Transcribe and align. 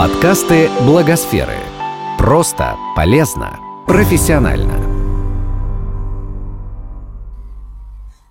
Подкасты 0.00 0.70
Благосферы. 0.86 1.58
Просто, 2.16 2.74
полезно, 2.96 3.60
профессионально. 3.86 4.82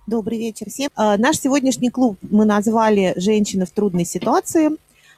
Добрый 0.08 0.36
вечер 0.36 0.68
всем. 0.68 0.90
А, 0.96 1.16
наш 1.16 1.38
сегодняшний 1.38 1.90
клуб 1.90 2.18
мы 2.28 2.44
назвали 2.44 3.12
«Женщины 3.14 3.66
в 3.66 3.70
трудной 3.70 4.04
ситуации». 4.04 4.70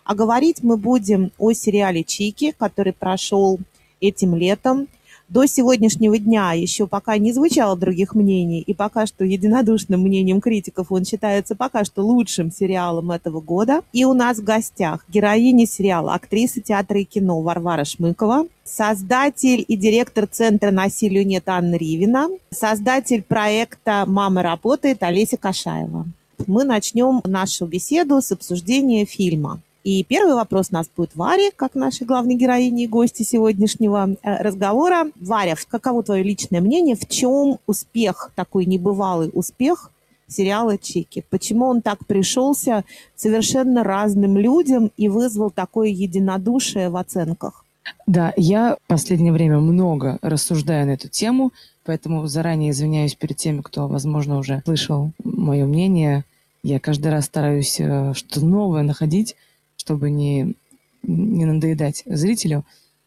А 0.04 0.14
говорить 0.14 0.62
мы 0.62 0.76
будем 0.76 1.32
о 1.38 1.52
сериале 1.54 2.04
«Чики», 2.04 2.52
который 2.58 2.92
прошел 2.92 3.58
этим 4.02 4.36
летом– 4.36 4.88
до 5.32 5.46
сегодняшнего 5.46 6.18
дня 6.18 6.52
еще 6.52 6.86
пока 6.86 7.16
не 7.16 7.32
звучало 7.32 7.74
других 7.74 8.14
мнений, 8.14 8.60
и 8.60 8.74
пока 8.74 9.06
что 9.06 9.24
единодушным 9.24 10.02
мнением 10.02 10.42
критиков 10.42 10.92
он 10.92 11.06
считается 11.06 11.56
пока 11.56 11.84
что 11.84 12.02
лучшим 12.02 12.52
сериалом 12.52 13.10
этого 13.10 13.40
года. 13.40 13.80
И 13.94 14.04
у 14.04 14.12
нас 14.12 14.38
в 14.38 14.44
гостях 14.44 15.06
героиня 15.08 15.66
сериала, 15.66 16.12
актриса 16.14 16.60
театра 16.60 17.00
и 17.00 17.04
кино 17.04 17.40
Варвара 17.40 17.84
Шмыкова, 17.84 18.46
создатель 18.62 19.64
и 19.66 19.76
директор 19.76 20.26
Центра 20.26 20.70
насилию 20.70 21.26
нет 21.26 21.44
Анна 21.48 21.76
Ривина, 21.76 22.28
создатель 22.50 23.22
проекта 23.22 24.04
«Мама 24.06 24.42
работает» 24.42 25.02
Олеся 25.02 25.38
Кашаева. 25.38 26.06
Мы 26.46 26.64
начнем 26.64 27.22
нашу 27.24 27.66
беседу 27.66 28.20
с 28.20 28.32
обсуждения 28.32 29.06
фильма. 29.06 29.62
И 29.84 30.04
первый 30.04 30.34
вопрос 30.34 30.68
у 30.70 30.74
нас 30.74 30.88
будет 30.94 31.16
Варе, 31.16 31.50
как 31.54 31.74
нашей 31.74 32.06
главной 32.06 32.36
героини 32.36 32.84
и 32.84 32.88
гости 32.88 33.24
сегодняшнего 33.24 34.10
э, 34.22 34.42
разговора. 34.42 35.10
Варя, 35.16 35.56
каково 35.68 36.04
твое 36.04 36.22
личное 36.22 36.60
мнение, 36.60 36.94
в 36.94 37.08
чем 37.08 37.58
успех, 37.66 38.30
такой 38.36 38.66
небывалый 38.66 39.30
успех 39.32 39.90
сериала 40.28 40.78
«Чики»? 40.78 41.24
Почему 41.30 41.66
он 41.66 41.82
так 41.82 42.06
пришелся 42.06 42.84
совершенно 43.16 43.82
разным 43.82 44.36
людям 44.36 44.90
и 44.96 45.08
вызвал 45.08 45.50
такое 45.50 45.88
единодушие 45.88 46.88
в 46.88 46.96
оценках? 46.96 47.64
Да, 48.06 48.32
я 48.36 48.76
в 48.84 48.88
последнее 48.88 49.32
время 49.32 49.58
много 49.58 50.18
рассуждаю 50.22 50.86
на 50.86 50.92
эту 50.92 51.08
тему, 51.08 51.52
поэтому 51.84 52.26
заранее 52.26 52.70
извиняюсь 52.70 53.14
перед 53.14 53.36
теми, 53.36 53.60
кто, 53.60 53.88
возможно, 53.88 54.38
уже 54.38 54.62
слышал 54.64 55.10
мое 55.24 55.66
мнение. 55.66 56.24
Я 56.62 56.78
каждый 56.78 57.10
раз 57.10 57.26
стараюсь 57.26 57.80
э, 57.80 58.12
что-то 58.14 58.46
новое 58.46 58.82
находить, 58.82 59.34
чтобы 59.82 60.10
не, 60.10 60.54
не 61.02 61.44
надоедать 61.44 62.04
зрителю. 62.06 62.64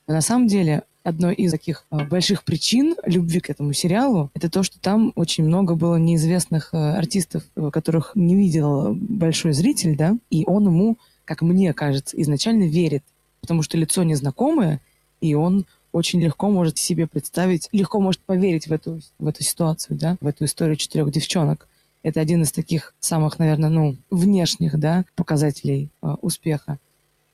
Но 0.08 0.16
на 0.16 0.22
самом 0.22 0.48
деле 0.48 0.84
одной 1.04 1.34
из 1.36 1.52
таких 1.52 1.86
а, 1.90 2.04
больших 2.04 2.44
причин 2.44 2.96
любви 3.06 3.40
к 3.40 3.50
этому 3.50 3.72
сериалу 3.72 4.30
это 4.34 4.50
то, 4.50 4.62
что 4.62 4.78
там 4.82 5.14
очень 5.16 5.46
много 5.46 5.76
было 5.76 5.96
неизвестных 5.96 6.74
а, 6.74 6.98
артистов, 6.98 7.44
э, 7.56 7.70
которых 7.72 8.12
не 8.16 8.36
видел 8.36 8.94
большой 8.94 9.54
зритель, 9.54 9.96
да, 9.96 10.18
и 10.30 10.44
он 10.46 10.66
ему, 10.66 10.98
как 11.24 11.42
мне 11.42 11.74
кажется, 11.74 12.22
изначально 12.22 12.66
верит, 12.66 13.04
потому 13.40 13.62
что 13.62 13.78
лицо 13.78 14.04
незнакомое, 14.04 14.82
и 15.22 15.34
он 15.34 15.66
очень 15.94 16.22
легко 16.22 16.50
может 16.50 16.78
себе 16.78 17.08
представить, 17.08 17.70
легко 17.72 18.02
может 18.02 18.20
поверить 18.20 18.68
в 18.68 18.74
эту, 18.74 19.00
в 19.18 19.28
эту 19.28 19.44
ситуацию, 19.44 19.98
да, 19.98 20.18
в 20.20 20.28
эту 20.28 20.44
историю 20.44 20.76
четырех 20.76 21.10
девчонок. 21.10 21.70
Это 22.06 22.22
один 22.22 22.44
из 22.44 22.52
таких 22.52 22.94
самых, 23.00 23.40
наверное, 23.40 23.72
ну, 23.72 23.96
внешних, 24.12 24.78
да, 24.78 25.06
показателей 25.16 25.90
э, 26.04 26.16
успеха. 26.22 26.78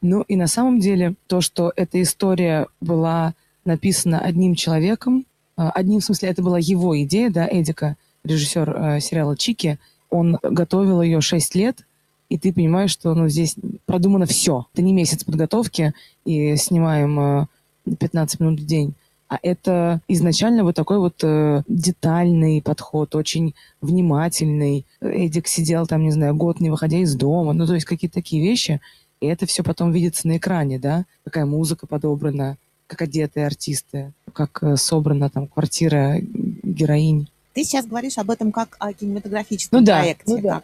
Ну 0.02 0.22
и 0.22 0.38
на 0.38 0.47
самом 0.47 0.80
деле 0.80 1.16
то, 1.27 1.41
что 1.41 1.73
эта 1.75 2.02
история 2.02 2.67
была 2.80 3.33
написана 3.66 4.22
одним 4.22 4.55
человеком, 4.55 5.25
э, 5.58 5.67
одним, 5.75 5.99
в 5.99 6.05
смысле, 6.05 6.30
это 6.30 6.42
была 6.42 6.58
его 6.58 6.97
идея, 7.02 7.30
да, 7.30 7.45
Эдика, 7.52 7.97
режиссер 8.23 8.69
э, 8.69 8.99
сериала 9.02 9.36
«Чики», 9.36 9.77
он 10.09 10.38
готовил 10.42 11.02
ее 11.02 11.19
6 11.19 11.53
лет, 11.55 11.86
и 12.30 12.38
ты 12.38 12.53
понимаешь, 12.53 12.92
что 12.92 13.14
ну, 13.14 13.27
здесь 13.27 13.58
продумано 13.86 14.25
все. 14.25 14.67
Это 14.72 14.83
не 14.83 14.94
месяц 14.94 15.25
подготовки, 15.25 15.94
и 16.23 16.55
снимаем 16.55 17.19
э, 17.19 17.95
15 17.99 18.39
минут 18.39 18.61
в 18.61 18.66
день 18.66 18.94
а 19.31 19.39
это 19.41 20.01
изначально 20.09 20.65
вот 20.65 20.75
такой 20.75 20.99
вот 20.99 21.23
э, 21.23 21.63
детальный 21.69 22.61
подход, 22.61 23.15
очень 23.15 23.55
внимательный. 23.80 24.86
Эдик 24.99 25.47
сидел 25.47 25.87
там, 25.87 26.03
не 26.03 26.11
знаю, 26.11 26.36
год 26.36 26.59
не 26.59 26.69
выходя 26.69 26.97
из 26.97 27.15
дома, 27.15 27.53
ну 27.53 27.65
то 27.65 27.73
есть 27.73 27.86
какие-то 27.86 28.15
такие 28.15 28.43
вещи, 28.43 28.81
и 29.21 29.27
это 29.27 29.45
все 29.45 29.64
потом 29.64 29.93
видится 29.93 30.27
на 30.27 30.36
экране, 30.36 30.80
да, 30.80 31.05
какая 31.23 31.45
музыка 31.45 31.87
подобрана, 31.87 32.58
как 32.87 33.03
одетые 33.03 33.45
артисты, 33.45 34.11
как 34.33 34.61
э, 34.64 34.75
собрана 34.75 35.30
там 35.30 35.47
квартира 35.47 36.17
героинь. 36.20 37.30
Ты 37.53 37.64
сейчас 37.64 37.86
говоришь 37.86 38.17
об 38.17 38.31
этом 38.31 38.52
как 38.52 38.75
о 38.80 38.91
кинематографическом 38.91 39.80
ну, 39.80 39.86
да, 39.86 39.99
проекте. 39.99 40.23
Ну, 40.36 40.41
да. 40.41 40.61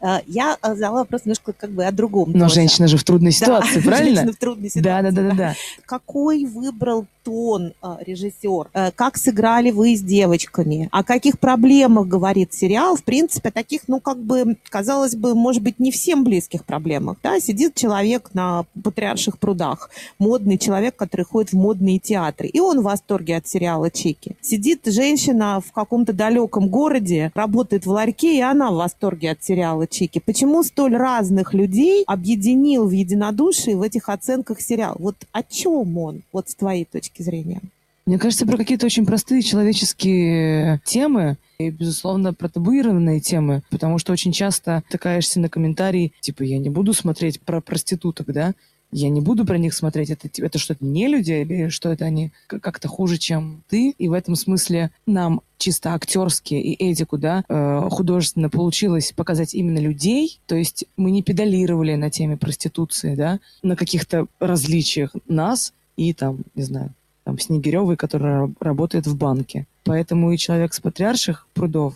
Как. 0.00 0.20
Э, 0.20 0.24
я 0.26 0.56
э, 0.62 0.74
задала 0.74 1.00
вопрос 1.00 1.26
немножко 1.26 1.52
как 1.52 1.70
бы 1.70 1.84
о 1.84 1.92
другом. 1.92 2.32
Но 2.32 2.44
тоже. 2.44 2.54
женщина 2.54 2.88
же 2.88 2.96
в 2.96 3.04
трудной 3.04 3.32
ситуации, 3.32 3.80
да, 3.80 3.82
правильно? 3.84 4.16
Женщина 4.16 4.32
в 4.32 4.36
трудной 4.36 4.70
ситуации. 4.70 4.84
Да, 4.84 5.02
да, 5.02 5.10
да, 5.10 5.22
да, 5.28 5.34
да. 5.34 5.54
Какой 5.84 6.46
выбрал 6.46 7.06
тон 7.26 7.72
э, 7.82 7.96
режиссер? 8.06 8.92
Как 8.94 9.16
сыграли 9.16 9.72
вы 9.72 9.96
с 9.96 10.00
девочками? 10.00 10.88
О 10.92 11.02
каких 11.02 11.40
проблемах 11.40 12.06
говорит 12.06 12.54
сериал? 12.54 12.94
В 12.96 13.02
принципе, 13.02 13.50
таких, 13.50 13.82
ну, 13.88 13.98
как 14.00 14.18
бы, 14.18 14.56
казалось 14.70 15.16
бы, 15.16 15.34
может 15.34 15.62
быть, 15.62 15.80
не 15.80 15.90
всем 15.90 16.22
близких 16.22 16.64
проблемах. 16.64 17.18
Да? 17.22 17.40
Сидит 17.40 17.74
человек 17.74 18.30
на 18.32 18.64
патриарших 18.82 19.38
прудах, 19.38 19.90
модный 20.18 20.56
человек, 20.56 20.94
который 20.94 21.24
ходит 21.24 21.52
в 21.52 21.56
модные 21.56 21.98
театры, 21.98 22.46
и 22.46 22.60
он 22.60 22.80
в 22.80 22.84
восторге 22.84 23.36
от 23.36 23.48
сериала 23.48 23.90
«Чики». 23.90 24.36
Сидит 24.40 24.82
женщина 24.86 25.60
в 25.66 25.72
каком-то 25.72 26.12
далеком 26.12 26.68
городе, 26.68 27.32
работает 27.34 27.86
в 27.86 27.90
ларьке, 27.90 28.36
и 28.36 28.40
она 28.40 28.70
в 28.70 28.76
восторге 28.76 29.32
от 29.32 29.42
сериала 29.42 29.88
«Чики». 29.88 30.22
Почему 30.24 30.62
столь 30.62 30.96
разных 30.96 31.54
людей 31.54 32.04
объединил 32.06 32.86
в 32.86 32.92
единодушии 32.92 33.74
в 33.74 33.82
этих 33.82 34.08
оценках 34.08 34.60
сериал? 34.60 34.96
Вот 34.98 35.16
о 35.32 35.42
чем 35.42 35.98
он, 35.98 36.22
вот 36.32 36.48
с 36.48 36.54
твоей 36.54 36.84
точки 36.84 37.15
зрения? 37.22 37.60
Мне 38.06 38.18
кажется, 38.18 38.46
про 38.46 38.56
какие-то 38.56 38.86
очень 38.86 39.04
простые 39.04 39.42
человеческие 39.42 40.80
темы 40.84 41.38
и, 41.58 41.70
безусловно, 41.70 42.32
про 42.32 42.48
табуированные 42.48 43.18
темы, 43.18 43.62
потому 43.68 43.98
что 43.98 44.12
очень 44.12 44.30
часто 44.30 44.84
такаешься 44.88 45.40
на 45.40 45.48
комментарии, 45.48 46.12
типа, 46.20 46.44
я 46.44 46.58
не 46.58 46.70
буду 46.70 46.94
смотреть 46.94 47.40
про 47.40 47.60
проституток, 47.60 48.32
да, 48.32 48.54
я 48.92 49.08
не 49.08 49.20
буду 49.20 49.44
про 49.44 49.58
них 49.58 49.74
смотреть, 49.74 50.10
это, 50.10 50.58
что, 50.58 50.74
это 50.74 50.84
не 50.84 51.08
люди, 51.08 51.32
или 51.32 51.68
что 51.68 51.90
это 51.90 52.04
они 52.04 52.30
как-то 52.46 52.88
хуже, 52.88 53.18
чем 53.18 53.62
ты. 53.68 53.90
И 53.98 54.08
в 54.08 54.12
этом 54.12 54.36
смысле 54.36 54.90
нам 55.06 55.40
чисто 55.58 55.92
актерски 55.94 56.54
и 56.54 56.72
этику, 56.90 57.18
да, 57.18 57.44
э, 57.48 57.88
художественно 57.90 58.48
получилось 58.48 59.12
показать 59.14 59.54
именно 59.54 59.78
людей. 59.78 60.40
То 60.46 60.54
есть 60.54 60.84
мы 60.96 61.10
не 61.10 61.22
педалировали 61.22 61.94
на 61.96 62.10
теме 62.10 62.36
проституции, 62.36 63.16
да, 63.16 63.40
на 63.62 63.74
каких-то 63.76 64.26
различиях 64.38 65.14
нас 65.26 65.72
и 65.96 66.12
там, 66.12 66.44
не 66.54 66.62
знаю, 66.62 66.94
там 67.26 67.40
Снегиревой, 67.40 67.96
которая 67.96 68.48
работает 68.60 69.08
в 69.08 69.16
банке. 69.16 69.66
Поэтому 69.82 70.30
и 70.30 70.38
человек 70.38 70.72
с 70.72 70.78
патриарших 70.78 71.48
прудов, 71.54 71.94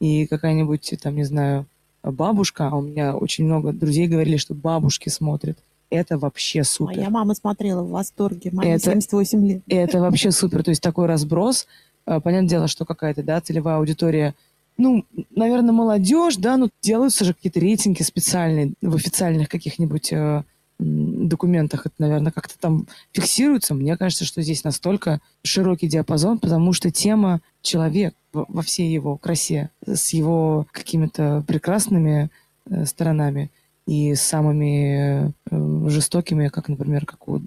и 0.00 0.26
какая-нибудь, 0.26 0.94
там, 1.02 1.16
не 1.16 1.24
знаю, 1.24 1.66
бабушка, 2.02 2.68
а 2.68 2.76
у 2.76 2.80
меня 2.80 3.14
очень 3.14 3.44
много 3.44 3.74
друзей 3.74 4.08
говорили, 4.08 4.38
что 4.38 4.54
бабушки 4.54 5.10
смотрят, 5.10 5.58
это 5.90 6.16
вообще 6.16 6.64
супер. 6.64 6.96
Моя 6.96 7.10
мама 7.10 7.34
смотрела 7.34 7.82
в 7.82 7.90
восторге, 7.90 8.52
маме 8.54 8.72
это, 8.72 8.84
78 8.84 9.46
лет. 9.46 9.62
Это 9.68 10.00
вообще 10.00 10.30
супер, 10.30 10.62
то 10.64 10.70
есть 10.70 10.80
такой 10.80 11.04
разброс. 11.04 11.66
Э, 12.06 12.18
понятное 12.20 12.48
дело, 12.48 12.66
что 12.66 12.86
какая-то, 12.86 13.22
да, 13.22 13.38
целевая 13.42 13.76
аудитория, 13.76 14.34
ну, 14.78 15.04
наверное, 15.36 15.72
молодежь, 15.72 16.36
да, 16.36 16.56
ну, 16.56 16.70
делаются 16.80 17.26
же 17.26 17.34
какие-то 17.34 17.60
рейтинги 17.60 18.02
специальные 18.02 18.72
в 18.80 18.96
официальных 18.96 19.50
каких-нибудь 19.50 20.10
э, 20.14 20.42
документах, 20.80 21.86
это, 21.86 21.94
наверное, 21.98 22.32
как-то 22.32 22.58
там 22.58 22.86
фиксируется. 23.12 23.74
Мне 23.74 23.96
кажется, 23.96 24.24
что 24.24 24.42
здесь 24.42 24.64
настолько 24.64 25.20
широкий 25.42 25.86
диапазон, 25.86 26.38
потому 26.38 26.72
что 26.72 26.90
тема 26.90 27.40
человек 27.62 28.14
во 28.32 28.62
всей 28.62 28.92
его 28.92 29.16
красе, 29.16 29.70
с 29.86 30.10
его 30.10 30.66
какими-то 30.72 31.44
прекрасными 31.46 32.30
э, 32.66 32.84
сторонами, 32.86 33.50
и 33.86 34.14
самыми 34.14 35.32
э, 35.50 35.88
жестокими, 35.88 36.48
как, 36.48 36.68
например, 36.68 37.06
как 37.06 37.26
у 37.28 37.40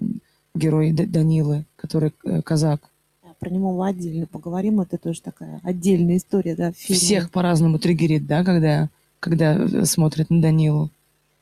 героя 0.54 0.92
Данилы, 0.92 1.64
который 1.76 2.12
э, 2.24 2.42
казак. 2.42 2.82
Про 3.40 3.50
него 3.50 3.72
мы 3.72 3.88
отдельно 3.88 4.26
поговорим, 4.26 4.80
это 4.80 4.98
тоже 4.98 5.22
такая 5.22 5.60
отдельная 5.62 6.18
история, 6.18 6.54
да, 6.54 6.72
Всех 6.72 7.30
по-разному 7.30 7.78
триггерит, 7.78 8.26
да, 8.26 8.44
когда, 8.44 8.88
когда 9.20 9.86
смотрят 9.86 10.30
на 10.30 10.40
Данилу. 10.40 10.90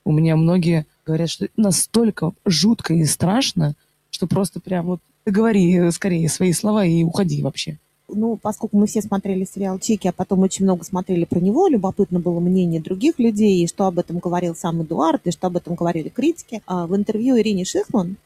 У 0.04 0.12
меня 0.12 0.36
многие 0.36 0.86
говорят, 1.06 1.30
что 1.30 1.48
настолько 1.56 2.32
жутко 2.44 2.94
и 2.94 3.04
страшно, 3.04 3.74
что 4.10 4.26
просто 4.26 4.60
прям 4.60 4.86
вот 4.86 5.00
говори 5.24 5.90
скорее 5.90 6.28
свои 6.28 6.52
слова 6.52 6.84
и 6.84 7.04
уходи 7.04 7.42
вообще 7.42 7.78
ну, 8.14 8.36
поскольку 8.36 8.76
мы 8.76 8.86
все 8.86 9.02
смотрели 9.02 9.44
сериал 9.44 9.78
«Чеки», 9.78 10.08
а 10.08 10.12
потом 10.12 10.40
очень 10.40 10.64
много 10.64 10.84
смотрели 10.84 11.24
про 11.24 11.40
него, 11.40 11.68
любопытно 11.68 12.20
было 12.20 12.40
мнение 12.40 12.80
других 12.80 13.18
людей, 13.18 13.62
и 13.62 13.66
что 13.66 13.86
об 13.86 13.98
этом 13.98 14.18
говорил 14.18 14.54
сам 14.54 14.82
Эдуард, 14.82 15.26
и 15.26 15.30
что 15.30 15.48
об 15.48 15.56
этом 15.56 15.74
говорили 15.74 16.08
критики. 16.08 16.62
А 16.66 16.86
в 16.86 16.94
интервью 16.94 17.38
Ирине 17.38 17.64
Шихман 17.64 18.16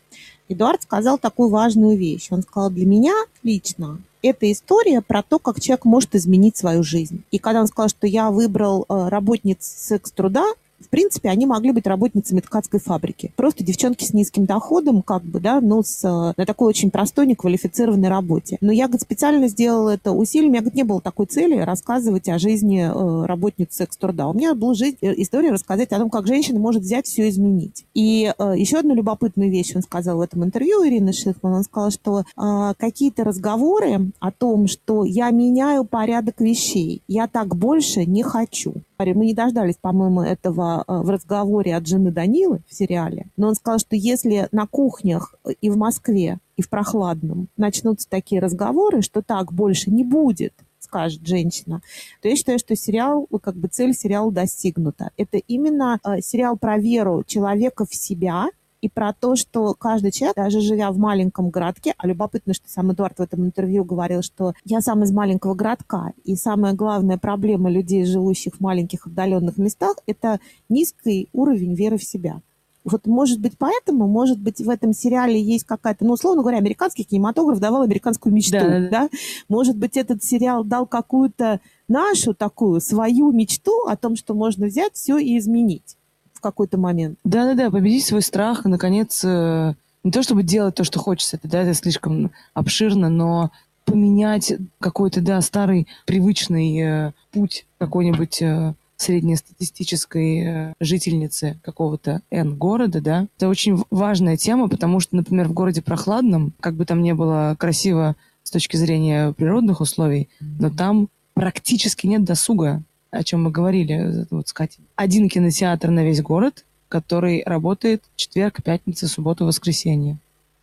Эдуард 0.48 0.82
сказал 0.82 1.18
такую 1.18 1.48
важную 1.48 1.96
вещь. 1.96 2.28
Он 2.30 2.42
сказал, 2.42 2.70
для 2.70 2.86
меня 2.86 3.14
лично 3.42 4.00
это 4.22 4.50
история 4.50 5.02
про 5.02 5.22
то, 5.22 5.38
как 5.38 5.60
человек 5.60 5.84
может 5.84 6.14
изменить 6.14 6.56
свою 6.56 6.82
жизнь. 6.82 7.22
И 7.30 7.38
когда 7.38 7.60
он 7.60 7.66
сказал, 7.68 7.88
что 7.88 8.06
я 8.06 8.30
выбрал 8.30 8.84
э, 8.88 9.08
работниц 9.08 9.58
секс-труда, 9.60 10.44
в 10.80 10.88
принципе, 10.88 11.30
они 11.30 11.46
могли 11.46 11.72
быть 11.72 11.86
работницами 11.86 12.40
ткацкой 12.40 12.80
фабрики. 12.80 13.32
Просто 13.36 13.64
девчонки 13.64 14.04
с 14.04 14.12
низким 14.12 14.44
доходом, 14.44 15.02
как 15.02 15.22
бы, 15.22 15.40
да, 15.40 15.60
но 15.60 15.82
с, 15.82 16.02
на 16.02 16.46
такой 16.46 16.68
очень 16.68 16.90
простой, 16.90 17.26
неквалифицированной 17.26 18.08
работе. 18.08 18.58
Но 18.60 18.72
я, 18.72 18.86
говорит, 18.86 19.02
специально 19.02 19.48
сделала 19.48 19.90
это 19.90 20.12
усилием. 20.12 20.52
Меня, 20.52 20.60
говорит, 20.60 20.76
не 20.76 20.84
было 20.84 21.00
такой 21.00 21.26
цели 21.26 21.56
рассказывать 21.58 22.28
о 22.28 22.38
жизни 22.38 22.82
э, 22.82 23.26
работниц 23.26 23.68
секс-труда. 23.70 24.28
У 24.28 24.34
меня 24.34 24.54
была 24.54 24.74
жизнь, 24.74 24.98
э, 25.00 25.14
история 25.16 25.50
рассказать 25.50 25.92
о 25.92 25.98
том, 25.98 26.10
как 26.10 26.26
женщина 26.26 26.58
может 26.58 26.82
взять 26.82 27.06
все 27.06 27.28
изменить. 27.28 27.84
И 27.94 28.32
э, 28.36 28.54
еще 28.56 28.78
одну 28.78 28.94
любопытную 28.94 29.50
вещь 29.50 29.72
он 29.74 29.82
сказал 29.82 30.18
в 30.18 30.20
этом 30.20 30.44
интервью, 30.44 30.86
Ирина 30.86 31.12
Шихман. 31.12 31.54
Он 31.54 31.64
сказал, 31.64 31.90
что 31.90 32.20
э, 32.20 32.74
какие-то 32.78 33.24
разговоры 33.24 34.10
о 34.20 34.30
том, 34.30 34.66
что 34.66 35.04
я 35.04 35.30
меняю 35.30 35.84
порядок 35.84 36.40
вещей, 36.40 37.02
я 37.08 37.26
так 37.28 37.56
больше 37.56 38.04
не 38.04 38.22
хочу. 38.22 38.74
Мы 38.98 39.26
не 39.26 39.34
дождались, 39.34 39.76
по-моему, 39.76 40.22
этого 40.22 40.84
э, 40.86 40.98
в 40.98 41.10
разговоре 41.10 41.76
от 41.76 41.86
жены 41.86 42.10
Данилы 42.10 42.60
в 42.68 42.74
сериале, 42.74 43.26
но 43.36 43.48
он 43.48 43.54
сказал, 43.54 43.78
что 43.78 43.96
если 43.96 44.48
на 44.52 44.66
кухнях 44.66 45.34
и 45.60 45.70
в 45.70 45.76
Москве, 45.76 46.38
и 46.56 46.62
в 46.62 46.68
прохладном 46.70 47.48
начнутся 47.56 48.08
такие 48.08 48.40
разговоры, 48.40 49.02
что 49.02 49.22
так 49.22 49.52
больше 49.52 49.90
не 49.90 50.04
будет, 50.04 50.54
скажет 50.80 51.26
женщина, 51.26 51.82
то 52.22 52.28
я 52.28 52.36
считаю, 52.36 52.58
что 52.58 52.74
сериал, 52.76 53.26
как 53.42 53.56
бы 53.56 53.68
цель 53.68 53.92
сериала 53.92 54.32
достигнута. 54.32 55.10
Это 55.16 55.38
именно 55.38 56.00
э, 56.02 56.20
сериал 56.20 56.56
про 56.56 56.78
веру 56.78 57.24
человека 57.26 57.84
в 57.84 57.94
себя, 57.94 58.48
и 58.86 58.88
про 58.88 59.12
то, 59.12 59.34
что 59.34 59.74
каждый 59.74 60.12
человек, 60.12 60.36
даже 60.36 60.60
живя 60.60 60.92
в 60.92 60.98
маленьком 60.98 61.50
городке, 61.50 61.92
а 61.98 62.06
любопытно, 62.06 62.54
что 62.54 62.68
сам 62.68 62.92
Эдуард 62.92 63.18
в 63.18 63.22
этом 63.22 63.44
интервью 63.44 63.84
говорил, 63.84 64.22
что 64.22 64.52
я 64.64 64.80
сам 64.80 65.02
из 65.02 65.10
маленького 65.10 65.54
городка, 65.54 66.12
и 66.24 66.36
самая 66.36 66.72
главная 66.72 67.18
проблема 67.18 67.68
людей, 67.68 68.04
живущих 68.04 68.54
в 68.54 68.60
маленьких 68.60 69.06
отдаленных 69.06 69.58
местах, 69.58 69.96
это 70.06 70.38
низкий 70.68 71.28
уровень 71.32 71.74
веры 71.74 71.98
в 71.98 72.04
себя. 72.04 72.40
Вот, 72.84 73.08
может 73.08 73.40
быть, 73.40 73.54
поэтому, 73.58 74.06
может 74.06 74.38
быть, 74.38 74.60
в 74.60 74.70
этом 74.70 74.92
сериале 74.92 75.42
есть 75.42 75.64
какая-то, 75.64 76.04
ну, 76.04 76.12
условно 76.12 76.42
говоря, 76.42 76.58
американский 76.58 77.02
кинематограф 77.02 77.58
давал 77.58 77.82
американскую 77.82 78.32
мечту, 78.32 78.58
да, 78.60 78.88
да? 78.88 79.08
Может 79.48 79.76
быть, 79.76 79.96
этот 79.96 80.22
сериал 80.22 80.62
дал 80.62 80.86
какую-то 80.86 81.60
нашу 81.88 82.32
такую 82.32 82.80
свою 82.80 83.32
мечту 83.32 83.86
о 83.88 83.96
том, 83.96 84.14
что 84.14 84.34
можно 84.34 84.66
взять 84.66 84.94
все 84.94 85.18
и 85.18 85.36
изменить 85.36 85.96
в 86.36 86.40
какой-то 86.40 86.78
момент. 86.78 87.18
Да-да-да, 87.24 87.70
победить 87.70 88.04
свой 88.04 88.22
страх, 88.22 88.64
наконец, 88.64 89.24
э, 89.24 89.74
не 90.04 90.10
то 90.12 90.22
чтобы 90.22 90.42
делать 90.42 90.74
то, 90.74 90.84
что 90.84 90.98
хочется, 90.98 91.36
это, 91.36 91.48
да, 91.48 91.62
это 91.62 91.74
слишком 91.74 92.30
обширно, 92.54 93.08
но 93.08 93.50
поменять 93.84 94.52
какой-то, 94.80 95.20
да, 95.20 95.40
старый 95.40 95.86
привычный 96.04 96.78
э, 96.78 97.12
путь 97.32 97.66
какой-нибудь 97.78 98.42
э, 98.42 98.74
среднестатистической 98.96 100.40
э, 100.40 100.72
жительницы 100.80 101.58
какого-то 101.62 102.22
N 102.30 102.56
города, 102.56 103.00
да, 103.00 103.26
это 103.36 103.48
очень 103.48 103.82
важная 103.90 104.36
тема, 104.36 104.68
потому 104.68 105.00
что, 105.00 105.16
например, 105.16 105.48
в 105.48 105.52
городе 105.52 105.82
прохладном, 105.82 106.52
как 106.60 106.74
бы 106.74 106.84
там 106.84 107.02
не 107.02 107.14
было 107.14 107.56
красиво 107.58 108.16
с 108.42 108.50
точки 108.50 108.76
зрения 108.76 109.32
природных 109.32 109.80
условий, 109.80 110.28
но 110.40 110.70
там 110.70 111.08
практически 111.34 112.06
нет 112.06 112.24
досуга 112.24 112.82
о 113.16 113.24
чем 113.24 113.44
мы 113.44 113.50
говорили 113.50 114.26
вот 114.30 114.48
с 114.48 114.52
Катей. 114.52 114.84
Один 114.94 115.28
кинотеатр 115.28 115.90
на 115.90 116.04
весь 116.04 116.22
город, 116.22 116.64
который 116.88 117.42
работает 117.44 118.02
четверг, 118.16 118.62
пятница, 118.62 119.08
суббота, 119.08 119.44
воскресенье. 119.44 120.18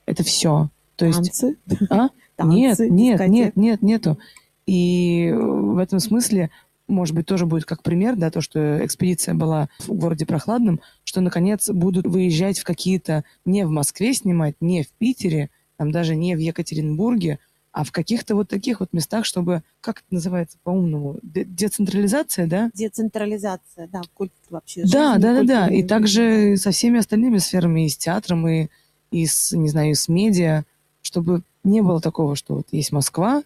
Это 0.05 0.23
все. 0.23 0.69
То 0.95 1.05
есть... 1.05 1.17
Танцы? 1.17 1.57
А? 1.89 2.09
Танцы, 2.35 2.55
нет, 2.55 2.79
нет, 2.79 2.89
дискотек. 2.89 3.29
нет, 3.29 3.55
нет, 3.55 3.81
нету. 3.81 4.19
И 4.65 5.33
в 5.35 5.77
этом 5.77 6.00
смысле, 6.00 6.50
может 6.88 7.15
быть, 7.15 7.25
тоже 7.25 7.45
будет 7.45 7.65
как 7.65 7.83
пример, 7.83 8.15
да, 8.15 8.31
то, 8.31 8.41
что 8.41 8.83
экспедиция 8.85 9.33
была 9.33 9.69
в 9.79 9.94
городе 9.94 10.25
Прохладном, 10.25 10.79
что, 11.03 11.21
наконец, 11.21 11.69
будут 11.69 12.06
выезжать 12.06 12.59
в 12.59 12.63
какие-то, 12.63 13.23
не 13.45 13.65
в 13.65 13.69
Москве 13.69 14.13
снимать, 14.13 14.56
не 14.61 14.83
в 14.83 14.89
Питере, 14.91 15.49
там 15.77 15.91
даже 15.91 16.15
не 16.15 16.35
в 16.35 16.39
Екатеринбурге, 16.39 17.39
а 17.73 17.83
в 17.83 17.91
каких-то 17.91 18.35
вот 18.35 18.47
таких 18.47 18.79
вот 18.79 18.93
местах, 18.93 19.25
чтобы, 19.25 19.63
как 19.81 19.97
это 19.97 20.05
называется 20.11 20.57
по-умному, 20.63 21.17
децентрализация, 21.23 22.45
да? 22.45 22.69
Децентрализация, 22.75 23.87
да, 23.91 24.01
культ 24.13 24.31
вообще. 24.51 24.83
Да, 24.85 25.17
да, 25.17 25.41
да, 25.41 25.43
да. 25.43 25.67
И 25.67 25.81
также 25.81 26.55
со 26.57 26.69
всеми 26.69 26.99
остальными 26.99 27.39
сферами, 27.39 27.87
и 27.87 27.89
с 27.89 27.97
театром, 27.97 28.47
и, 28.47 28.67
и 29.09 29.25
с, 29.25 29.51
не 29.53 29.69
знаю, 29.69 29.89
и 29.89 29.95
с 29.95 30.07
медиа, 30.07 30.65
чтобы 31.01 31.41
не 31.63 31.81
было 31.81 31.99
такого, 31.99 32.35
что 32.35 32.57
вот 32.57 32.67
есть 32.71 32.91
Москва, 32.91 33.43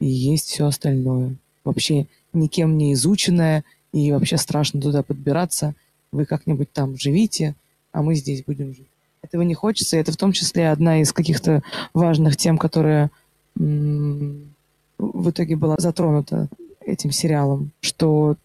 и 0.00 0.06
есть 0.06 0.46
все 0.46 0.66
остальное. 0.66 1.36
Вообще 1.64 2.06
никем 2.32 2.78
не 2.78 2.94
изученное, 2.94 3.62
и 3.92 4.10
вообще 4.10 4.38
страшно 4.38 4.80
туда 4.80 5.02
подбираться. 5.02 5.74
Вы 6.12 6.24
как-нибудь 6.24 6.72
там 6.72 6.96
живите, 6.96 7.54
а 7.92 8.02
мы 8.02 8.14
здесь 8.14 8.42
будем 8.42 8.74
жить 8.74 8.87
этого 9.28 9.42
не 9.42 9.54
хочется. 9.54 9.96
И 9.96 10.00
это 10.00 10.12
в 10.12 10.16
том 10.16 10.32
числе 10.32 10.70
одна 10.70 11.00
из 11.00 11.12
каких-то 11.12 11.62
важных 11.94 12.36
тем, 12.36 12.58
которая 12.58 13.10
в 13.54 15.30
итоге 15.30 15.56
была 15.56 15.76
затронута 15.78 16.48
этим 16.80 17.12
сериалом, 17.12 17.70
что 17.80 18.36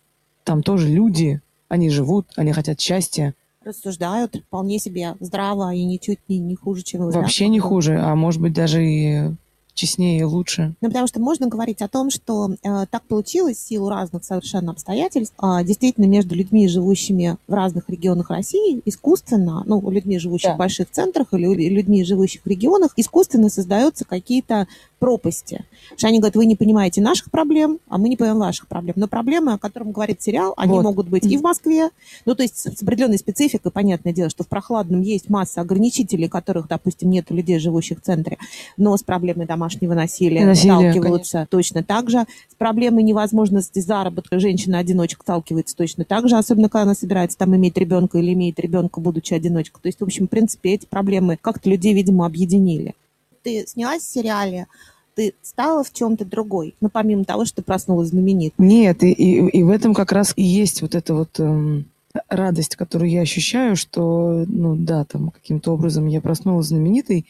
там 0.44 0.64
тоже 0.64 0.90
люди, 0.90 1.42
они 1.70 1.90
живут, 1.90 2.28
они 2.36 2.52
хотят 2.52 2.80
счастья. 2.80 3.34
Рассуждают 3.64 4.36
вполне 4.36 4.78
себе 4.78 5.16
здраво 5.20 5.74
и 5.74 5.84
ничуть 5.84 6.20
не, 6.28 6.40
не 6.40 6.56
хуже, 6.56 6.84
чем 6.84 7.06
вы. 7.06 7.12
Вообще 7.12 7.48
не 7.48 7.60
хуже, 7.60 7.98
а 8.00 8.14
может 8.16 8.42
быть 8.42 8.54
даже 8.54 8.86
и 8.86 9.32
честнее 9.74 10.20
и 10.20 10.24
лучше. 10.24 10.76
Ну, 10.82 10.90
потому 10.90 11.08
что 11.08 11.20
можно 11.20 11.48
говорить 11.48 11.82
о 11.82 11.88
том, 11.88 12.10
что 12.10 12.52
э, 12.52 12.86
так 12.90 13.04
получилось 13.04 13.58
в 13.58 13.68
силу 13.68 13.90
разных 13.90 14.24
совершенно 14.24 14.72
обстоятельств. 14.72 15.36
Э, 15.42 15.64
действительно, 15.64 16.06
между 16.06 16.36
людьми, 16.36 16.68
живущими 16.68 17.38
в 17.48 17.54
разных 17.54 17.90
регионах 17.90 18.30
России, 18.30 18.82
искусственно, 18.86 19.64
ну, 19.66 19.82
людьми, 19.90 20.20
живущих 20.20 20.50
да. 20.50 20.56
в 20.56 20.58
больших 20.58 20.92
центрах 20.92 21.28
или 21.32 21.70
людьми, 21.70 22.04
живущих 22.04 22.42
в 22.44 22.48
регионах, 22.48 22.94
искусственно 22.96 23.50
создаются 23.50 24.06
какие-то 24.06 24.68
пропасти. 25.04 25.66
Что 25.98 26.08
они 26.08 26.20
говорят, 26.20 26.38
вы 26.38 26.46
не 26.46 26.56
понимаете 26.56 27.02
наших 27.02 27.30
проблем, 27.30 27.80
а 27.90 27.98
мы 27.98 28.08
не 28.08 28.16
понимаем 28.16 28.40
ваших 28.40 28.70
проблем. 28.70 28.94
Но 28.96 29.10
проблемы, 29.10 29.52
о 29.52 29.58
которых 29.58 29.92
говорит 29.92 30.22
сериал, 30.22 30.54
они 30.56 30.72
вот. 30.72 30.84
могут 30.84 31.10
быть 31.10 31.26
и 31.26 31.36
в 31.36 31.42
Москве, 31.42 31.90
ну, 32.26 32.36
то 32.36 32.44
есть 32.44 32.58
с 32.58 32.82
определенной 32.82 33.18
спецификой, 33.18 33.70
понятное 33.70 34.14
дело, 34.14 34.30
что 34.30 34.46
в 34.46 34.48
прохладном 34.48 35.02
есть 35.02 35.30
масса 35.30 35.60
ограничителей, 35.60 36.30
которых, 36.30 36.70
допустим, 36.70 37.10
нет 37.10 37.26
у 37.32 37.36
людей, 37.36 37.60
живущих 37.60 38.00
в 38.00 38.02
центре, 38.02 38.38
но 38.78 38.96
с 38.96 39.04
проблемой 39.04 39.46
домашнего 39.46 39.94
насилия, 39.94 40.46
насилия 40.46 40.94
сталкиваются 40.94 41.32
конечно. 41.32 41.48
точно 41.52 41.84
так 41.84 42.10
же. 42.10 42.26
С 42.50 42.56
проблемой 42.58 43.04
невозможности 43.04 43.80
заработка 43.80 44.40
женщина-одиночка 44.40 45.22
сталкивается 45.24 45.76
точно 45.76 46.06
так 46.06 46.30
же, 46.30 46.38
особенно 46.38 46.70
когда 46.70 46.84
она 46.84 46.96
собирается 46.96 47.38
там 47.38 47.54
иметь 47.58 47.78
ребенка 47.78 48.20
или 48.20 48.32
имеет 48.32 48.58
ребенка, 48.58 49.02
будучи 49.02 49.34
одиночкой. 49.34 49.82
То 49.82 49.88
есть, 49.90 50.00
в 50.00 50.04
общем, 50.06 50.28
в 50.28 50.30
принципе, 50.30 50.76
эти 50.76 50.86
проблемы 50.86 51.38
как-то 51.42 51.70
людей, 51.70 51.94
видимо, 51.94 52.26
объединили. 52.26 52.96
Ты 53.44 53.66
снялась 53.68 54.04
в 54.04 54.10
сериале 54.10 54.68
ты 55.16 55.34
стала 55.42 55.84
в 55.84 55.94
чем-то 55.94 56.26
другой, 56.26 56.76
ну, 56.82 56.90
помимо 56.90 57.26
того, 57.26 57.46
что 57.46 57.58
ты 57.58 57.62
проснулась 57.64 58.10
знаменит. 58.10 58.54
Нет, 58.58 59.04
и, 59.04 59.12
и, 59.12 59.48
и 59.50 59.64
в 59.64 59.70
этом 59.70 59.94
как 59.94 60.12
раз 60.12 60.34
и 60.36 60.44
есть 60.44 60.82
вот 60.82 60.96
эта 60.96 61.14
вот 61.14 61.40
эм, 61.40 61.86
радость, 62.30 62.76
которую 62.76 63.10
я 63.10 63.22
ощущаю, 63.22 63.76
что, 63.76 64.46
ну, 64.48 64.76
да, 64.76 65.06
там, 65.06 65.32
каким-то 65.32 65.74
образом 65.74 66.08
я 66.08 66.22
проснулась 66.22 66.68
знаменитой, 66.68 67.26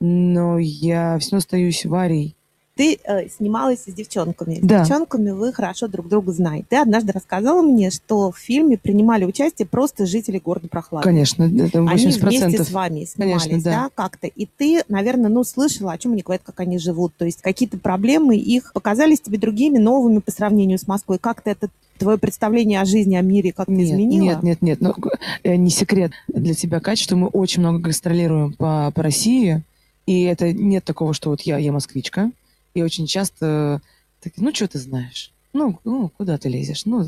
но 0.00 0.58
я 0.58 1.18
все 1.18 1.30
равно 1.30 1.38
остаюсь 1.38 1.84
Варей, 1.84 2.35
ты 2.76 2.98
э, 3.02 3.28
снималась 3.28 3.84
с 3.86 3.92
девчонками. 3.92 4.56
С 4.56 4.60
да. 4.60 4.80
девчонками 4.80 5.30
вы 5.30 5.52
хорошо 5.52 5.88
друг 5.88 6.08
друга 6.08 6.32
знаете. 6.32 6.66
Ты 6.68 6.76
однажды 6.76 7.12
рассказала 7.12 7.62
мне, 7.62 7.90
что 7.90 8.30
в 8.30 8.38
фильме 8.38 8.76
принимали 8.76 9.24
участие 9.24 9.66
просто 9.66 10.04
жители 10.04 10.38
города 10.38 10.68
Прохлады. 10.68 11.04
Конечно, 11.04 11.44
это 11.44 11.78
80%. 11.78 11.88
Они 11.88 12.06
вместе 12.06 12.64
с 12.64 12.70
вами 12.70 13.04
снимались, 13.04 13.42
Конечно, 13.44 13.62
да. 13.62 13.70
да, 13.70 13.90
как-то. 13.94 14.26
И 14.26 14.46
ты, 14.46 14.82
наверное, 14.88 15.30
ну, 15.30 15.42
слышала, 15.42 15.92
о 15.92 15.98
чем 15.98 16.12
они 16.12 16.22
говорят, 16.22 16.42
как 16.44 16.60
они 16.60 16.78
живут. 16.78 17.14
То 17.16 17.24
есть 17.24 17.40
какие-то 17.40 17.78
проблемы 17.78 18.36
их 18.36 18.72
показались 18.74 19.20
тебе 19.20 19.38
другими, 19.38 19.78
новыми 19.78 20.18
по 20.18 20.30
сравнению 20.30 20.78
с 20.78 20.86
Москвой. 20.86 21.18
Как-то 21.18 21.50
это 21.50 21.70
твое 21.96 22.18
представление 22.18 22.82
о 22.82 22.84
жизни, 22.84 23.16
о 23.16 23.22
мире 23.22 23.52
как-то 23.52 23.72
нет, 23.72 23.88
изменило? 23.88 24.24
Нет, 24.24 24.42
нет, 24.42 24.62
нет. 24.62 24.80
Но, 24.82 24.94
ну, 24.98 25.10
э, 25.44 25.56
не 25.56 25.70
секрет 25.70 26.12
для 26.28 26.52
тебя, 26.52 26.80
Катя, 26.80 27.02
что 27.02 27.16
мы 27.16 27.28
очень 27.28 27.60
много 27.60 27.78
гастролируем 27.78 28.52
по, 28.52 28.92
по 28.94 29.02
России. 29.02 29.62
И 30.04 30.24
это 30.24 30.52
нет 30.52 30.84
такого, 30.84 31.14
что 31.14 31.30
вот 31.30 31.40
я, 31.40 31.56
я 31.56 31.72
москвичка, 31.72 32.30
и 32.76 32.82
очень 32.82 33.06
часто 33.06 33.80
такие, 34.20 34.44
ну, 34.44 34.54
что 34.54 34.68
ты 34.68 34.78
знаешь? 34.78 35.32
Ну, 35.54 35.80
ну, 35.84 36.10
куда 36.10 36.36
ты 36.36 36.50
лезешь? 36.50 36.84
Ну, 36.84 37.06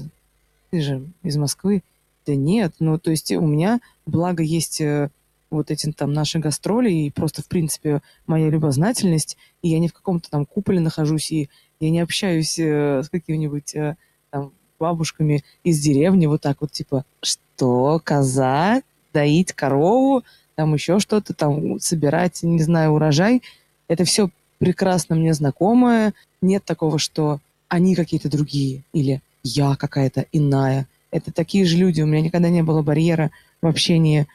ты 0.71 0.81
же 0.81 1.05
из 1.23 1.37
Москвы. 1.37 1.83
Да 2.27 2.35
нет, 2.35 2.73
ну, 2.79 2.99
то 2.99 3.11
есть 3.11 3.31
у 3.33 3.47
меня, 3.47 3.81
благо, 4.07 4.43
есть 4.43 4.81
э, 4.81 5.11
вот 5.51 5.71
эти 5.71 5.93
там 5.93 6.15
наши 6.15 6.39
гастроли 6.39 6.91
и 6.91 7.11
просто, 7.11 7.43
в 7.43 7.49
принципе, 7.49 8.01
моя 8.27 8.49
любознательность, 8.49 9.37
и 9.61 9.69
я 9.69 9.79
не 9.79 9.89
в 9.89 9.93
каком-то 9.93 10.31
там 10.31 10.47
куполе 10.47 10.81
нахожусь, 10.81 11.33
и 11.33 11.51
я 11.81 11.91
не 11.91 12.01
общаюсь 12.01 12.59
э, 12.59 13.03
с 13.03 13.11
какими-нибудь 13.11 13.75
э, 13.75 13.97
там 14.31 14.53
бабушками 14.79 15.45
из 15.65 15.81
деревни, 15.81 16.25
вот 16.25 16.41
так 16.41 16.63
вот, 16.63 16.73
типа, 16.73 17.05
что, 17.21 18.01
коза, 18.03 18.81
доить 19.13 19.53
корову, 19.53 20.25
там 20.55 20.73
еще 20.73 20.99
что-то, 20.99 21.35
там 21.35 21.79
собирать, 21.79 22.43
не 22.43 22.63
знаю, 22.63 22.93
урожай. 22.93 23.43
Это 23.87 24.05
все 24.05 24.31
прекрасно 24.59 25.17
мне 25.17 25.35
знакомая. 25.35 26.15
Нет 26.43 26.65
такого, 26.65 26.99
что 26.99 27.41
они 27.69 27.95
какие-то 27.95 28.31
другие 28.31 28.83
или 28.93 29.21
я 29.43 29.77
какая-то 29.77 30.27
иная. 30.33 30.87
это 31.11 31.33
такие 31.33 31.65
же 31.65 31.77
люди. 31.77 32.03
У 32.03 32.07
меня 32.07 32.21
никогда 32.21 32.49
не 32.49 32.63
было 32.63 32.83
барьера 32.83 33.31
в 33.63 33.67
общении 33.67 34.27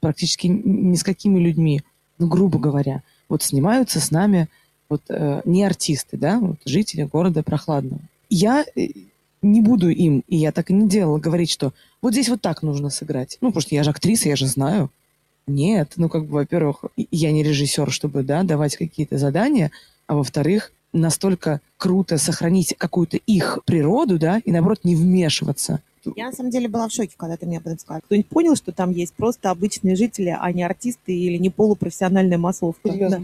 практически 0.00 0.46
ни 0.46 0.94
с 0.94 1.02
какими 1.02 1.38
людьми. 1.38 1.82
Ну, 2.18 2.26
грубо 2.26 2.58
говоря, 2.58 3.02
вот 3.28 3.42
снимаются 3.42 4.00
с 4.00 4.10
нами 4.10 4.48
вот 4.88 5.02
э, 5.08 5.40
не 5.44 5.64
артисты, 5.64 6.16
да, 6.16 6.38
вот 6.38 6.56
жители 6.64 7.04
города 7.04 7.42
Прохладного. 7.42 8.00
Я 8.28 8.64
э, 8.76 8.88
не 9.40 9.62
буду 9.62 9.88
им, 9.88 10.24
и 10.26 10.36
я 10.36 10.52
так 10.52 10.70
и 10.70 10.74
не 10.74 10.88
делала, 10.88 11.18
говорить, 11.18 11.50
что 11.50 11.72
вот 12.02 12.12
здесь 12.12 12.28
вот 12.28 12.40
так 12.42 12.62
нужно 12.62 12.90
сыграть. 12.90 13.38
Ну, 13.40 13.48
потому 13.48 13.62
что 13.62 13.74
я 13.74 13.84
же 13.84 13.90
актриса, 13.90 14.28
я 14.28 14.36
же 14.36 14.46
знаю. 14.46 14.90
Нет, 15.50 15.92
ну, 15.96 16.08
как 16.08 16.26
бы, 16.26 16.34
во-первых, 16.34 16.84
я 16.96 17.32
не 17.32 17.42
режиссер, 17.42 17.90
чтобы, 17.90 18.22
да, 18.22 18.42
давать 18.44 18.76
какие-то 18.76 19.18
задания, 19.18 19.70
а 20.06 20.14
во-вторых, 20.14 20.72
настолько 20.92 21.60
круто 21.76 22.18
сохранить 22.18 22.74
какую-то 22.78 23.16
их 23.16 23.58
природу, 23.64 24.18
да, 24.18 24.40
и, 24.44 24.52
наоборот, 24.52 24.80
не 24.84 24.94
вмешиваться. 24.94 25.80
Я, 26.16 26.26
на 26.26 26.32
самом 26.32 26.50
деле, 26.50 26.68
была 26.68 26.88
в 26.88 26.92
шоке, 26.92 27.12
когда 27.16 27.36
ты 27.36 27.46
мне 27.46 27.58
об 27.58 27.66
этом 27.66 27.78
сказала. 27.78 28.00
Кто-нибудь 28.00 28.28
понял, 28.28 28.56
что 28.56 28.72
там 28.72 28.90
есть 28.90 29.12
просто 29.14 29.50
обычные 29.50 29.96
жители, 29.96 30.34
а 30.38 30.50
не 30.52 30.62
артисты 30.62 31.12
или 31.12 31.36
не 31.36 31.50
полупрофессиональная 31.50 32.38
массовка? 32.38 32.90
Да. 32.90 33.20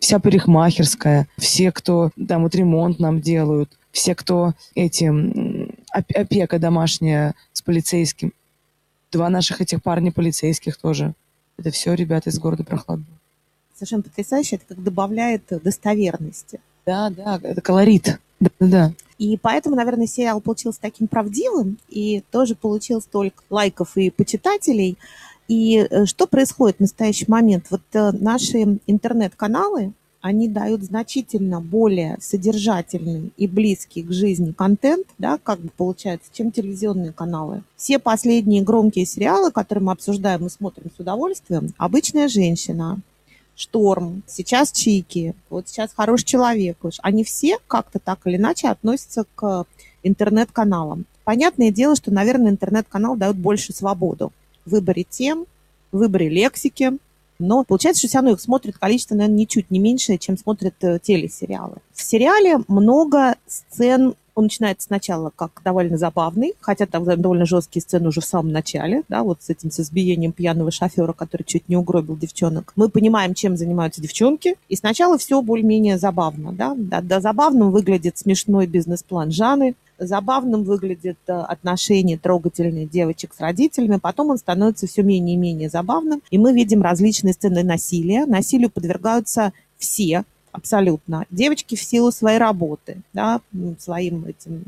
Вся 0.00 0.18
парикмахерская, 0.18 1.28
все, 1.38 1.72
кто 1.72 2.10
там 2.28 2.42
вот 2.42 2.54
ремонт 2.54 2.98
нам 2.98 3.20
делают, 3.20 3.70
все, 3.90 4.14
кто 4.14 4.52
эти 4.74 5.10
опека 5.90 6.58
домашняя 6.58 7.34
с 7.52 7.62
полицейским. 7.62 8.32
Два 9.10 9.30
наших 9.30 9.62
этих 9.62 9.82
парня 9.82 10.12
полицейских 10.12 10.76
тоже. 10.76 11.14
Это 11.58 11.70
все 11.70 11.94
ребята 11.94 12.30
из 12.30 12.38
города 12.38 12.64
Прохладного. 12.64 13.18
Совершенно 13.74 14.02
потрясающе. 14.02 14.56
Это 14.56 14.66
как 14.74 14.82
добавляет 14.82 15.44
достоверности. 15.62 16.60
Да, 16.86 17.10
да, 17.10 17.40
это 17.42 17.60
колорит. 17.60 18.18
Да, 18.40 18.50
да. 18.60 18.92
И 19.18 19.36
поэтому, 19.36 19.76
наверное, 19.76 20.06
сериал 20.06 20.40
получился 20.40 20.80
таким 20.80 21.06
правдивым 21.06 21.78
и 21.88 22.22
тоже 22.30 22.54
получил 22.54 23.00
столько 23.00 23.42
лайков 23.48 23.96
и 23.96 24.10
почитателей. 24.10 24.98
И 25.46 25.86
э, 25.88 26.04
что 26.06 26.26
происходит 26.26 26.78
в 26.78 26.80
настоящий 26.80 27.26
момент? 27.28 27.66
Вот 27.70 27.82
э, 27.92 28.10
наши 28.12 28.78
интернет-каналы, 28.86 29.92
они 30.24 30.48
дают 30.48 30.82
значительно 30.82 31.60
более 31.60 32.16
содержательный 32.18 33.30
и 33.36 33.46
близкий 33.46 34.02
к 34.02 34.10
жизни 34.10 34.52
контент, 34.52 35.06
да, 35.18 35.36
как 35.36 35.60
бы 35.60 35.68
получается, 35.68 36.30
чем 36.32 36.50
телевизионные 36.50 37.12
каналы. 37.12 37.62
Все 37.76 37.98
последние 37.98 38.62
громкие 38.62 39.04
сериалы, 39.04 39.52
которые 39.52 39.84
мы 39.84 39.92
обсуждаем 39.92 40.46
и 40.46 40.48
смотрим 40.48 40.90
с 40.96 40.98
удовольствием, 40.98 41.74
«Обычная 41.76 42.28
женщина», 42.28 43.02
Шторм, 43.54 44.22
сейчас 44.26 44.72
Чики, 44.72 45.34
вот 45.50 45.68
сейчас 45.68 45.90
Хороший 45.94 46.24
человек. 46.24 46.78
Они 47.02 47.22
все 47.22 47.58
как-то 47.66 47.98
так 47.98 48.20
или 48.24 48.36
иначе 48.36 48.68
относятся 48.68 49.26
к 49.34 49.66
интернет-каналам. 50.02 51.04
Понятное 51.24 51.70
дело, 51.70 51.96
что, 51.96 52.10
наверное, 52.10 52.50
интернет-канал 52.50 53.14
дает 53.16 53.36
больше 53.36 53.74
свободу 53.74 54.32
в 54.64 54.70
выборе 54.70 55.04
тем, 55.04 55.44
в 55.92 55.98
выборе 55.98 56.30
лексики, 56.30 56.96
но 57.38 57.64
получается, 57.64 58.00
что 58.00 58.08
все 58.08 58.18
равно 58.18 58.32
их 58.32 58.40
смотрит 58.40 58.78
количество, 58.78 59.14
наверное, 59.14 59.38
ничуть 59.38 59.70
не 59.70 59.78
меньше, 59.78 60.16
чем 60.18 60.36
смотрят 60.38 60.74
э, 60.82 60.98
телесериалы. 61.02 61.76
В 61.92 62.02
сериале 62.02 62.58
много 62.68 63.36
сцен 63.46 64.14
он 64.34 64.44
начинается 64.44 64.86
сначала 64.86 65.30
как 65.34 65.60
довольно 65.64 65.96
забавный, 65.96 66.54
хотя 66.60 66.86
там 66.86 67.04
довольно 67.04 67.46
жесткие 67.46 67.82
сцены 67.82 68.08
уже 68.08 68.20
в 68.20 68.24
самом 68.24 68.52
начале, 68.52 69.02
да, 69.08 69.22
вот 69.22 69.42
с 69.42 69.50
этим 69.50 69.70
с 69.70 69.80
избиением 69.80 70.32
пьяного 70.32 70.70
шофера, 70.70 71.12
который 71.12 71.44
чуть 71.44 71.68
не 71.68 71.76
угробил 71.76 72.16
девчонок. 72.16 72.72
Мы 72.76 72.88
понимаем, 72.88 73.34
чем 73.34 73.56
занимаются 73.56 74.00
девчонки, 74.00 74.56
и 74.68 74.76
сначала 74.76 75.18
все 75.18 75.40
более-менее 75.42 75.98
забавно, 75.98 76.52
да. 76.52 76.74
Да, 76.76 77.00
да, 77.00 77.20
забавным 77.20 77.70
выглядит 77.70 78.18
смешной 78.18 78.66
бизнес-план 78.66 79.30
Жаны, 79.30 79.74
забавным 79.98 80.64
выглядит 80.64 81.18
э, 81.26 81.32
отношение 81.32 82.18
трогательные 82.18 82.86
девочек 82.86 83.32
с 83.36 83.40
родителями, 83.40 83.98
потом 83.98 84.30
он 84.30 84.38
становится 84.38 84.86
все 84.86 85.02
менее 85.02 85.34
и 85.34 85.38
менее 85.38 85.68
забавным, 85.68 86.22
и 86.30 86.38
мы 86.38 86.52
видим 86.52 86.82
различные 86.82 87.34
сцены 87.34 87.62
насилия. 87.62 88.26
Насилию 88.26 88.70
подвергаются 88.70 89.52
все, 89.78 90.24
абсолютно. 90.54 91.26
Девочки 91.30 91.74
в 91.74 91.82
силу 91.82 92.12
своей 92.12 92.38
работы, 92.38 92.98
да, 93.12 93.40
своим 93.78 94.24
этим 94.24 94.64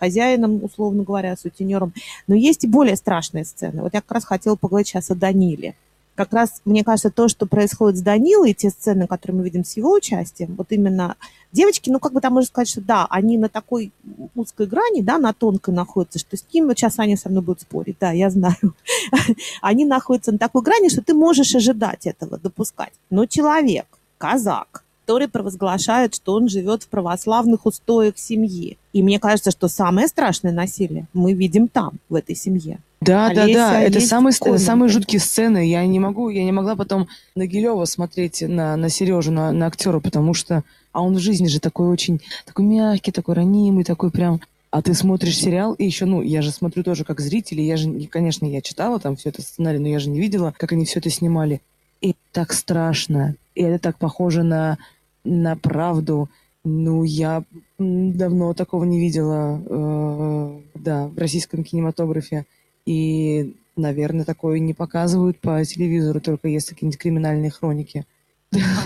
хозяином, 0.00 0.64
условно 0.64 1.02
говоря, 1.02 1.36
сутенером. 1.36 1.92
Но 2.26 2.34
есть 2.34 2.64
и 2.64 2.68
более 2.68 2.96
страшные 2.96 3.44
сцены. 3.44 3.82
Вот 3.82 3.92
я 3.94 4.00
как 4.00 4.12
раз 4.12 4.24
хотела 4.24 4.56
поговорить 4.56 4.88
сейчас 4.88 5.10
о 5.10 5.14
Даниле. 5.14 5.74
Как 6.14 6.32
раз, 6.32 6.62
мне 6.64 6.82
кажется, 6.82 7.10
то, 7.10 7.28
что 7.28 7.46
происходит 7.46 7.98
с 7.98 8.02
Данилой, 8.02 8.54
те 8.54 8.70
сцены, 8.70 9.06
которые 9.06 9.36
мы 9.36 9.44
видим 9.44 9.64
с 9.64 9.76
его 9.76 9.92
участием, 9.92 10.54
вот 10.56 10.66
именно 10.70 11.14
девочки, 11.52 11.90
ну, 11.90 12.00
как 12.00 12.12
бы 12.12 12.20
там 12.20 12.32
можно 12.32 12.48
сказать, 12.48 12.68
что 12.68 12.80
да, 12.80 13.06
они 13.08 13.38
на 13.38 13.48
такой 13.48 13.92
узкой 14.34 14.66
грани, 14.66 15.02
да, 15.02 15.18
на 15.18 15.32
тонкой 15.32 15.74
находятся, 15.74 16.18
что 16.18 16.36
с 16.36 16.44
ним, 16.52 16.66
вот 16.66 16.76
сейчас 16.76 16.98
они 16.98 17.16
со 17.16 17.28
мной 17.28 17.42
будут 17.42 17.60
спорить, 17.60 17.98
да, 18.00 18.10
я 18.10 18.30
знаю. 18.30 18.56
они 19.62 19.84
находятся 19.84 20.32
на 20.32 20.38
такой 20.38 20.62
грани, 20.62 20.88
что 20.88 21.02
ты 21.02 21.14
можешь 21.14 21.54
ожидать 21.54 22.06
этого, 22.06 22.38
допускать. 22.38 22.92
Но 23.10 23.26
человек, 23.26 23.86
казак, 24.16 24.82
который 25.08 25.26
провозглашает, 25.26 26.14
что 26.14 26.34
он 26.34 26.50
живет 26.50 26.82
в 26.82 26.88
православных 26.88 27.64
устоях 27.64 28.18
семьи. 28.18 28.76
И 28.92 29.02
мне 29.02 29.18
кажется, 29.18 29.50
что 29.50 29.66
самое 29.66 30.06
страшное 30.06 30.52
насилие 30.52 31.06
мы 31.14 31.32
видим 31.32 31.66
там, 31.66 31.92
в 32.10 32.14
этой 32.14 32.36
семье. 32.36 32.78
Да, 33.00 33.28
Олеся, 33.28 33.54
да, 33.54 33.70
да, 33.70 33.80
это 33.80 34.02
самые, 34.02 34.34
самые 34.34 34.90
жуткие 34.90 35.20
сцены. 35.20 35.66
Я 35.66 35.86
не 35.86 35.98
могу, 35.98 36.28
я 36.28 36.44
не 36.44 36.52
могла 36.52 36.76
потом 36.76 37.08
на 37.34 37.46
Гилева 37.46 37.86
смотреть 37.86 38.42
на, 38.42 38.76
на 38.76 38.90
Сережу, 38.90 39.32
на, 39.32 39.50
на 39.50 39.68
актера, 39.68 39.98
потому 39.98 40.34
что, 40.34 40.62
а 40.92 41.00
он 41.00 41.14
в 41.14 41.20
жизни 41.20 41.46
же 41.46 41.58
такой 41.58 41.88
очень, 41.88 42.20
такой 42.44 42.66
мягкий, 42.66 43.10
такой 43.10 43.34
ранимый, 43.34 43.84
такой 43.84 44.10
прям 44.10 44.42
а 44.70 44.82
ты 44.82 44.92
смотришь 44.92 45.38
сериал, 45.38 45.72
и 45.72 45.86
еще, 45.86 46.04
ну, 46.04 46.20
я 46.20 46.42
же 46.42 46.50
смотрю 46.50 46.82
тоже 46.82 47.04
как 47.04 47.20
зритель, 47.20 47.62
и 47.62 47.66
я 47.66 47.78
же, 47.78 47.90
конечно, 48.10 48.44
я 48.44 48.60
читала 48.60 49.00
там 49.00 49.16
все 49.16 49.30
это 49.30 49.40
сценарий, 49.40 49.78
но 49.78 49.88
я 49.88 49.98
же 49.98 50.10
не 50.10 50.20
видела, 50.20 50.52
как 50.54 50.72
они 50.72 50.84
все 50.84 50.98
это 50.98 51.08
снимали. 51.08 51.62
И 52.02 52.14
так 52.32 52.52
страшно, 52.52 53.34
и 53.54 53.62
это 53.62 53.78
так 53.78 53.98
похоже 53.98 54.42
на 54.42 54.76
на 55.24 55.56
правду. 55.56 56.28
Ну, 56.64 57.04
я 57.04 57.44
давно 57.78 58.52
такого 58.54 58.84
не 58.84 58.98
видела, 58.98 59.62
э, 59.64 60.60
да, 60.74 61.08
в 61.08 61.18
российском 61.18 61.64
кинематографе. 61.64 62.46
И, 62.84 63.54
наверное, 63.76 64.24
такое 64.24 64.58
не 64.58 64.74
показывают 64.74 65.38
по 65.40 65.64
телевизору, 65.64 66.20
только 66.20 66.48
если 66.48 66.74
какие-нибудь 66.74 66.98
криминальные 67.00 67.50
хроники. 67.50 68.04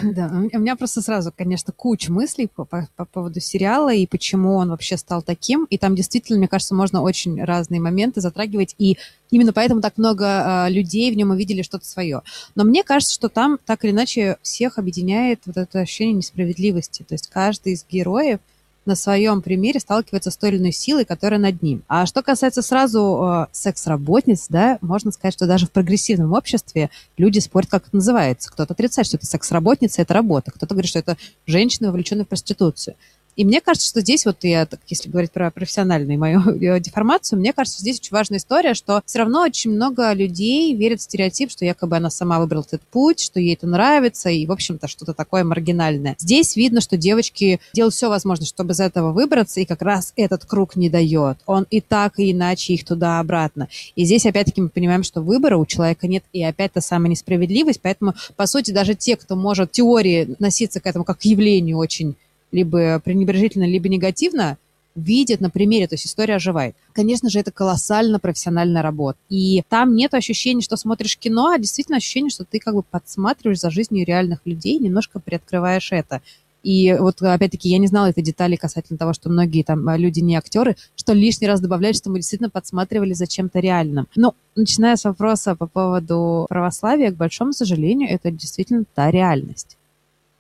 Да, 0.03 0.29
у 0.53 0.59
меня 0.59 0.75
просто 0.75 1.03
сразу, 1.03 1.33
конечно, 1.37 1.73
куча 1.73 2.11
мыслей 2.11 2.49
по, 2.49 2.65
по, 2.65 2.89
по 2.97 3.05
поводу 3.05 3.41
сериала 3.41 3.95
и 3.95 4.07
почему 4.07 4.57
он 4.57 4.71
вообще 4.71 4.97
стал 4.97 5.23
таким. 5.23 5.67
И 5.67 5.79
там 5.79 5.95
действительно, 5.95 6.39
мне 6.39 6.49
кажется, 6.49 6.75
можно 6.75 7.03
очень 7.03 7.43
разные 7.43 7.81
моменты 7.81 8.21
затрагивать. 8.21 8.75
И 8.79 8.99
именно 9.31 9.53
поэтому 9.53 9.81
так 9.81 9.99
много 9.99 10.67
э, 10.67 10.71
людей 10.71 11.13
в 11.13 11.17
нем 11.17 11.31
увидели 11.31 11.63
что-то 11.63 11.87
свое. 11.87 12.23
Но 12.57 12.65
мне 12.65 12.83
кажется, 12.83 13.15
что 13.15 13.29
там 13.29 13.59
так 13.65 13.85
или 13.85 13.93
иначе 13.93 14.37
всех 14.43 14.79
объединяет 14.79 15.43
вот 15.47 15.57
это 15.57 15.81
ощущение 15.81 16.15
несправедливости. 16.15 17.05
То 17.05 17.15
есть 17.15 17.29
каждый 17.29 17.75
из 17.75 17.87
героев 17.89 18.41
на 18.85 18.95
своем 18.95 19.43
примере 19.43 19.81
сталкивается 19.81 20.31
с 20.31 20.37
той 20.37 20.51
или 20.51 20.59
иной 20.59 20.73
силой, 20.73 21.05
которая 21.05 21.41
над 21.41 21.63
ним. 21.63 21.83
А 21.89 22.07
что 22.07 22.23
касается 22.23 22.63
сразу 22.63 23.21
э, 23.23 23.47
секс-работниц, 23.53 24.47
да, 24.49 24.79
можно 24.81 25.13
сказать, 25.13 25.35
что 25.35 25.47
даже 25.47 25.67
в 25.67 25.71
прогрессивном 25.71 26.33
обществе 26.33 26.91
люди 27.17 27.39
спорят, 27.39 27.71
как 27.71 27.87
это 27.87 27.97
называется. 27.97 28.51
Кто-то 28.51 28.75
отрицает, 28.75 29.07
что 29.07 29.17
это 29.17 29.27
секс-работница, 29.27 30.03
это 30.03 30.15
работа. 30.15 30.51
Кто-то 30.51 30.75
говорит, 30.75 30.89
что 30.89 30.99
это 30.99 31.17
женщина, 31.47 31.89
вовлеченная 31.89 32.25
в 32.25 32.29
проституцию. 32.29 32.97
И 33.37 33.45
мне 33.45 33.61
кажется, 33.61 33.89
что 33.89 34.01
здесь, 34.01 34.27
вот 34.27 34.39
я, 34.43 34.69
если 34.89 35.09
говорить 35.09 35.33
про 35.33 35.51
профессиональную 35.51 36.19
мою 36.19 36.43
деформацию, 36.81 37.39
мне 37.39 37.53
кажется, 37.53 37.81
здесь 37.81 37.99
очень 37.99 38.13
важная 38.13 38.39
история, 38.39 38.75
что 38.75 39.03
все 39.07 39.21
равно 39.21 39.43
очень 39.43 39.73
много 39.73 40.13
людей 40.13 40.75
верят 40.75 41.01
в 41.01 41.05
стереотип, 41.05 41.51
что 41.51 41.65
якобы 41.65 41.97
она 41.97 42.11
сама 42.11 42.39
выбрала 42.39 42.63
этот 42.63 42.83
путь, 42.83 43.21
что 43.21 43.41
ей 43.41 43.55
это 43.55 43.67
нравится, 43.67 44.29
и, 44.29 44.47
в 44.47 44.53
общем-то, 44.53 44.89
что-то 44.89 45.15
такое 45.15 45.45
маргинальное. 45.45 46.17
Здесь 46.19 46.57
видно, 46.57 46.81
что 46.81 46.97
девочки 46.97 47.61
делают 47.73 47.95
все 47.95 48.09
возможное, 48.09 48.47
чтобы 48.47 48.73
из 48.73 48.81
этого 48.81 49.13
выбраться, 49.13 49.61
и 49.61 49.65
как 49.65 49.83
раз 49.83 50.13
этот 50.17 50.45
круг 50.45 50.77
не 50.77 50.91
дает. 50.91 51.39
Он 51.47 51.67
и 51.71 51.81
так, 51.81 52.19
и 52.19 52.33
иначе 52.33 52.75
их 52.75 52.85
туда-обратно. 52.85 53.69
И 53.97 54.05
здесь, 54.05 54.27
опять-таки, 54.27 54.61
мы 54.61 54.69
понимаем, 54.69 55.03
что 55.03 55.21
выбора 55.23 55.57
у 55.57 55.67
человека 55.67 56.07
нет, 56.07 56.25
и 56.33 56.43
опять 56.43 56.73
та 56.73 56.81
самая 56.81 57.11
несправедливость, 57.11 57.81
поэтому, 57.83 58.15
по 58.37 58.47
сути, 58.47 58.71
даже 58.71 58.95
те, 58.95 59.17
кто 59.17 59.37
может 59.37 59.71
в 59.71 59.73
теории 59.73 60.37
носиться 60.39 60.81
к 60.81 60.87
этому 60.87 61.05
как 61.05 61.19
к 61.19 61.25
явлению 61.25 61.79
очень 61.79 62.17
либо 62.53 63.01
пренебрежительно, 63.01 63.65
либо 63.65 63.89
негативно, 63.89 64.59
видят 64.95 65.41
на 65.41 65.49
примере, 65.49 65.89
то 65.89 65.95
есть 65.95 66.07
история 66.07 66.37
оживает. 66.37 66.77
Конечно 66.93 67.31
же, 67.31 67.41
это 67.41 67.51
колоссально 67.51 68.19
профессиональная 68.19 68.83
работа. 68.83 69.19
И 69.31 69.63
там 69.69 69.97
нет 69.97 70.13
ощущения, 70.15 70.61
что 70.61 70.77
смотришь 70.77 71.17
кино, 71.17 71.49
а 71.49 71.59
действительно 71.59 71.97
ощущение, 71.97 72.31
что 72.31 72.45
ты 72.45 72.59
как 72.59 72.75
бы 72.75 72.83
подсматриваешь 72.83 73.61
за 73.61 73.71
жизнью 73.71 74.07
реальных 74.07 74.41
людей, 74.45 74.79
немножко 74.79 75.19
приоткрываешь 75.19 75.93
это. 75.93 76.21
И 76.63 76.95
вот, 77.01 77.21
опять-таки, 77.23 77.71
я 77.71 77.79
не 77.79 77.89
знала 77.89 78.11
этой 78.11 78.23
детали 78.23 78.55
касательно 78.55 78.97
того, 78.97 79.15
что 79.15 79.31
многие 79.31 79.65
там 79.65 79.89
люди 79.97 80.21
не 80.21 80.37
актеры, 80.37 80.77
что 80.95 81.13
лишний 81.13 81.49
раз 81.49 81.61
добавляют, 81.61 81.97
что 81.97 82.11
мы 82.11 82.19
действительно 82.19 82.51
подсматривали 82.51 83.15
за 83.15 83.27
чем-то 83.27 83.59
реальным. 83.59 84.07
Ну, 84.15 84.35
начиная 84.55 84.95
с 84.95 85.05
вопроса 85.05 85.57
по 85.57 85.67
поводу 85.67 86.47
православия, 86.49 87.11
к 87.11 87.17
большому 87.17 87.53
сожалению, 87.53 88.11
это 88.11 88.31
действительно 88.31 88.85
та 88.95 89.11
реальность 89.11 89.77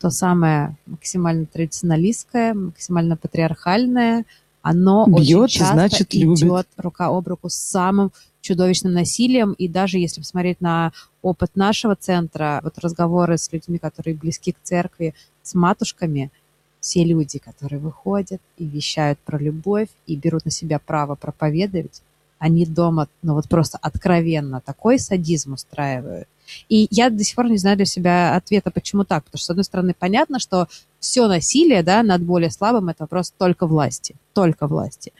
то 0.02 0.10
самое 0.10 0.76
максимально 0.86 1.46
традиционалистское, 1.46 2.54
максимально 2.54 3.16
патриархальное, 3.16 4.24
оно 4.60 5.06
Бьет, 5.06 5.42
очень 5.42 5.60
часто 5.60 5.74
значит, 5.74 6.12
любит. 6.12 6.38
идет 6.38 6.66
рука 6.76 7.06
об 7.06 7.28
руку 7.28 7.48
с 7.48 7.54
самым 7.54 8.10
чудовищным 8.40 8.92
насилием. 8.92 9.52
И 9.52 9.68
даже 9.68 9.98
если 9.98 10.20
посмотреть 10.20 10.60
на 10.60 10.90
опыт 11.22 11.52
нашего 11.54 11.94
центра, 11.94 12.60
вот 12.64 12.80
разговоры 12.80 13.38
с 13.38 13.52
людьми, 13.52 13.78
которые 13.78 14.16
близки 14.16 14.50
к 14.50 14.56
церкви, 14.64 15.14
с 15.44 15.54
матушками, 15.54 16.32
все 16.80 17.04
люди, 17.04 17.38
которые 17.38 17.78
выходят 17.78 18.40
и 18.58 18.64
вещают 18.64 19.20
про 19.20 19.38
любовь 19.38 19.88
и 20.08 20.16
берут 20.16 20.44
на 20.44 20.50
себя 20.50 20.80
право 20.80 21.14
проповедовать, 21.14 22.02
они 22.40 22.66
дома, 22.66 23.06
ну 23.22 23.34
вот 23.34 23.48
просто 23.48 23.78
откровенно 23.80 24.60
такой 24.60 24.98
садизм 24.98 25.52
устраивают. 25.52 26.26
И 26.68 26.88
я 26.90 27.10
до 27.10 27.22
сих 27.24 27.34
пор 27.34 27.48
не 27.48 27.58
знаю 27.58 27.76
для 27.76 27.86
себя 27.86 28.36
ответа, 28.36 28.70
почему 28.70 29.04
так. 29.04 29.24
Потому 29.24 29.38
что, 29.38 29.46
с 29.46 29.50
одной 29.50 29.64
стороны, 29.64 29.94
понятно, 29.98 30.38
что 30.38 30.68
все 31.00 31.26
насилие 31.26 31.82
да, 31.82 32.02
над 32.02 32.22
более 32.22 32.50
слабым– 32.50 32.88
это 32.90 33.04
вопрос 33.04 33.32
только 33.36 33.66
власти. 33.66 34.14
Только 34.34 34.66
власти. 34.66 35.12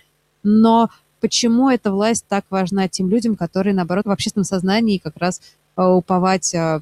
Но 0.42 0.90
почему 1.20 1.70
эта 1.70 1.92
власть 1.92 2.24
так 2.28 2.44
важна 2.50 2.88
тем 2.88 3.08
людям, 3.08 3.36
которые, 3.36 3.74
наоборот, 3.74 4.06
в 4.06 4.10
общественном 4.10 4.44
сознании 4.44 4.98
как 4.98 5.16
раз 5.16 5.40
э, 5.76 5.82
уповать 5.82 6.54
э, 6.54 6.80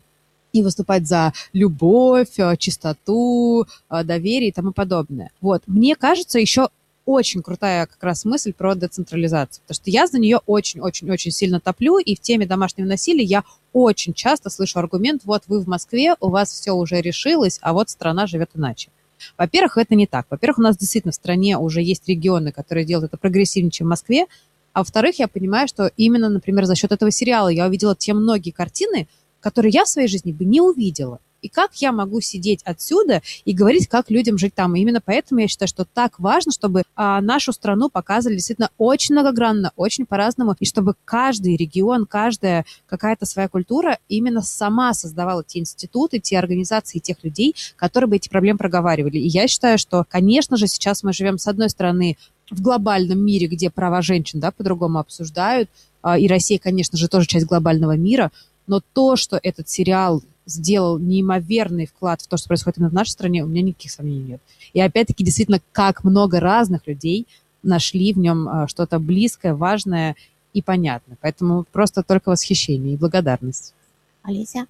и 0.52 0.62
выступать 0.62 1.06
за 1.06 1.32
любовь, 1.52 2.38
э, 2.38 2.56
чистоту, 2.56 3.66
доверие 3.88 4.48
и 4.48 4.52
тому 4.52 4.72
подобное. 4.72 5.30
Вот. 5.40 5.62
Мне 5.66 5.94
кажется, 5.94 6.38
еще 6.38 6.70
очень 7.06 7.42
крутая 7.42 7.86
как 7.86 8.02
раз 8.02 8.24
мысль 8.24 8.52
про 8.52 8.74
децентрализацию, 8.74 9.62
потому 9.62 9.74
что 9.74 9.90
я 9.90 10.06
за 10.06 10.18
нее 10.18 10.40
очень-очень-очень 10.46 11.30
сильно 11.30 11.60
топлю, 11.60 11.98
и 11.98 12.14
в 12.14 12.20
теме 12.20 12.46
домашнего 12.46 12.86
насилия 12.86 13.24
я 13.24 13.44
очень 13.72 14.14
часто 14.14 14.50
слышу 14.50 14.78
аргумент, 14.78 15.22
вот 15.24 15.44
вы 15.46 15.60
в 15.60 15.68
Москве, 15.68 16.16
у 16.20 16.28
вас 16.28 16.50
все 16.52 16.72
уже 16.72 17.00
решилось, 17.00 17.58
а 17.62 17.72
вот 17.72 17.90
страна 17.90 18.26
живет 18.26 18.50
иначе. 18.54 18.90
Во-первых, 19.36 19.76
это 19.78 19.94
не 19.94 20.06
так. 20.06 20.26
Во-первых, 20.30 20.58
у 20.58 20.62
нас 20.62 20.76
действительно 20.76 21.12
в 21.12 21.16
стране 21.16 21.58
уже 21.58 21.82
есть 21.82 22.08
регионы, 22.08 22.52
которые 22.52 22.84
делают 22.84 23.10
это 23.10 23.18
прогрессивнее, 23.18 23.70
чем 23.70 23.86
в 23.86 23.90
Москве. 23.90 24.26
А 24.72 24.80
во-вторых, 24.80 25.18
я 25.18 25.28
понимаю, 25.28 25.68
что 25.68 25.90
именно, 25.96 26.28
например, 26.28 26.64
за 26.64 26.74
счет 26.74 26.92
этого 26.92 27.10
сериала 27.10 27.48
я 27.48 27.66
увидела 27.66 27.94
те 27.96 28.14
многие 28.14 28.50
картины, 28.50 29.08
которые 29.40 29.72
я 29.72 29.84
в 29.84 29.88
своей 29.88 30.08
жизни 30.08 30.32
бы 30.32 30.44
не 30.44 30.60
увидела. 30.60 31.18
И 31.42 31.48
как 31.48 31.74
я 31.76 31.92
могу 31.92 32.20
сидеть 32.20 32.60
отсюда 32.64 33.22
и 33.44 33.52
говорить, 33.52 33.88
как 33.88 34.10
людям 34.10 34.38
жить 34.38 34.54
там. 34.54 34.74
И 34.76 34.80
именно 34.80 35.00
поэтому 35.04 35.40
я 35.40 35.48
считаю, 35.48 35.68
что 35.68 35.84
так 35.84 36.18
важно, 36.18 36.52
чтобы 36.52 36.84
а, 36.94 37.20
нашу 37.20 37.52
страну 37.52 37.88
показывали 37.88 38.36
действительно 38.36 38.70
очень 38.78 39.14
многогранно, 39.14 39.72
очень 39.76 40.06
по-разному, 40.06 40.54
и 40.58 40.64
чтобы 40.64 40.94
каждый 41.04 41.56
регион, 41.56 42.06
каждая 42.06 42.64
какая-то 42.86 43.26
своя 43.26 43.48
культура 43.48 43.98
именно 44.08 44.42
сама 44.42 44.94
создавала 44.94 45.44
те 45.44 45.60
институты, 45.60 46.18
те 46.18 46.38
организации, 46.38 46.98
тех 46.98 47.16
людей, 47.22 47.54
которые 47.76 48.08
бы 48.08 48.16
эти 48.16 48.28
проблемы 48.28 48.58
проговаривали. 48.58 49.18
И 49.18 49.28
я 49.28 49.48
считаю, 49.48 49.78
что, 49.78 50.04
конечно 50.08 50.56
же, 50.56 50.66
сейчас 50.66 51.02
мы 51.02 51.12
живем, 51.12 51.38
с 51.38 51.46
одной 51.46 51.70
стороны, 51.70 52.16
в 52.50 52.60
глобальном 52.62 53.24
мире, 53.24 53.46
где 53.46 53.70
права 53.70 54.02
женщин 54.02 54.40
да, 54.40 54.50
по-другому 54.50 54.98
обсуждают, 54.98 55.70
а, 56.02 56.18
и 56.18 56.26
Россия, 56.26 56.58
конечно 56.58 56.98
же, 56.98 57.08
тоже 57.08 57.26
часть 57.26 57.46
глобального 57.46 57.96
мира, 57.96 58.30
но 58.66 58.80
то, 58.92 59.16
что 59.16 59.38
этот 59.42 59.68
сериал 59.68 60.22
сделал 60.46 60.98
неимоверный 60.98 61.86
вклад 61.86 62.22
в 62.22 62.26
то, 62.26 62.36
что 62.36 62.48
происходит 62.48 62.78
именно 62.78 62.90
в 62.90 62.94
нашей 62.94 63.10
стране, 63.10 63.44
у 63.44 63.46
меня 63.46 63.62
никаких 63.62 63.90
сомнений 63.90 64.24
нет. 64.24 64.40
И 64.72 64.80
опять-таки, 64.80 65.24
действительно, 65.24 65.60
как 65.72 66.04
много 66.04 66.40
разных 66.40 66.86
людей 66.86 67.26
нашли 67.62 68.12
в 68.12 68.18
нем 68.18 68.48
а, 68.48 68.68
что-то 68.68 68.98
близкое, 68.98 69.54
важное 69.54 70.16
и 70.52 70.62
понятное. 70.62 71.16
Поэтому 71.20 71.64
просто 71.70 72.02
только 72.02 72.30
восхищение 72.30 72.94
и 72.94 72.96
благодарность. 72.96 73.74
Олеся? 74.22 74.66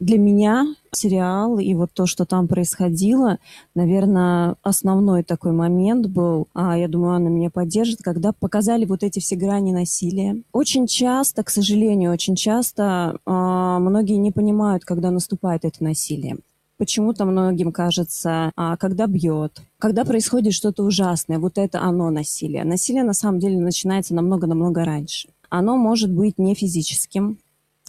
Для 0.00 0.18
меня 0.18 0.74
сериал 0.92 1.58
и 1.58 1.74
вот 1.74 1.90
то, 1.92 2.06
что 2.06 2.24
там 2.24 2.46
происходило, 2.46 3.38
наверное, 3.74 4.54
основной 4.62 5.24
такой 5.24 5.52
момент 5.52 6.06
был, 6.06 6.46
а 6.54 6.78
я 6.78 6.88
думаю, 6.88 7.14
Анна 7.14 7.28
меня 7.28 7.50
поддержит, 7.50 8.00
когда 8.02 8.32
показали 8.32 8.84
вот 8.84 9.02
эти 9.02 9.18
все 9.18 9.36
грани 9.36 9.72
насилия. 9.72 10.42
Очень 10.52 10.86
часто, 10.86 11.42
к 11.42 11.50
сожалению, 11.50 12.12
очень 12.12 12.36
часто 12.36 13.18
э, 13.26 13.30
многие 13.30 14.16
не 14.16 14.30
понимают, 14.30 14.84
когда 14.84 15.10
наступает 15.10 15.64
это 15.64 15.82
насилие. 15.82 16.38
Почему-то 16.78 17.24
многим 17.24 17.72
кажется, 17.72 18.52
а, 18.54 18.76
когда 18.76 19.08
бьет, 19.08 19.60
когда 19.80 20.04
происходит 20.04 20.54
что-то 20.54 20.84
ужасное, 20.84 21.40
вот 21.40 21.58
это 21.58 21.82
оно 21.82 22.08
насилие. 22.10 22.62
Насилие 22.62 23.02
на 23.02 23.14
самом 23.14 23.40
деле 23.40 23.58
начинается 23.58 24.14
намного-намного 24.14 24.84
раньше. 24.84 25.28
Оно 25.50 25.76
может 25.76 26.12
быть 26.12 26.38
не 26.38 26.54
физическим, 26.54 27.38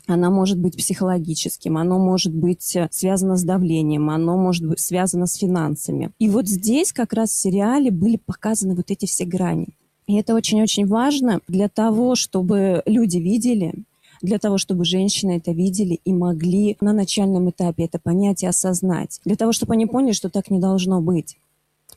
она 0.10 0.30
может 0.30 0.58
быть 0.58 0.76
психологическим, 0.76 1.78
оно 1.78 2.00
может 2.00 2.34
быть 2.34 2.76
э, 2.76 2.88
связано 2.92 3.38
с 3.38 3.44
давлением, 3.44 4.10
оно 4.10 4.38
может 4.38 4.66
быть 4.66 4.80
связано 4.80 5.28
с 5.28 5.36
финансами. 5.36 6.12
И 6.20 6.30
вот 6.30 6.48
здесь 6.48 6.92
как 6.92 7.14
раз 7.14 7.30
в 7.30 7.40
сериале 7.40 7.92
были 7.92 8.18
показаны 8.18 8.76
вот 8.76 8.90
эти 8.92 9.06
все 9.06 9.26
грани. 9.26 9.68
И 10.08 10.16
это 10.16 10.34
очень-очень 10.34 10.88
важно 10.88 11.42
для 11.48 11.70
того, 11.70 12.16
чтобы 12.16 12.82
люди 12.86 13.18
видели, 13.18 13.74
для 14.22 14.40
того, 14.40 14.58
чтобы 14.58 14.84
женщины 14.84 15.38
это 15.38 15.52
видели 15.52 16.00
и 16.04 16.12
могли 16.12 16.78
на 16.82 16.94
начальном 16.94 17.52
этапе 17.52 17.86
это 17.86 18.00
понять 18.00 18.44
и 18.44 18.48
осознать. 18.48 19.22
Для 19.24 19.36
того, 19.36 19.52
чтобы 19.52 19.74
они 19.74 19.86
поняли, 19.86 20.14
что 20.14 20.30
так 20.30 20.50
не 20.50 20.60
должно 20.60 21.00
быть, 21.02 21.38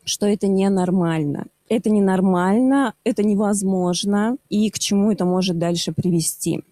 что 0.04 0.26
это 0.26 0.46
ненормально. 0.46 1.46
Это 1.68 1.88
ненормально, 1.88 2.92
это 3.02 3.22
невозможно, 3.22 4.36
и 4.50 4.68
к 4.68 4.78
чему 4.78 5.10
это 5.10 5.24
может 5.24 5.58
дальше 5.58 5.92
привести 5.92 6.62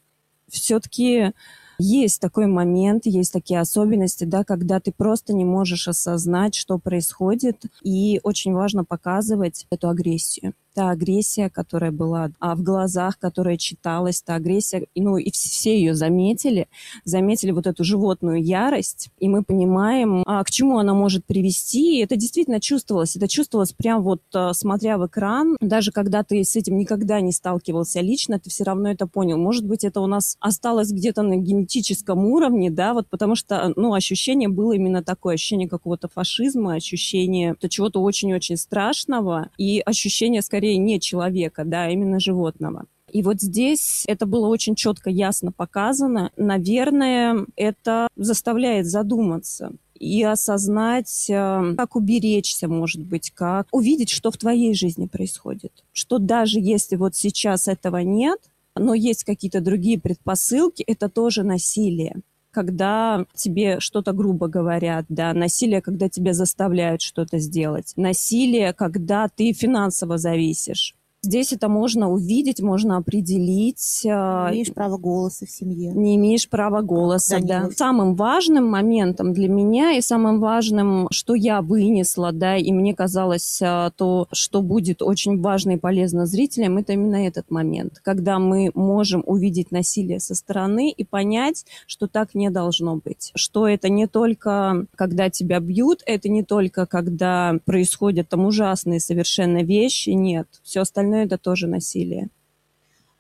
все-таки 0.52 1.32
есть 1.78 2.20
такой 2.20 2.46
момент, 2.46 3.06
есть 3.06 3.32
такие 3.32 3.58
особенности, 3.60 4.24
да, 4.24 4.44
когда 4.44 4.80
ты 4.80 4.92
просто 4.92 5.32
не 5.32 5.44
можешь 5.44 5.88
осознать, 5.88 6.54
что 6.54 6.78
происходит, 6.78 7.64
и 7.82 8.20
очень 8.22 8.52
важно 8.52 8.84
показывать 8.84 9.66
эту 9.70 9.88
агрессию 9.88 10.52
та 10.74 10.90
агрессия, 10.90 11.50
которая 11.50 11.90
была 11.90 12.30
а 12.38 12.54
в 12.54 12.62
глазах, 12.62 13.18
которая 13.18 13.56
читалась, 13.56 14.22
та 14.22 14.34
агрессия, 14.34 14.86
ну 14.94 15.16
и 15.16 15.30
все 15.30 15.78
ее 15.78 15.94
заметили, 15.94 16.68
заметили 17.04 17.50
вот 17.50 17.66
эту 17.66 17.84
животную 17.84 18.42
ярость, 18.42 19.10
и 19.18 19.28
мы 19.28 19.42
понимаем, 19.42 20.22
а, 20.26 20.44
к 20.44 20.50
чему 20.50 20.78
она 20.78 20.94
может 20.94 21.24
привести. 21.24 21.98
И 21.98 22.02
это 22.02 22.16
действительно 22.16 22.60
чувствовалось, 22.60 23.16
это 23.16 23.28
чувствовалось 23.28 23.72
прям 23.72 24.02
вот 24.02 24.22
а, 24.34 24.52
смотря 24.52 24.98
в 24.98 25.06
экран, 25.06 25.56
даже 25.60 25.92
когда 25.92 26.22
ты 26.22 26.44
с 26.44 26.56
этим 26.56 26.76
никогда 26.76 27.20
не 27.20 27.32
сталкивался 27.32 28.00
лично, 28.00 28.38
ты 28.38 28.50
все 28.50 28.64
равно 28.64 28.90
это 28.90 29.06
понял. 29.06 29.38
Может 29.38 29.66
быть, 29.66 29.84
это 29.84 30.00
у 30.00 30.06
нас 30.06 30.36
осталось 30.40 30.92
где-то 30.92 31.22
на 31.22 31.36
генетическом 31.36 32.24
уровне, 32.26 32.70
да, 32.70 32.94
вот 32.94 33.08
потому 33.08 33.34
что, 33.34 33.72
ну, 33.76 33.94
ощущение 33.94 34.48
было 34.48 34.72
именно 34.72 35.02
такое, 35.02 35.34
ощущение 35.34 35.68
какого-то 35.68 36.08
фашизма, 36.08 36.74
ощущение 36.74 37.56
чего-то 37.70 38.02
очень-очень 38.02 38.56
страшного 38.56 39.48
и 39.56 39.80
ощущение, 39.80 40.42
скорее, 40.42 40.59
скорее 40.60 40.76
не 40.76 41.00
человека, 41.00 41.64
да, 41.64 41.84
а 41.84 41.90
именно 41.90 42.20
животного. 42.20 42.84
И 43.10 43.22
вот 43.22 43.40
здесь 43.40 44.04
это 44.06 44.26
было 44.26 44.46
очень 44.46 44.74
четко, 44.74 45.08
ясно 45.08 45.52
показано. 45.52 46.30
Наверное, 46.36 47.46
это 47.56 48.08
заставляет 48.14 48.86
задуматься 48.86 49.72
и 49.98 50.22
осознать, 50.22 51.26
э, 51.30 51.74
как 51.76 51.96
уберечься, 51.96 52.68
может 52.68 53.02
быть, 53.02 53.30
как 53.30 53.68
увидеть, 53.72 54.10
что 54.10 54.30
в 54.30 54.36
твоей 54.36 54.74
жизни 54.74 55.06
происходит. 55.06 55.72
Что 55.92 56.18
даже 56.18 56.60
если 56.60 56.96
вот 56.96 57.16
сейчас 57.16 57.66
этого 57.66 57.98
нет, 57.98 58.38
но 58.76 58.94
есть 58.94 59.24
какие-то 59.24 59.60
другие 59.60 59.98
предпосылки, 59.98 60.82
это 60.86 61.08
тоже 61.08 61.42
насилие 61.42 62.20
когда 62.50 63.24
тебе 63.34 63.80
что-то 63.80 64.12
грубо 64.12 64.48
говорят, 64.48 65.06
да, 65.08 65.32
насилие, 65.32 65.80
когда 65.80 66.08
тебя 66.08 66.32
заставляют 66.32 67.02
что-то 67.02 67.38
сделать, 67.38 67.92
насилие, 67.96 68.72
когда 68.72 69.28
ты 69.28 69.52
финансово 69.52 70.18
зависишь. 70.18 70.94
Здесь 71.22 71.52
это 71.52 71.68
можно 71.68 72.10
увидеть, 72.10 72.60
можно 72.60 72.96
определить. 72.96 74.06
А, 74.08 74.48
не 74.50 74.54
имеешь 74.54 74.72
права 74.72 74.96
голоса 74.96 75.44
в 75.44 75.50
семье. 75.50 75.92
Не 75.92 76.16
имеешь 76.16 76.48
права 76.48 76.80
голоса, 76.80 77.40
да. 77.40 77.64
да. 77.64 77.70
Самым 77.76 78.14
важным 78.14 78.66
моментом 78.66 79.34
для 79.34 79.48
меня 79.48 79.92
и 79.92 80.00
самым 80.00 80.40
важным, 80.40 81.08
что 81.10 81.34
я 81.34 81.60
вынесла, 81.60 82.32
да, 82.32 82.56
и 82.56 82.72
мне 82.72 82.94
казалось 82.94 83.60
а, 83.62 83.90
то, 83.90 84.28
что 84.32 84.62
будет 84.62 85.02
очень 85.02 85.40
важно 85.42 85.72
и 85.72 85.76
полезно 85.76 86.24
зрителям, 86.24 86.78
это 86.78 86.94
именно 86.94 87.26
этот 87.26 87.50
момент, 87.50 88.00
когда 88.02 88.38
мы 88.38 88.70
можем 88.74 89.22
увидеть 89.26 89.72
насилие 89.72 90.20
со 90.20 90.34
стороны 90.34 90.90
и 90.90 91.04
понять, 91.04 91.66
что 91.86 92.06
так 92.06 92.34
не 92.34 92.48
должно 92.48 92.96
быть. 92.96 93.32
Что 93.34 93.68
это 93.68 93.90
не 93.90 94.06
только, 94.06 94.86
когда 94.94 95.28
тебя 95.28 95.60
бьют, 95.60 96.02
это 96.06 96.30
не 96.30 96.44
только, 96.44 96.86
когда 96.86 97.58
происходят 97.66 98.30
там 98.30 98.46
ужасные 98.46 99.00
совершенно 99.00 99.62
вещи, 99.62 100.10
нет. 100.10 100.46
Все 100.62 100.80
остальное 100.80 101.09
остальное 101.10 101.26
это 101.26 101.38
тоже 101.38 101.66
насилие. 101.66 102.28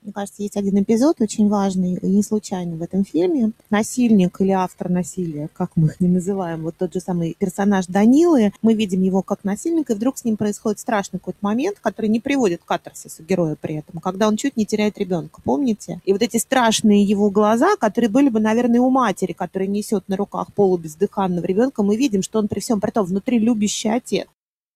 Мне 0.02 0.14
кажется, 0.14 0.42
есть 0.42 0.56
один 0.56 0.82
эпизод 0.82 1.20
очень 1.20 1.48
важный, 1.48 1.98
и 2.00 2.06
не 2.06 2.22
случайно 2.22 2.76
в 2.76 2.82
этом 2.82 3.04
фильме. 3.04 3.52
Насильник 3.68 4.40
или 4.40 4.50
автор 4.50 4.88
насилия, 4.88 5.50
как 5.52 5.72
мы 5.76 5.88
их 5.88 6.00
не 6.00 6.08
называем, 6.08 6.62
вот 6.62 6.74
тот 6.78 6.94
же 6.94 7.00
самый 7.00 7.36
персонаж 7.38 7.84
Данилы, 7.86 8.52
мы 8.62 8.72
видим 8.72 9.02
его 9.02 9.20
как 9.20 9.44
насильника, 9.44 9.92
и 9.92 9.96
вдруг 9.96 10.16
с 10.16 10.24
ним 10.24 10.38
происходит 10.38 10.78
страшный 10.78 11.18
какой-то 11.18 11.40
момент, 11.42 11.80
который 11.82 12.08
не 12.08 12.18
приводит 12.18 12.62
к 12.62 12.64
катарсису 12.64 13.22
героя 13.24 13.56
при 13.60 13.74
этом, 13.74 14.00
когда 14.00 14.26
он 14.26 14.38
чуть 14.38 14.56
не 14.56 14.64
теряет 14.64 14.96
ребенка, 14.96 15.42
помните? 15.44 16.00
И 16.06 16.12
вот 16.14 16.22
эти 16.22 16.38
страшные 16.38 17.02
его 17.02 17.28
глаза, 17.28 17.76
которые 17.76 18.08
были 18.08 18.30
бы, 18.30 18.40
наверное, 18.40 18.80
у 18.80 18.88
матери, 18.88 19.34
которая 19.34 19.68
несет 19.68 20.08
на 20.08 20.16
руках 20.16 20.54
полубездыханного 20.54 21.44
ребенка, 21.44 21.82
мы 21.82 21.96
видим, 21.96 22.22
что 22.22 22.38
он 22.38 22.48
при 22.48 22.60
всем 22.60 22.80
при 22.80 22.90
том 22.90 23.04
внутри 23.04 23.38
любящий 23.38 23.90
отец. 23.90 24.28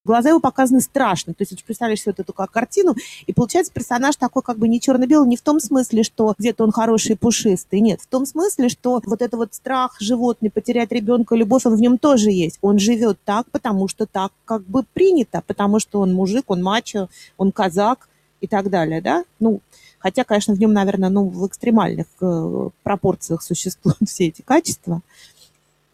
Глаза 0.05 0.29
его 0.29 0.41
показаны 0.41 0.81
страшно. 0.81 1.33
То 1.33 1.43
есть, 1.43 1.57
ты 1.57 1.65
представляешь 1.65 2.03
себе 2.03 2.13
вот 2.17 2.21
эту 2.21 2.33
как 2.33 2.51
картину, 2.51 2.95
и 3.27 3.33
получается 3.33 3.73
персонаж 3.73 4.17
такой 4.17 4.43
как 4.43 4.59
бы 4.59 4.69
не 4.69 4.81
черно-белый, 4.81 5.29
не 5.29 5.37
в 5.37 5.43
том 5.43 5.61
смысле, 5.61 6.03
что 6.03 6.35
где-то 6.39 6.65
он 6.65 6.73
хороший 6.73 7.13
и 7.13 7.17
пушистый. 7.17 7.81
Нет, 7.81 8.01
в 8.03 8.07
том 8.07 8.27
смысле, 8.27 8.69
что 8.69 9.01
вот 9.05 9.23
это 9.23 9.37
вот 9.37 9.55
страх 9.55 9.97
животный, 10.01 10.51
потерять 10.51 10.93
ребенка, 10.93 11.35
любовь, 11.35 11.65
он 11.65 11.77
в 11.77 11.81
нем 11.81 11.99
тоже 11.99 12.31
есть. 12.31 12.59
Он 12.61 12.79
живет 12.79 13.19
так, 13.25 13.51
потому 13.51 13.89
что 13.89 14.07
так 14.07 14.33
как 14.45 14.63
бы 14.63 14.85
принято, 14.93 15.43
потому 15.47 15.81
что 15.81 16.01
он 16.01 16.13
мужик, 16.13 16.45
он 16.49 16.63
мачо, 16.63 17.09
он 17.39 17.53
казак 17.53 18.09
и 18.41 18.47
так 18.47 18.69
далее, 18.69 19.01
да? 19.01 19.25
Ну, 19.41 19.61
хотя, 19.99 20.25
конечно, 20.25 20.55
в 20.55 20.61
нем, 20.61 20.73
наверное, 20.75 21.09
ну, 21.09 21.29
в 21.29 21.47
экстремальных 21.47 22.07
э, 22.21 22.69
пропорциях 22.83 23.43
существуют 23.43 23.97
все 24.07 24.27
эти 24.27 24.43
качества. 24.43 25.01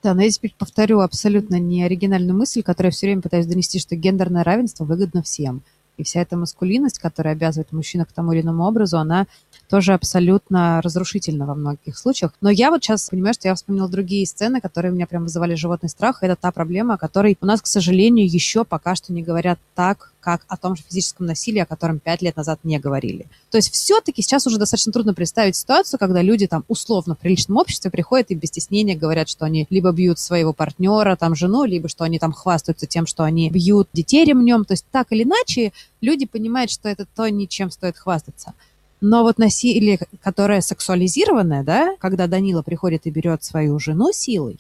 Да, 0.03 0.15
но 0.15 0.23
я 0.23 0.31
теперь 0.31 0.55
повторю 0.57 1.01
абсолютно 1.01 1.59
не 1.61 1.85
оригинальную 1.85 2.37
мысль, 2.37 2.63
которую 2.63 2.89
я 2.89 2.93
все 2.93 3.07
время 3.07 3.21
пытаюсь 3.21 3.47
донести, 3.47 3.79
что 3.79 3.97
гендерное 3.97 4.45
равенство 4.45 4.85
выгодно 4.85 5.23
всем. 5.23 5.63
И 5.99 6.03
вся 6.03 6.23
эта 6.23 6.35
маскулинность, 6.35 6.99
которая 6.99 7.35
обязывает 7.35 7.73
мужчину 7.73 8.07
к 8.07 8.13
тому 8.13 8.33
или 8.33 8.41
иному 8.41 8.65
образу, 8.65 8.97
она 8.97 9.27
тоже 9.69 9.93
абсолютно 9.93 10.81
разрушительно 10.81 11.45
во 11.45 11.55
многих 11.55 11.99
случаях. 11.99 12.33
Но 12.41 12.49
я 12.49 12.71
вот 12.71 12.83
сейчас 12.83 13.11
понимаю, 13.11 13.35
что 13.35 13.49
я 13.49 13.55
вспомнила 13.55 13.87
другие 13.87 14.27
сцены, 14.27 14.63
которые 14.63 14.93
у 14.93 14.95
меня 14.95 15.07
прям 15.07 15.25
вызывали 15.25 15.55
животный 15.55 15.91
страх. 15.91 16.23
Это 16.23 16.37
та 16.37 16.53
проблема, 16.53 16.95
о 16.95 16.99
которой 16.99 17.37
у 17.43 17.45
нас, 17.45 17.61
к 17.61 17.67
сожалению, 17.67 18.27
еще 18.27 18.65
пока 18.65 18.95
что 18.95 19.13
не 19.13 19.23
говорят 19.23 19.59
так, 19.75 20.15
как 20.21 20.45
о 20.49 20.57
том 20.57 20.77
же 20.77 20.83
физическом 20.83 21.27
насилии, 21.27 21.61
о 21.61 21.67
котором 21.67 21.99
пять 21.99 22.23
лет 22.23 22.37
назад 22.37 22.61
не 22.63 22.79
говорили. 22.79 23.27
То 23.51 23.57
есть 23.57 23.73
все-таки 23.73 24.23
сейчас 24.23 24.47
уже 24.47 24.59
достаточно 24.59 24.93
трудно 24.93 25.15
представить 25.15 25.57
ситуацию, 25.57 25.99
когда 25.99 26.23
люди 26.23 26.47
там 26.47 26.65
условно 26.69 27.15
в 27.15 27.19
приличном 27.19 27.57
обществе 27.57 27.91
приходят 27.91 28.31
и 28.31 28.35
без 28.35 28.49
стеснения 28.49 28.97
говорят, 28.97 29.29
что 29.29 29.45
они 29.47 29.67
либо 29.71 29.93
бьют 29.93 30.19
своего 30.19 30.53
партнера, 30.53 31.17
там 31.17 31.35
жену, 31.35 31.65
либо 31.65 31.89
что 31.89 32.05
они 32.05 32.19
там 32.19 32.33
хвастаются 32.33 32.87
тем, 32.87 33.07
что 33.07 33.25
они 33.25 33.51
бьют 33.51 33.89
детей 33.93 34.25
ремнем. 34.25 34.65
То 34.65 34.75
есть 34.75 34.85
так 34.91 35.09
или 35.11 35.25
иначе 35.25 35.73
люди 36.01 36.27
понимают, 36.27 36.71
что 36.71 36.89
это 36.89 37.07
то, 37.17 37.29
ничем 37.29 37.71
стоит 37.71 37.97
хвастаться. 37.97 38.53
Но 39.01 39.23
вот 39.23 39.39
насилие, 39.39 39.99
которое 40.23 40.61
сексуализированное, 40.61 41.65
да, 41.65 41.97
когда 41.99 42.27
Данила 42.27 42.63
приходит 42.63 43.07
и 43.07 43.11
берет 43.11 43.43
свою 43.43 43.79
жену 43.79 44.13
силой, 44.13 44.59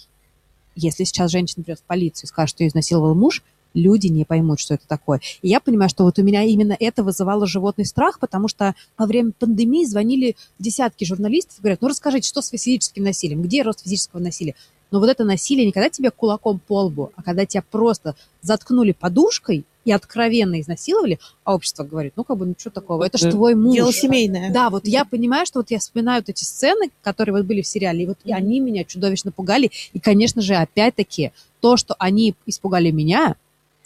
если 0.74 1.04
сейчас 1.04 1.30
женщина 1.30 1.62
придет 1.62 1.80
в 1.80 1.84
полицию 1.84 2.26
и 2.26 2.28
скажет, 2.28 2.50
что 2.54 2.64
ее 2.64 2.68
изнасиловал 2.68 3.14
муж, 3.14 3.42
люди 3.74 4.08
не 4.08 4.24
поймут, 4.24 4.60
что 4.60 4.74
это 4.74 4.86
такое. 4.86 5.20
И 5.42 5.48
я 5.48 5.60
понимаю, 5.60 5.88
что 5.88 6.04
вот 6.04 6.18
у 6.18 6.22
меня 6.22 6.42
именно 6.42 6.76
это 6.78 7.02
вызывало 7.02 7.46
животный 7.46 7.84
страх, 7.84 8.18
потому 8.18 8.48
что 8.48 8.74
во 8.98 9.06
время 9.06 9.32
пандемии 9.38 9.84
звонили 9.84 10.36
десятки 10.58 11.04
журналистов 11.04 11.58
и 11.58 11.62
говорят, 11.62 11.82
ну 11.82 11.88
расскажите, 11.88 12.28
что 12.28 12.42
с 12.42 12.48
физическим 12.48 13.04
насилием, 13.04 13.42
где 13.42 13.62
рост 13.62 13.82
физического 13.82 14.20
насилия? 14.20 14.54
Но 14.90 14.98
вот 14.98 15.08
это 15.08 15.24
насилие 15.24 15.66
не 15.66 15.72
когда 15.72 15.88
тебя 15.88 16.10
кулаком 16.10 16.58
по 16.58 16.82
лбу, 16.82 17.12
а 17.14 17.22
когда 17.22 17.46
тебя 17.46 17.62
просто 17.70 18.16
заткнули 18.42 18.92
подушкой 18.92 19.64
и 19.84 19.92
откровенно 19.92 20.60
изнасиловали, 20.60 21.18
а 21.44 21.54
общество 21.54 21.84
говорит, 21.84 22.12
ну, 22.16 22.24
как 22.24 22.36
бы, 22.36 22.46
ну, 22.46 22.54
что 22.58 22.70
такого, 22.70 23.04
это 23.04 23.16
же 23.16 23.30
твой 23.30 23.54
муж. 23.54 23.74
Дело 23.74 23.92
семейное. 23.92 24.52
Да, 24.52 24.68
вот 24.68 24.86
я 24.86 25.04
понимаю, 25.04 25.46
что 25.46 25.60
вот 25.60 25.70
я 25.70 25.78
вспоминаю 25.78 26.22
вот 26.22 26.28
эти 26.28 26.44
сцены, 26.44 26.90
которые 27.02 27.34
вот 27.34 27.46
были 27.46 27.62
в 27.62 27.66
сериале, 27.66 28.04
и 28.04 28.06
вот 28.06 28.18
и 28.24 28.32
они 28.32 28.60
меня 28.60 28.84
чудовищно 28.84 29.32
пугали. 29.32 29.70
И, 29.92 30.00
конечно 30.00 30.42
же, 30.42 30.54
опять-таки, 30.54 31.32
то, 31.60 31.76
что 31.76 31.94
они 31.98 32.34
испугали 32.46 32.90
меня, 32.90 33.36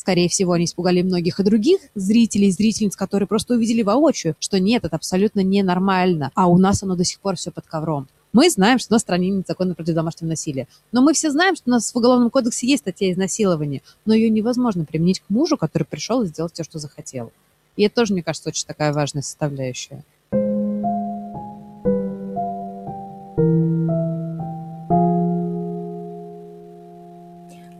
скорее 0.04 0.28
всего, 0.28 0.52
они 0.52 0.66
испугали 0.66 1.00
многих 1.00 1.40
и 1.40 1.42
других 1.42 1.80
зрителей 1.94 2.50
зрительниц, 2.50 2.94
которые 2.94 3.26
просто 3.26 3.54
увидели 3.54 3.80
воочию, 3.80 4.36
что 4.38 4.60
нет, 4.60 4.84
это 4.84 4.96
абсолютно 4.96 5.40
ненормально, 5.40 6.30
а 6.34 6.46
у 6.46 6.58
нас 6.58 6.82
оно 6.82 6.94
до 6.94 7.04
сих 7.04 7.20
пор 7.20 7.36
все 7.36 7.50
под 7.50 7.64
ковром. 7.66 8.06
Мы 8.34 8.50
знаем, 8.50 8.78
что 8.78 8.92
у 8.92 8.94
нас 8.96 9.02
в 9.02 9.06
стране 9.06 9.30
нет 9.30 9.46
закона 9.48 9.74
против 9.74 9.94
домашнего 9.94 10.28
насилия. 10.28 10.68
Но 10.92 11.00
мы 11.00 11.14
все 11.14 11.30
знаем, 11.30 11.56
что 11.56 11.64
у 11.68 11.70
нас 11.70 11.90
в 11.90 11.96
Уголовном 11.96 12.28
кодексе 12.28 12.66
есть 12.66 12.82
статья 12.82 13.10
изнасилования, 13.10 13.80
но 14.04 14.12
ее 14.12 14.28
невозможно 14.28 14.84
применить 14.84 15.20
к 15.20 15.30
мужу, 15.30 15.56
который 15.56 15.84
пришел 15.84 16.22
и 16.22 16.26
сделал 16.26 16.50
все, 16.52 16.64
что 16.64 16.78
захотел. 16.78 17.32
И 17.76 17.84
это 17.84 17.94
тоже, 17.94 18.12
мне 18.12 18.22
кажется, 18.22 18.50
очень 18.50 18.66
такая 18.66 18.92
важная 18.92 19.22
составляющая. 19.22 20.04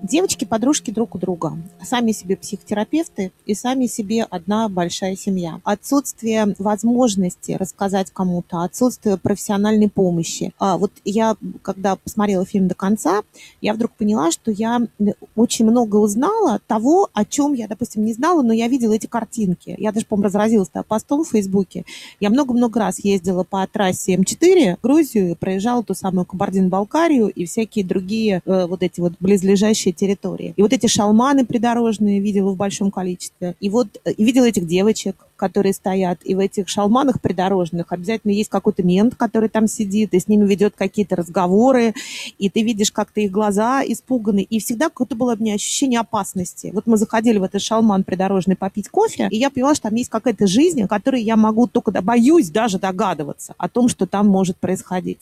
Девочки-подружки 0.04 0.90
друг 0.90 1.14
у 1.14 1.18
друга. 1.18 1.56
Сами 1.82 2.12
себе 2.12 2.36
психотерапевты 2.36 3.32
и 3.46 3.54
сами 3.54 3.86
себе 3.86 4.24
одна 4.24 4.68
большая 4.68 5.16
семья. 5.16 5.62
Отсутствие 5.64 6.54
возможности 6.58 7.52
рассказать 7.52 8.10
кому-то, 8.10 8.64
отсутствие 8.64 9.16
профессиональной 9.16 9.88
помощи. 9.88 10.52
А 10.58 10.76
вот 10.76 10.92
я, 11.06 11.36
когда 11.62 11.96
посмотрела 11.96 12.44
фильм 12.44 12.68
до 12.68 12.74
конца, 12.74 13.22
я 13.62 13.72
вдруг 13.72 13.92
поняла, 13.92 14.30
что 14.30 14.50
я 14.50 14.82
очень 15.36 15.64
много 15.64 15.96
узнала 15.96 16.60
того, 16.66 17.08
о 17.14 17.24
чем 17.24 17.54
я, 17.54 17.66
допустим, 17.66 18.04
не 18.04 18.12
знала, 18.12 18.42
но 18.42 18.52
я 18.52 18.68
видела 18.68 18.92
эти 18.92 19.06
картинки. 19.06 19.74
Я 19.78 19.90
даже, 19.90 20.04
по-моему, 20.04 20.26
разразилась 20.26 20.68
постом 20.86 21.24
в 21.24 21.30
Фейсбуке. 21.30 21.86
Я 22.20 22.28
много-много 22.28 22.78
раз 22.78 23.02
ездила 23.02 23.42
по 23.42 23.66
трассе 23.66 24.16
М4 24.16 24.76
в 24.76 24.82
Грузию, 24.82 25.34
проезжала 25.34 25.82
ту 25.82 25.94
самую 25.94 26.26
Кабардино-Балкарию 26.26 27.28
и 27.28 27.46
всякие 27.46 27.86
другие 27.86 28.42
э, 28.44 28.66
вот 28.66 28.82
эти 28.82 29.00
вот 29.00 29.14
близлежащие 29.18 29.93
территории. 29.94 30.52
И 30.56 30.62
вот 30.62 30.72
эти 30.72 30.86
шалманы 30.86 31.46
придорожные 31.46 32.20
видела 32.20 32.50
в 32.50 32.56
большом 32.56 32.90
количестве. 32.90 33.54
И 33.60 33.70
вот 33.70 33.88
э, 34.04 34.12
и 34.12 34.24
видела 34.24 34.44
этих 34.44 34.66
девочек, 34.66 35.16
которые 35.36 35.72
стоят, 35.72 36.20
и 36.24 36.34
в 36.34 36.38
этих 36.38 36.68
шалманах 36.68 37.20
придорожных 37.20 37.92
обязательно 37.92 38.32
есть 38.32 38.50
какой-то 38.50 38.82
мент, 38.82 39.14
который 39.14 39.48
там 39.48 39.66
сидит, 39.66 40.14
и 40.14 40.20
с 40.20 40.28
ними 40.28 40.46
ведет 40.46 40.74
какие-то 40.76 41.16
разговоры, 41.16 41.94
и 42.38 42.48
ты 42.48 42.62
видишь 42.62 42.92
как-то 42.92 43.20
их 43.20 43.30
глаза 43.30 43.82
испуганы, 43.84 44.42
и 44.42 44.60
всегда 44.60 44.86
какое-то 44.86 45.16
было 45.16 45.34
у 45.34 45.40
меня 45.40 45.54
ощущение 45.54 46.00
опасности. 46.00 46.70
Вот 46.72 46.86
мы 46.86 46.96
заходили 46.96 47.38
в 47.38 47.42
этот 47.42 47.62
шалман 47.62 48.04
придорожный 48.04 48.56
попить 48.56 48.88
кофе, 48.88 49.28
и 49.30 49.36
я 49.36 49.50
поняла, 49.50 49.74
что 49.74 49.88
там 49.88 49.96
есть 49.96 50.10
какая-то 50.10 50.46
жизнь, 50.46 50.82
о 50.82 50.88
которой 50.88 51.22
я 51.22 51.36
могу 51.36 51.66
только, 51.66 51.90
боюсь 52.00 52.50
даже 52.50 52.78
догадываться 52.78 53.54
о 53.58 53.68
том, 53.68 53.88
что 53.88 54.06
там 54.06 54.26
может 54.28 54.56
происходить 54.56 55.20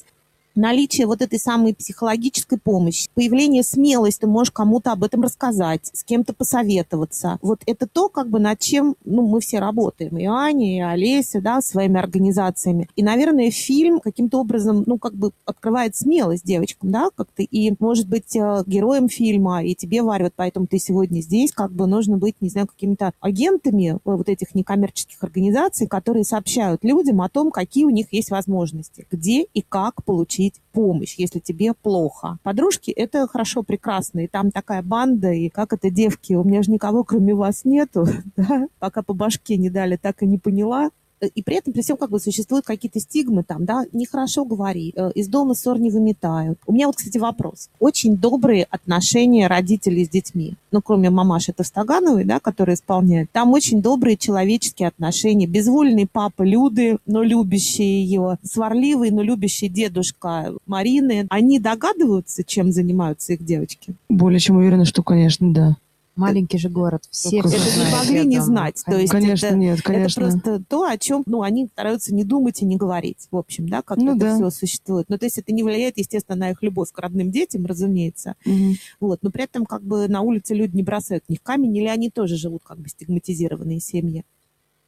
наличие 0.54 1.06
вот 1.06 1.22
этой 1.22 1.38
самой 1.38 1.74
психологической 1.74 2.58
помощи, 2.58 3.08
появление 3.14 3.62
смелости, 3.62 4.20
ты 4.22 4.26
можешь 4.26 4.52
кому-то 4.52 4.92
об 4.92 5.04
этом 5.04 5.22
рассказать, 5.22 5.90
с 5.92 6.04
кем-то 6.04 6.32
посоветоваться. 6.32 7.38
Вот 7.42 7.60
это 7.66 7.86
то, 7.86 8.08
как 8.08 8.28
бы 8.28 8.38
над 8.38 8.58
чем 8.58 8.94
ну, 9.04 9.26
мы 9.26 9.40
все 9.40 9.58
работаем. 9.58 10.16
И 10.18 10.24
Аня, 10.26 10.76
и 10.76 10.80
Олеся, 10.80 11.40
да, 11.40 11.60
своими 11.60 11.98
организациями. 11.98 12.88
И, 12.96 13.02
наверное, 13.02 13.50
фильм 13.50 14.00
каким-то 14.00 14.38
образом, 14.38 14.84
ну, 14.86 14.98
как 14.98 15.14
бы 15.14 15.32
открывает 15.44 15.96
смелость 15.96 16.44
девочкам, 16.44 16.90
да, 16.90 17.10
как-то. 17.14 17.42
И, 17.42 17.74
может 17.78 18.08
быть, 18.08 18.36
э, 18.36 18.62
героем 18.66 19.08
фильма, 19.08 19.64
и 19.64 19.74
тебе, 19.74 20.02
Варя, 20.02 20.24
вот 20.24 20.34
поэтому 20.36 20.66
ты 20.66 20.78
сегодня 20.78 21.20
здесь, 21.20 21.52
как 21.52 21.72
бы 21.72 21.86
нужно 21.86 22.16
быть, 22.16 22.36
не 22.40 22.48
знаю, 22.48 22.66
какими-то 22.66 23.12
агентами 23.20 23.98
вот 24.04 24.28
этих 24.28 24.54
некоммерческих 24.54 25.22
организаций, 25.22 25.86
которые 25.86 26.24
сообщают 26.24 26.84
людям 26.84 27.20
о 27.22 27.28
том, 27.28 27.50
какие 27.50 27.84
у 27.84 27.90
них 27.90 28.12
есть 28.12 28.30
возможности, 28.30 29.06
где 29.10 29.42
и 29.42 29.62
как 29.62 30.04
получить 30.04 30.41
просить 30.42 30.60
помощь, 30.72 31.14
если 31.18 31.38
тебе 31.38 31.74
плохо. 31.74 32.38
Подружки— 32.42 32.90
это 32.96 33.26
хорошо, 33.26 33.62
прекрасно, 33.62 34.20
и 34.20 34.26
там 34.26 34.50
такая 34.50 34.82
банда, 34.82 35.32
и 35.32 35.48
как 35.48 35.72
это, 35.72 35.90
девки, 35.90 36.34
у 36.34 36.44
меня 36.44 36.62
же 36.62 36.70
никого 36.70 37.04
кроме 37.04 37.34
вас 37.34 37.64
нету, 37.64 38.06
да? 38.36 38.66
пока 38.78 39.02
по 39.02 39.14
башке 39.14 39.56
не 39.56 39.70
дали, 39.70 39.96
так 39.96 40.22
и 40.22 40.26
не 40.26 40.38
поняла. 40.38 40.90
Э, 41.22 41.28
и 41.34 41.42
при 41.42 41.56
этом, 41.56 41.72
при 41.72 41.82
всем, 41.82 41.96
как 41.96 42.10
бы 42.10 42.18
существуют 42.20 42.66
какие-то 42.66 43.00
стигмы 43.00 43.44
там, 43.44 43.64
да, 43.64 43.84
нехорошо 43.92 44.44
говори, 44.44 44.92
э, 44.94 45.12
из 45.14 45.28
дома 45.28 45.54
ссор 45.54 45.78
не 45.78 45.90
выметают. 45.90 46.58
У 46.66 46.72
меня 46.72 46.86
вот, 46.86 46.96
кстати, 46.96 47.18
вопрос. 47.18 47.70
Очень 47.78 48.16
добрые 48.16 48.64
отношения 48.64 49.46
родителей 49.46 50.04
с 50.04 50.08
детьми. 50.08 50.54
Ну, 50.72 50.82
кроме 50.82 51.10
мамаши 51.10 51.52
Товстогановой, 51.52 52.24
да, 52.24 52.40
которая 52.40 52.76
исполняет. 52.76 53.30
Там 53.30 53.52
очень 53.52 53.80
добрые 53.80 54.16
человеческие 54.16 54.88
отношения. 54.88 55.46
Безвольный 55.46 56.08
папа 56.10 56.42
Люды, 56.42 56.98
но 57.06 57.22
любящий 57.22 58.02
ее. 58.02 58.38
Сварливый, 58.42 59.10
но 59.10 59.22
любящий 59.22 59.68
дедушка 59.68 60.52
Марины. 60.66 61.26
Они 61.30 61.58
догадываются, 61.58 62.42
чем 62.42 62.72
занимаются 62.72 63.34
их 63.34 63.44
девочки? 63.44 63.94
Более 64.08 64.40
чем 64.40 64.56
уверена, 64.56 64.84
что, 64.84 65.02
конечно, 65.02 65.52
да. 65.52 65.76
Маленький 66.14 66.58
же 66.58 66.68
город, 66.68 67.04
все 67.10 67.38
Это 67.38 67.48
не 67.48 67.90
могли 67.90 68.26
не 68.26 68.40
знать. 68.40 68.82
То 68.84 68.98
есть 68.98 69.10
конечно, 69.10 69.46
это, 69.46 69.56
нет, 69.56 69.80
конечно. 69.80 70.20
Это 70.20 70.30
просто 70.30 70.62
то, 70.68 70.84
о 70.84 70.98
чем 70.98 71.22
ну, 71.26 71.42
они 71.42 71.68
стараются 71.68 72.14
не 72.14 72.22
думать 72.22 72.60
и 72.60 72.66
не 72.66 72.76
говорить, 72.76 73.28
в 73.30 73.36
общем, 73.36 73.66
да, 73.68 73.80
как 73.80 73.96
ну, 73.96 74.16
это 74.16 74.20
да. 74.20 74.34
все 74.34 74.50
существует. 74.50 75.06
Ну, 75.08 75.16
то 75.16 75.24
есть 75.24 75.38
это 75.38 75.52
не 75.52 75.62
влияет, 75.62 75.96
естественно, 75.96 76.36
на 76.36 76.50
их 76.50 76.62
любовь 76.62 76.92
к 76.92 76.98
родным 76.98 77.30
детям, 77.30 77.64
разумеется. 77.64 78.34
Угу. 78.44 78.74
Вот, 79.00 79.22
но 79.22 79.30
при 79.30 79.44
этом 79.44 79.64
как 79.64 79.82
бы 79.82 80.06
на 80.06 80.20
улице 80.20 80.54
люди 80.54 80.76
не 80.76 80.82
бросают 80.82 81.24
в 81.26 81.30
них 81.30 81.42
камень, 81.42 81.74
или 81.76 81.86
они 81.86 82.10
тоже 82.10 82.36
живут 82.36 82.62
как 82.62 82.78
бы 82.78 82.88
стигматизированные 82.90 83.80
семьи. 83.80 84.24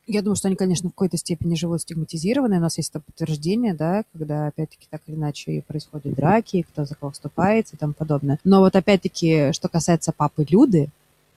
Я 0.06 0.20
думаю, 0.20 0.36
что 0.36 0.48
они, 0.48 0.56
конечно, 0.56 0.90
в 0.90 0.92
какой-то 0.92 1.16
степени 1.16 1.54
живут 1.54 1.80
стигматизированные. 1.80 2.58
У 2.58 2.62
нас 2.62 2.76
есть 2.76 2.90
это 2.90 3.00
подтверждение, 3.00 3.72
да, 3.72 4.04
когда, 4.12 4.48
опять-таки, 4.48 4.86
так 4.90 5.00
или 5.06 5.16
иначе 5.16 5.62
происходят 5.66 6.14
драки, 6.14 6.66
кто 6.70 6.84
за 6.84 6.94
кого 6.94 7.12
вступается 7.12 7.74
и 7.74 7.78
тому 7.78 7.94
подобное. 7.94 8.38
Но 8.44 8.60
вот, 8.60 8.76
опять-таки, 8.76 9.52
что 9.52 9.68
касается 9.68 10.12
папы 10.12 10.44
Люды, 10.48 10.90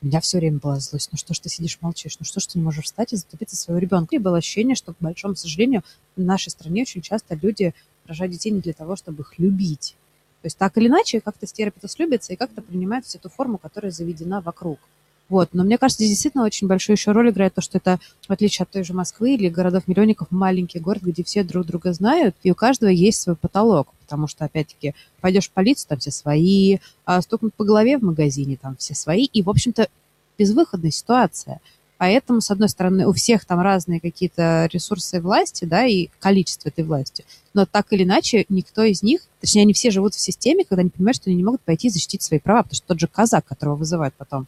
меня 0.06 0.22
все 0.22 0.38
время 0.38 0.60
была 0.60 0.80
злость. 0.80 1.10
Ну 1.12 1.18
что 1.18 1.34
ж 1.34 1.40
ты 1.40 1.50
сидишь, 1.50 1.80
молчишь? 1.82 2.18
Ну 2.20 2.26
что 2.26 2.40
ж 2.40 2.48
ты 2.48 2.60
не 2.60 2.64
можешь 2.64 2.86
встать 2.86 3.14
и 3.14 3.16
заступиться 3.16 3.56
за 3.56 3.64
своего 3.64 3.80
ребенка? 3.80 4.16
И 4.16 4.20
было 4.20 4.38
ощущение, 4.38 4.76
что, 4.76 4.94
к 4.94 4.98
большому 5.00 5.36
сожалению, 5.36 5.84
в 6.16 6.22
нашей 6.22 6.50
стране 6.50 6.84
очень 6.84 7.02
часто 7.02 7.36
люди 7.36 7.74
рожают 8.06 8.34
детей 8.34 8.52
не 8.52 8.62
для 8.62 8.74
того, 8.74 8.96
чтобы 8.96 9.22
их 9.22 9.40
любить. 9.40 9.96
То 10.42 10.46
есть 10.46 10.58
так 10.58 10.78
или 10.78 10.88
иначе 10.88 11.20
как-то 11.20 11.48
стерпят 11.48 11.84
и 11.84 11.88
слюбятся 11.88 12.34
и 12.34 12.36
как-то 12.36 12.62
принимают 12.62 13.06
всю 13.06 13.18
ту 13.20 13.30
форму, 13.30 13.58
которая 13.58 13.92
заведена 13.92 14.40
вокруг. 14.40 14.80
Вот. 15.30 15.50
Но 15.54 15.64
мне 15.64 15.78
кажется, 15.78 16.04
здесь 16.04 16.12
действительно 16.12 16.46
очень 16.46 16.68
большую 16.68 16.96
еще 16.96 17.12
роль 17.12 17.30
играет 17.30 17.54
то, 17.54 17.62
что 17.62 17.78
это, 17.78 18.00
в 18.28 18.32
отличие 18.32 18.64
от 18.64 18.70
той 18.70 18.84
же 18.84 18.94
Москвы 18.94 19.34
или 19.34 19.50
городов-миллионников, 19.50 20.30
маленький 20.32 20.80
город, 20.80 21.04
где 21.04 21.24
все 21.24 21.44
друг 21.44 21.66
друга 21.66 21.92
знают, 21.94 22.36
и 22.44 22.52
у 22.52 22.56
каждого 22.56 22.90
есть 22.90 23.22
свой 23.22 23.36
потолок. 23.36 23.90
Потому 24.02 24.28
что, 24.28 24.46
опять-таки, 24.46 24.96
пойдешь 25.20 25.50
в 25.50 25.52
полицию, 25.52 25.90
там 25.90 26.00
все 26.00 26.12
свои, 26.12 26.78
а 27.06 27.22
стукнут 27.22 27.54
по 27.56 27.66
голове 27.66 27.98
в 27.98 28.04
магазине, 28.04 28.58
там 28.62 28.78
все 28.78 28.96
свои. 28.96 29.26
И, 29.26 29.42
в 29.42 29.50
общем-то, 29.50 29.90
безвыходная 30.38 30.92
ситуация. 30.92 31.60
Поэтому, 31.98 32.42
с 32.42 32.52
одной 32.52 32.70
стороны, 32.70 33.08
у 33.08 33.12
всех 33.12 33.44
там 33.46 33.60
разные 33.60 34.00
какие-то 34.00 34.70
ресурсы 34.72 35.20
власти, 35.20 35.66
да, 35.66 35.86
и 35.86 36.10
количество 36.20 36.70
этой 36.70 36.84
власти. 36.84 37.26
Но 37.56 37.66
так 37.66 37.92
или 37.92 38.04
иначе, 38.04 38.46
никто 38.50 38.84
из 38.84 39.02
них, 39.02 39.22
точнее, 39.42 39.64
они 39.64 39.74
все 39.74 39.90
живут 39.90 40.14
в 40.14 40.20
системе, 40.20 40.64
когда 40.64 40.82
они 40.82 40.92
понимают, 40.92 41.18
что 41.18 41.32
они 41.32 41.38
не 41.38 41.44
могут 41.44 41.62
пойти 41.62 41.90
защитить 41.90 42.22
свои 42.22 42.40
права, 42.40 42.62
потому 42.62 42.76
что 42.76 42.88
тот 42.88 43.00
же 43.00 43.08
казак, 43.08 43.46
которого 43.46 43.76
вызывают 43.76 44.14
потом 44.16 44.46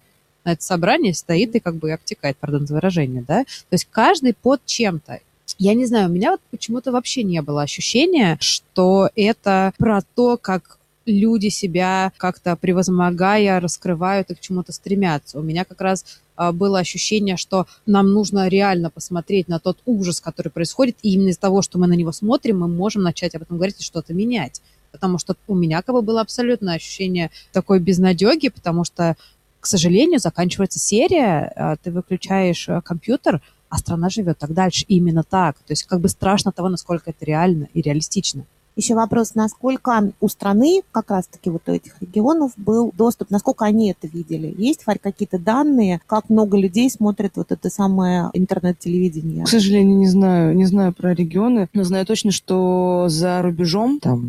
на 0.49 0.53
это 0.53 0.63
собрание, 0.63 1.13
стоит 1.13 1.55
и 1.55 1.59
как 1.59 1.75
бы 1.75 1.91
обтекает, 1.91 2.37
пардон 2.37 2.67
за 2.67 2.75
выражение, 2.75 3.23
да. 3.27 3.43
То 3.43 3.73
есть 3.73 3.87
каждый 3.91 4.33
под 4.33 4.65
чем-то. 4.65 5.19
Я 5.57 5.73
не 5.73 5.85
знаю, 5.85 6.09
у 6.09 6.11
меня 6.11 6.31
вот 6.31 6.41
почему-то 6.51 6.91
вообще 6.91 7.23
не 7.23 7.41
было 7.41 7.63
ощущения, 7.63 8.37
что 8.39 9.09
это 9.15 9.73
про 9.77 10.01
то, 10.15 10.37
как 10.37 10.79
люди 11.05 11.49
себя 11.49 12.11
как-то 12.17 12.55
превозмогая, 12.55 13.59
раскрывают 13.59 14.29
и 14.29 14.35
к 14.35 14.39
чему-то 14.39 14.71
стремятся. 14.71 15.39
У 15.39 15.41
меня 15.41 15.65
как 15.65 15.81
раз 15.81 16.05
а, 16.35 16.51
было 16.51 16.79
ощущение, 16.79 17.35
что 17.35 17.67
нам 17.85 18.11
нужно 18.11 18.47
реально 18.47 18.89
посмотреть 18.89 19.47
на 19.47 19.59
тот 19.59 19.79
ужас, 19.85 20.21
который 20.21 20.49
происходит, 20.49 20.97
и 21.01 21.13
именно 21.13 21.29
из-за 21.29 21.39
того, 21.39 21.61
что 21.61 21.79
мы 21.79 21.87
на 21.87 21.93
него 21.93 22.11
смотрим, 22.11 22.59
мы 22.59 22.67
можем 22.67 23.01
начать 23.01 23.35
об 23.35 23.41
этом 23.41 23.57
говорить 23.57 23.79
и 23.79 23.83
что-то 23.83 24.13
менять. 24.13 24.61
Потому 24.91 25.17
что 25.17 25.35
у 25.47 25.55
меня 25.55 25.81
как 25.81 25.93
бы 25.93 26.01
было 26.01 26.21
абсолютное 26.21 26.75
ощущение 26.75 27.29
такой 27.51 27.79
безнадеги, 27.79 28.49
потому 28.49 28.83
что, 28.83 29.15
к 29.59 29.65
сожалению, 29.65 30.19
заканчивается 30.19 30.79
серия, 30.79 31.51
а, 31.55 31.75
ты 31.75 31.91
выключаешь 31.91 32.69
а, 32.69 32.81
компьютер, 32.81 33.41
а 33.69 33.77
страна 33.77 34.09
живет 34.09 34.37
так 34.39 34.53
дальше. 34.53 34.85
И 34.87 34.97
именно 34.97 35.23
так. 35.23 35.57
То 35.57 35.71
есть 35.71 35.83
как 35.83 36.01
бы 36.01 36.09
страшно 36.09 36.51
того, 36.51 36.69
насколько 36.69 37.11
это 37.11 37.25
реально 37.25 37.67
и 37.73 37.81
реалистично. 37.81 38.45
Еще 38.79 38.95
вопрос, 38.95 39.35
насколько 39.35 40.13
у 40.21 40.29
страны, 40.29 40.83
как 40.93 41.11
раз-таки 41.11 41.49
вот 41.49 41.63
у 41.67 41.73
этих 41.73 42.01
регионов, 42.01 42.53
был 42.55 42.93
доступ, 42.95 43.29
насколько 43.29 43.65
они 43.65 43.91
это 43.91 44.07
видели? 44.07 44.55
Есть 44.57 44.85
хоть 44.85 45.01
какие-то 45.01 45.37
данные, 45.37 45.99
как 46.05 46.29
много 46.29 46.57
людей 46.57 46.89
смотрят 46.89 47.33
вот 47.35 47.51
это 47.51 47.69
самое 47.69 48.29
интернет-телевидение? 48.31 49.43
К 49.43 49.49
сожалению, 49.49 49.97
не 49.97 50.07
знаю, 50.07 50.55
не 50.55 50.65
знаю 50.65 50.93
про 50.93 51.13
регионы, 51.13 51.67
но 51.73 51.83
знаю 51.83 52.05
точно, 52.05 52.31
что 52.31 53.07
за 53.09 53.41
рубежом, 53.41 53.99
там, 53.99 54.21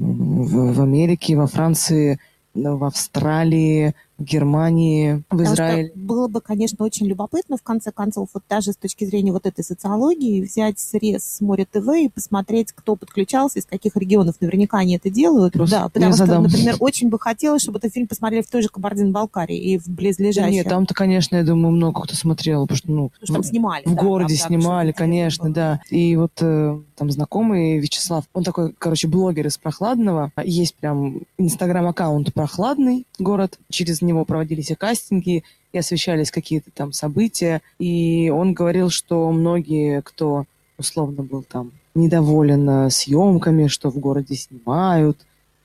в, 0.43 0.75
в 0.75 0.83
Америке, 0.83 1.37
во 1.37 1.47
Франции, 1.47 2.19
в 2.53 2.83
Австралии, 2.83 3.95
в 4.21 4.25
Германии, 4.25 5.23
в 5.31 5.43
Израиле. 5.43 5.93
было 5.95 6.29
бы, 6.29 6.43
конечно, 6.43 6.85
очень 6.85 7.07
любопытно, 7.07 7.57
в 7.57 7.63
конце 7.63 7.91
концов, 7.91 8.29
вот 8.35 8.43
даже 8.49 8.73
с 8.73 8.77
точки 8.77 9.07
зрения 9.07 9.33
вот 9.33 9.47
этой 9.47 9.65
социологии, 9.65 10.43
взять 10.43 10.79
срез 10.79 11.25
с 11.25 11.41
Море 11.41 11.67
ТВ 11.71 11.89
и 11.97 12.09
посмотреть, 12.09 12.73
кто 12.73 12.97
подключался, 12.97 13.59
из 13.59 13.65
каких 13.65 13.97
регионов. 13.97 14.37
Наверняка 14.41 14.79
они 14.79 14.97
это 14.97 15.09
делают. 15.09 15.55
Просто 15.55 15.79
да, 15.79 15.89
потому 15.89 16.13
что, 16.13 16.27
задам. 16.27 16.43
например, 16.45 16.77
очень 16.81 17.09
бы 17.09 17.19
хотелось, 17.19 17.63
чтобы 17.63 17.79
этот 17.79 17.95
фильм 17.95 18.07
посмотрели 18.07 18.43
в 18.43 18.51
той 18.51 18.61
же 18.61 18.69
Кабардино-Балкарии 18.69 19.57
и 19.57 19.79
в 19.79 19.89
близлежащей. 19.89 20.51
Да 20.51 20.51
нет, 20.51 20.69
там-то, 20.69 20.93
конечно, 20.93 21.37
я 21.37 21.43
думаю, 21.43 21.73
много 21.73 22.03
кто 22.03 22.15
смотрел, 22.15 22.63
потому 22.67 22.77
что, 22.77 22.91
ну, 22.91 23.09
потому 23.09 23.27
что 23.27 23.35
там 23.35 23.43
снимали. 23.43 23.83
В 23.87 23.95
да, 23.95 24.03
городе 24.03 24.37
там, 24.37 24.49
снимали, 24.49 24.93
конечно, 24.93 25.45
было. 25.45 25.55
да. 25.55 25.81
И 25.89 26.15
вот 26.17 26.33
э, 26.43 26.79
там 26.97 27.11
знакомый 27.11 27.79
Вячеслав, 27.79 28.25
он 28.35 28.45
такой, 28.45 28.75
короче, 28.77 29.09
блогер 29.09 29.47
из 29.47 29.57
Прохладного. 29.57 30.31
Есть 30.45 30.75
прям 30.75 31.23
инстаграм-аккаунт 31.39 32.35
Прохладный 32.35 33.07
город. 33.19 33.59
Через 33.71 34.03
него 34.11 34.25
проводились 34.25 34.71
и 34.71 34.75
кастинги, 34.75 35.45
и 35.73 35.79
освещались 35.79 36.31
какие-то 36.31 36.71
там 36.71 36.93
события. 36.93 37.63
И 37.79 38.31
он 38.31 38.55
говорил, 38.55 38.91
что 38.91 39.31
многие, 39.31 40.03
кто 40.03 40.45
условно 40.79 41.23
был 41.23 41.43
там 41.43 41.73
недоволен 41.95 42.69
э, 42.69 42.91
съемками, 42.91 43.67
что 43.67 43.91
в 43.91 43.99
городе 43.99 44.35
снимают, 44.35 45.19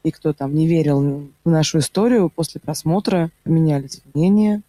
и 0.03 0.11
кто 0.11 0.33
там 0.33 0.53
не 0.53 0.67
верил 0.67 1.29
в 1.43 1.49
нашу 1.49 1.79
историю, 1.79 2.29
после 2.29 2.61
просмотра 2.61 3.31
поменялись 3.43 4.01
мнения, 4.13 4.61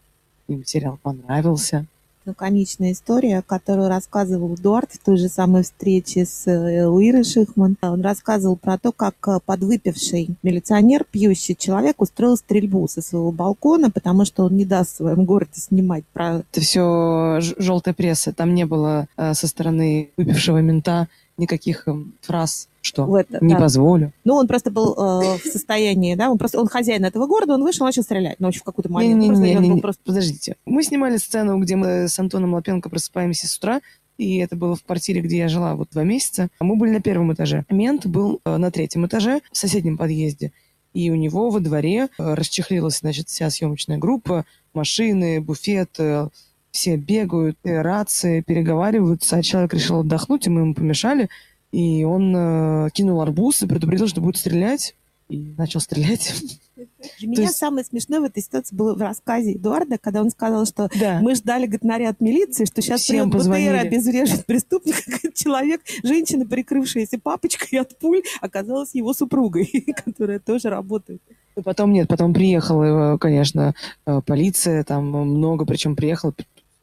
им 0.49 0.65
сериал 0.65 0.99
понравился 1.03 1.87
лаконичная 2.27 2.93
история, 2.93 3.43
которую 3.47 3.89
рассказывал 3.89 4.55
Эдуард 4.55 4.91
в 4.93 4.99
той 4.99 5.17
же 5.17 5.29
самой 5.29 5.63
встрече 5.63 6.27
с 6.27 6.47
э, 6.47 6.87
Уирой 6.87 7.25
Шихман. 7.25 7.77
Он 7.83 8.01
рассказывал 8.01 8.57
про 8.57 8.79
то, 8.79 8.93
как 8.93 9.15
э, 9.29 9.39
подвыпивший 9.45 10.31
милиционер, 10.43 11.05
пьющий 11.11 11.55
человек, 11.55 12.01
устроил 12.01 12.37
стрельбу 12.37 12.89
со 12.89 13.03
своего 13.03 13.33
балкона, 13.33 13.91
потому 13.91 14.25
что 14.25 14.45
он 14.45 14.57
не 14.57 14.65
даст 14.65 14.95
в 14.95 14.97
своем 14.97 15.25
городе 15.25 15.53
снимать 15.55 16.05
про... 16.13 16.45
Это 16.51 16.61
все 16.61 17.39
желтая 17.41 17.95
пресса. 17.95 18.33
Там 18.33 18.55
не 18.55 18.67
было 18.67 19.09
э, 19.17 19.35
со 19.35 19.47
стороны 19.47 20.11
выпившего 20.17 20.59
мента 20.59 21.09
никаких 21.39 21.87
эм, 21.87 22.15
фраз, 22.21 22.69
что 22.81 23.05
в 23.05 23.15
это, 23.15 23.39
не 23.45 23.55
да. 23.55 23.61
позволю. 23.61 24.13
Ну, 24.25 24.35
он 24.35 24.47
просто 24.47 24.71
был 24.71 24.95
э, 24.95 25.39
в 25.39 25.43
состоянии, 25.45 26.15
да, 26.15 26.31
он 26.31 26.39
просто, 26.39 26.61
он 26.61 26.69
хозяин 26.69 27.05
этого 27.05 27.27
города, 27.27 27.55
он 27.55 27.63
вышел, 27.63 27.85
начал 27.85 28.03
стрелять 28.03 28.41
ночью 28.41 28.63
в 28.63 28.65
какую-то 28.65 28.91
момент. 28.91 29.21
Не, 29.21 29.29
не, 29.29 29.37
не, 29.37 29.55
не, 29.55 29.69
не, 29.69 29.81
просто... 29.81 30.03
Подождите, 30.05 30.57
мы 30.65 30.83
снимали 30.83 31.17
сцену, 31.17 31.59
где 31.59 31.77
мы 31.77 32.09
с 32.09 32.19
Антоном 32.19 32.55
Лапенко 32.55 32.89
просыпаемся 32.89 33.49
с 33.49 33.57
утра, 33.57 33.81
и 34.19 34.39
это 34.39 34.57
было 34.57 34.77
в 34.77 34.85
квартире, 34.85 35.21
где 35.21 35.39
я 35.39 35.49
жила 35.49 35.75
вот 35.75 35.91
два 35.91 36.03
месяца. 36.03 36.49
Мы 36.61 36.77
были 36.77 36.91
на 36.91 37.01
первом 37.01 37.33
этаже. 37.33 37.65
Мент 37.69 38.07
был 38.07 38.41
э, 38.45 38.57
на 38.57 38.71
третьем 38.71 39.07
этаже, 39.07 39.41
в 39.53 39.57
соседнем 39.57 39.99
подъезде. 39.99 40.53
И 40.95 41.11
у 41.11 41.15
него 41.15 41.51
во 41.51 41.61
дворе 41.61 42.09
э, 42.19 42.35
расчехлилась, 42.35 43.01
значит, 43.01 43.29
вся 43.29 43.51
съемочная 43.51 43.99
группа, 43.99 44.47
машины, 44.73 45.43
буфет, 45.43 45.91
э, 45.99 46.29
все 46.77 46.97
бегают, 46.97 47.57
рации, 47.65 48.43
переговариваются, 48.43 49.37
а 49.37 49.43
человек 49.43 49.73
решил 49.73 50.01
отдохнуть, 50.01 50.47
и 50.47 50.51
мы 50.51 50.61
ему 50.61 50.75
помешали. 50.75 51.31
И 51.73 52.05
он 52.05 52.35
э, 52.37 52.91
кинул 52.93 53.23
арбуз 53.23 53.63
и 53.63 53.67
предупредил, 53.67 54.09
что 54.09 54.21
будет 54.21 54.37
стрелять. 54.37 54.95
И 55.31 55.55
начал 55.57 55.81
стрелять. 55.81 56.35
Для 57.19 57.29
меня 57.29 57.43
есть... 57.45 57.57
самое 57.57 57.85
смешное 57.85 58.21
в 58.21 58.25
этой 58.25 58.43
ситуации 58.43 58.77
было 58.77 58.95
в 58.95 59.01
рассказе 59.01 59.55
Эдуарда, 59.55 59.97
когда 59.97 60.21
он 60.21 60.31
сказал, 60.31 60.67
что 60.67 60.91
да. 61.01 61.21
мы 61.23 61.35
ждали 61.35 61.65
говорит, 61.65 61.83
наряд 61.83 62.21
милиции, 62.21 62.67
что 62.67 62.83
сейчас 62.83 63.01
Всем 63.01 63.31
придет 63.31 63.49
БТР, 63.49 63.87
обезврежет 63.87 64.45
преступника. 64.45 65.33
Человек, 65.35 65.81
женщина, 66.05 66.45
прикрывшаяся 66.45 67.19
папочкой 67.19 67.81
от 67.81 67.99
пуль, 67.99 68.23
оказалась 68.43 68.95
его 68.95 69.15
супругой, 69.15 69.67
которая 70.05 70.39
тоже 70.39 70.69
работает. 70.69 71.23
Потом 71.65 71.93
нет, 71.93 72.07
потом 72.07 72.35
приехала, 72.35 73.15
э, 73.15 73.19
конечно, 73.19 73.75
э, 74.05 74.21
полиция, 74.27 74.85
там 74.85 75.09
много, 75.09 75.65
причем 75.65 75.97
приехала 75.97 76.35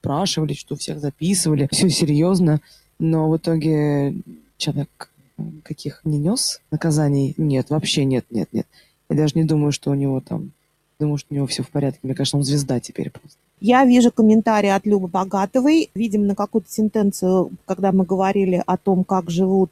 спрашивали, 0.04 0.54
что 0.54 0.76
всех 0.76 1.00
записывали, 1.00 1.70
все 1.72 1.90
серьезно, 1.90 2.60
но 3.00 3.30
в 3.30 3.38
итоге 3.38 4.16
человек 4.58 5.10
каких 5.64 6.02
не 6.04 6.18
нес 6.18 6.62
наказаний? 6.72 7.34
Нет, 7.38 7.70
вообще 7.70 8.04
нет, 8.04 8.26
нет, 8.30 8.50
нет. 8.52 8.68
Я 9.10 9.16
даже 9.16 9.34
не 9.36 9.46
думаю, 9.46 9.72
что 9.72 9.92
у 9.92 9.94
него 9.94 10.20
там, 10.20 10.52
думаю, 11.00 11.18
что 11.18 11.28
у 11.32 11.36
него 11.36 11.48
все 11.48 11.64
в 11.64 11.70
порядке. 11.70 12.02
Мне 12.04 12.16
кажется, 12.16 12.38
он 12.38 12.44
звезда 12.44 12.82
теперь 12.82 13.10
просто. 13.12 13.38
Я 13.62 13.86
вижу 13.86 14.12
комментарии 14.12 14.70
от 14.70 14.86
Любы 14.86 15.08
Богатовой. 15.08 15.90
Видим 15.96 16.28
на 16.28 16.36
какую-то 16.36 16.70
сентенцию, 16.70 17.52
когда 17.66 17.94
мы 17.94 18.04
говорили 18.04 18.62
о 18.66 18.76
том, 18.76 19.06
как 19.06 19.30
живут 19.30 19.72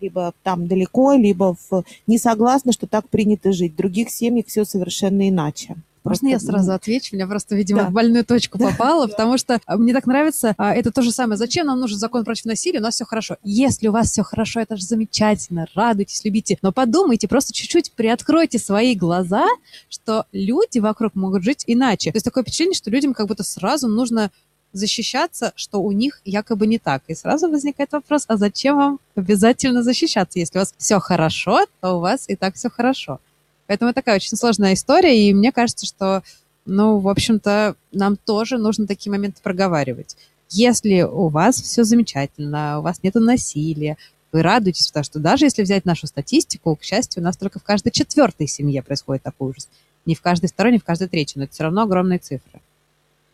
либо 0.00 0.32
там 0.42 0.66
далеко, 0.66 1.12
либо 1.12 1.54
в... 1.68 1.84
не 2.06 2.18
согласна, 2.18 2.72
что 2.72 2.86
так 2.86 3.08
принято 3.08 3.52
жить. 3.52 3.74
В 3.74 3.76
других 3.76 4.10
семьях 4.10 4.46
все 4.46 4.64
совершенно 4.64 5.28
иначе. 5.28 5.76
Можно 6.04 6.28
я 6.28 6.38
сразу 6.38 6.72
отвечу? 6.72 7.16
Меня 7.16 7.26
просто, 7.26 7.56
видимо, 7.56 7.84
да. 7.84 7.88
в 7.88 7.92
больную 7.92 8.24
точку 8.24 8.58
да. 8.58 8.70
попало, 8.70 9.06
потому 9.06 9.38
что 9.38 9.58
а, 9.66 9.76
мне 9.78 9.94
так 9.94 10.06
нравится, 10.06 10.54
а, 10.58 10.74
это 10.74 10.92
то 10.92 11.02
же 11.02 11.10
самое. 11.10 11.38
Зачем 11.38 11.66
нам 11.66 11.80
нужен 11.80 11.98
закон 11.98 12.24
против 12.24 12.44
насилия? 12.44 12.78
У 12.78 12.82
нас 12.82 12.94
все 12.94 13.04
хорошо. 13.04 13.36
Если 13.42 13.88
у 13.88 13.92
вас 13.92 14.10
все 14.10 14.22
хорошо, 14.22 14.60
это 14.60 14.76
же 14.76 14.84
замечательно. 14.84 15.66
Радуйтесь, 15.74 16.22
любите. 16.24 16.58
Но 16.60 16.72
подумайте, 16.72 17.26
просто 17.26 17.54
чуть-чуть 17.54 17.92
приоткройте 17.92 18.58
свои 18.58 18.94
глаза, 18.94 19.46
что 19.88 20.26
люди 20.32 20.78
вокруг 20.78 21.14
могут 21.14 21.42
жить 21.42 21.64
иначе. 21.66 22.12
То 22.12 22.16
есть 22.16 22.24
такое 22.24 22.42
впечатление, 22.42 22.74
что 22.74 22.90
людям 22.90 23.14
как 23.14 23.26
будто 23.26 23.42
сразу 23.42 23.88
нужно 23.88 24.30
защищаться, 24.74 25.52
что 25.56 25.80
у 25.80 25.92
них 25.92 26.20
якобы 26.24 26.66
не 26.66 26.78
так. 26.78 27.02
И 27.06 27.14
сразу 27.14 27.48
возникает 27.48 27.92
вопрос, 27.92 28.24
а 28.28 28.36
зачем 28.36 28.76
вам 28.76 29.00
обязательно 29.14 29.82
защищаться? 29.82 30.38
Если 30.38 30.58
у 30.58 30.60
вас 30.60 30.74
все 30.76 30.98
хорошо, 31.00 31.64
то 31.80 31.96
у 31.96 32.00
вас 32.00 32.24
и 32.28 32.36
так 32.36 32.56
все 32.56 32.68
хорошо. 32.68 33.20
Поэтому 33.66 33.90
это 33.90 34.00
такая 34.00 34.16
очень 34.16 34.36
сложная 34.36 34.74
история, 34.74 35.18
и 35.18 35.32
мне 35.32 35.52
кажется, 35.52 35.86
что, 35.86 36.22
ну, 36.66 36.98
в 36.98 37.08
общем-то, 37.08 37.76
нам 37.92 38.16
тоже 38.16 38.58
нужно 38.58 38.86
такие 38.86 39.10
моменты 39.10 39.40
проговаривать. 39.42 40.16
Если 40.50 41.02
у 41.02 41.28
вас 41.28 41.60
все 41.60 41.84
замечательно, 41.84 42.78
у 42.78 42.82
вас 42.82 43.02
нет 43.02 43.14
насилия, 43.14 43.96
вы 44.32 44.42
радуетесь, 44.42 44.88
потому 44.88 45.04
что 45.04 45.18
даже 45.20 45.46
если 45.46 45.62
взять 45.62 45.84
нашу 45.84 46.06
статистику, 46.06 46.76
к 46.76 46.82
счастью, 46.82 47.22
у 47.22 47.24
нас 47.24 47.36
только 47.36 47.58
в 47.58 47.62
каждой 47.62 47.90
четвертой 47.90 48.48
семье 48.48 48.82
происходит 48.82 49.22
такой 49.22 49.50
ужас. 49.50 49.68
Не 50.06 50.14
в 50.14 50.20
каждой 50.20 50.48
второй, 50.48 50.72
не 50.72 50.78
в 50.78 50.84
каждой 50.84 51.08
третьей, 51.08 51.38
но 51.38 51.44
это 51.44 51.54
все 51.54 51.62
равно 51.62 51.82
огромные 51.82 52.18
цифры. 52.18 52.60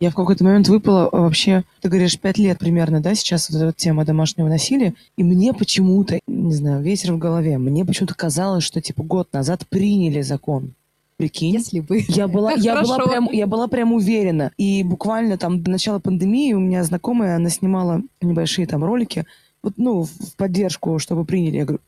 Я 0.01 0.09
в 0.09 0.15
какой-то 0.15 0.43
момент 0.43 0.67
выпала 0.67 1.07
а, 1.11 1.21
вообще, 1.21 1.63
ты 1.79 1.87
говоришь, 1.87 2.19
пять 2.19 2.39
лет 2.39 2.57
примерно, 2.57 3.01
да, 3.01 3.13
сейчас 3.13 3.51
вот 3.51 3.61
эта 3.61 3.71
тема 3.71 4.03
домашнего 4.03 4.47
насилия, 4.47 4.95
и 5.15 5.23
мне 5.23 5.53
почему-то, 5.53 6.19
не 6.25 6.55
знаю, 6.55 6.81
ветер 6.81 7.13
в 7.13 7.19
голове, 7.19 7.59
мне 7.59 7.85
почему-то 7.85 8.15
казалось, 8.15 8.63
что 8.63 8.81
типа 8.81 9.03
год 9.03 9.31
назад 9.31 9.67
приняли 9.69 10.21
закон. 10.21 10.73
Прикинь. 11.17 11.53
Если 11.53 11.81
бы. 11.81 12.03
Я 12.07 12.27
была, 12.27 12.51
я 12.57 12.81
была 12.81 12.97
прям, 12.97 13.29
я 13.31 13.45
была 13.45 13.67
прям 13.67 13.93
уверена. 13.93 14.51
И 14.57 14.83
буквально 14.83 15.37
там 15.37 15.61
до 15.61 15.69
начала 15.69 15.99
пандемии 15.99 16.53
у 16.53 16.59
меня 16.59 16.83
знакомая, 16.83 17.35
она 17.35 17.51
снимала 17.51 18.01
небольшие 18.21 18.65
там 18.65 18.83
ролики, 18.83 19.27
вот, 19.61 19.73
ну, 19.77 20.05
в 20.05 20.35
поддержку, 20.35 20.97
чтобы 20.97 21.25
приняли. 21.25 21.57
Я 21.57 21.65
говорю, 21.65 21.83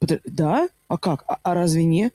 «Подо- 0.00 0.20
да? 0.24 0.70
А 0.88 0.96
как? 0.96 1.22
А, 1.28 1.36
а 1.42 1.52
разве 1.52 1.84
не? 1.84 2.12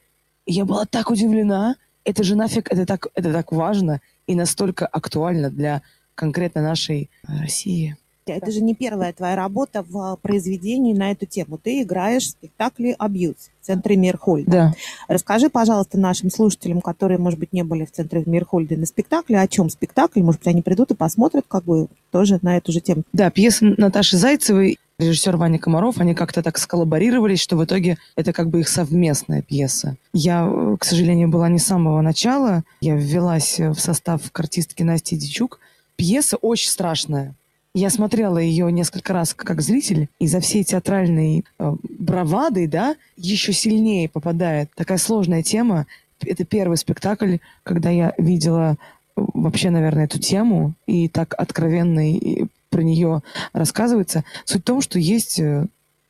И 0.48 0.54
я 0.54 0.66
была 0.66 0.86
так 0.86 1.12
удивлена. 1.12 1.76
Это 2.06 2.24
же 2.24 2.36
нафиг, 2.36 2.72
это 2.72 2.88
так, 2.88 3.08
это 3.14 3.32
так 3.32 3.52
важно 3.52 4.02
и 4.28 4.36
настолько 4.36 4.86
актуально 4.86 5.50
для 5.50 5.82
конкретно 6.16 6.62
нашей 6.62 7.10
э, 7.28 7.40
России. 7.42 7.98
Это 8.26 8.52
же 8.52 8.62
не 8.62 8.74
первая 8.74 9.12
твоя 9.12 9.36
работа 9.36 9.84
в 9.88 10.18
произведении 10.22 10.94
на 10.94 11.12
эту 11.12 11.26
тему. 11.26 11.58
Ты 11.58 11.82
играешь 11.82 12.24
в 12.24 12.30
спектакле 12.30 12.96
«Абьюз» 12.98 13.36
в 13.62 13.66
центре 13.66 13.98
Мирхольда. 13.98 14.50
Да. 14.50 14.74
Расскажи, 15.10 15.50
пожалуйста, 15.50 16.00
нашим 16.00 16.30
слушателям, 16.30 16.80
которые, 16.80 17.18
может 17.18 17.40
быть, 17.40 17.52
не 17.52 17.64
были 17.64 17.86
в 17.86 17.92
центре 17.92 18.24
Мирхольда 18.26 18.78
на 18.78 18.86
спектакле, 18.86 19.40
о 19.40 19.48
чем 19.48 19.70
спектакль. 19.70 20.22
Может 20.22 20.42
быть, 20.42 20.48
они 20.48 20.62
придут 20.62 20.92
и 20.92 20.96
посмотрят 20.96 21.46
как 21.48 21.66
бы 21.66 21.88
тоже 22.12 22.40
на 22.42 22.58
эту 22.58 22.72
же 22.72 22.80
тему. 22.80 23.04
Да, 23.12 23.30
пьеса 23.30 23.66
Наташи 23.78 24.16
Зайцевой, 24.16 24.78
режиссер 25.00 25.38
Ваня 25.38 25.60
Комаров, 25.60 26.00
они 26.00 26.14
как-то 26.14 26.44
так 26.44 26.58
сколлаборировались, 26.58 27.40
что 27.40 27.58
в 27.58 27.66
итоге 27.66 27.98
это 28.16 28.34
как 28.34 28.50
бы 28.50 28.62
их 28.62 28.70
совместная 28.70 29.42
пьеса. 29.42 29.98
Я, 30.14 30.48
э, 30.50 30.78
к 30.80 30.86
сожалению, 30.86 31.30
была 31.30 31.50
не 31.50 31.60
с 31.60 31.66
самого 31.66 32.02
начала. 32.02 32.64
Я 32.82 32.96
ввелась 32.96 33.60
э, 33.60 33.70
в 33.70 33.80
состав 33.80 34.22
артистки 34.34 34.84
Насти 34.84 35.16
Дичук. 35.16 35.60
Пьеса 35.96 36.38
очень 36.38 36.70
страшная. 36.70 37.36
Я 37.76 37.90
смотрела 37.90 38.38
ее 38.38 38.72
несколько 38.72 39.14
раз 39.14 39.34
как 39.34 39.62
зритель, 39.62 40.08
и 40.20 40.28
за 40.28 40.40
всей 40.40 40.64
театральной 40.64 41.44
э, 41.58 41.76
бравадой, 41.98 42.68
да, 42.68 42.96
еще 43.18 43.52
сильнее 43.52 44.10
попадает 44.10 44.70
такая 44.76 45.00
сложная 45.00 45.42
тема. 45.42 45.88
Это 46.24 46.46
первый 46.46 46.78
спектакль, 46.78 47.38
когда 47.64 47.90
я 47.90 48.14
видела 48.20 48.78
э, 49.16 49.22
вообще, 49.34 49.72
наверное, 49.72 50.06
эту 50.06 50.20
тему, 50.20 50.74
и 50.86 51.08
так 51.08 51.34
откровенно 51.36 52.12
и 52.12 52.46
про 52.74 52.82
нее 52.82 53.22
рассказывается. 53.54 54.24
Суть 54.46 54.64
в 54.64 54.66
том, 54.66 54.82
что 54.82 54.98
есть 54.98 55.40
э, 55.40 55.68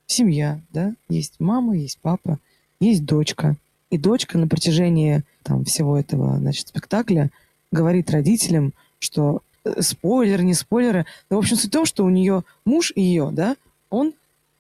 семья, 0.08 0.62
да, 0.72 0.94
есть 1.10 1.34
мама, 1.40 1.76
есть 1.76 2.00
папа, 2.02 2.40
есть 2.80 3.04
дочка. 3.04 3.58
И 3.90 3.98
дочка 3.98 4.38
на 4.38 4.48
протяжении 4.48 5.24
там, 5.44 5.66
всего 5.66 6.00
этого 6.00 6.38
значит, 6.38 6.70
спектакля 6.70 7.30
говорит 7.72 8.10
родителям, 8.10 8.74
что 9.00 9.42
э, 9.66 9.82
спойлер, 9.82 10.42
не 10.42 10.54
спойлеры. 10.54 11.06
Но, 11.30 11.36
в 11.36 11.40
общем, 11.40 11.58
суть 11.58 11.70
в 11.70 11.74
том, 11.74 11.86
что 11.86 12.06
у 12.06 12.10
нее 12.10 12.44
муж 12.64 12.94
ее, 12.96 13.30
да, 13.34 13.58
он 13.90 14.14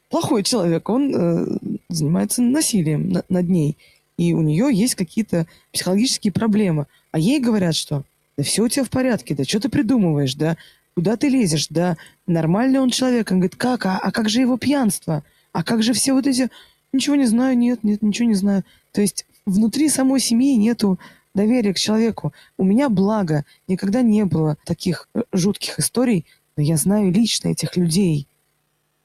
плохой 0.10 0.44
человек, 0.44 0.90
он 0.90 1.16
э, 1.16 1.46
занимается 1.88 2.42
насилием 2.42 3.10
на- 3.10 3.24
над 3.30 3.48
ней. 3.48 3.78
И 4.18 4.34
у 4.34 4.42
нее 4.42 4.70
есть 4.74 4.96
какие-то 4.96 5.48
психологические 5.72 6.34
проблемы. 6.34 6.86
А 7.12 7.18
ей 7.18 7.40
говорят, 7.40 7.76
что 7.76 8.04
да 8.38 8.44
все 8.44 8.64
у 8.64 8.68
тебя 8.68 8.84
в 8.84 8.90
порядке, 8.90 9.36
да 9.36 9.46
что 9.46 9.62
ты 9.62 9.70
придумываешь, 9.70 10.36
да 10.36 10.58
куда 10.96 11.18
ты 11.18 11.30
лезешь, 11.30 11.68
да 11.70 11.98
нормальный 12.28 12.80
он 12.80 12.90
человек. 12.90 13.32
Он 13.32 13.38
говорит, 13.40 13.56
как, 13.56 13.86
а, 13.86 14.00
а 14.02 14.12
как 14.12 14.30
же 14.30 14.42
его 14.42 14.58
пьянство? 14.58 15.24
А 15.52 15.64
как 15.64 15.84
же 15.84 15.94
все 15.94 16.14
вот 16.14 16.28
эти... 16.28 16.50
Ничего 16.92 17.16
не 17.16 17.26
знаю, 17.26 17.58
нет, 17.58 17.84
нет, 17.84 18.02
ничего 18.02 18.28
не 18.28 18.36
знаю. 18.36 18.64
То 18.92 19.02
есть 19.02 19.26
внутри 19.46 19.90
самой 19.90 20.20
семьи 20.20 20.56
нету 20.56 21.00
доверия 21.34 21.74
к 21.74 21.80
человеку. 21.80 22.34
У 22.58 22.64
меня, 22.64 22.90
благо, 22.90 23.46
никогда 23.68 24.02
не 24.02 24.26
было 24.26 24.58
таких 24.66 25.10
э, 25.16 25.24
жутких 25.32 25.80
историй, 25.80 26.26
но 26.56 26.64
я 26.64 26.78
знаю 26.78 27.12
лично 27.12 27.50
этих 27.50 27.76
людей, 27.76 28.28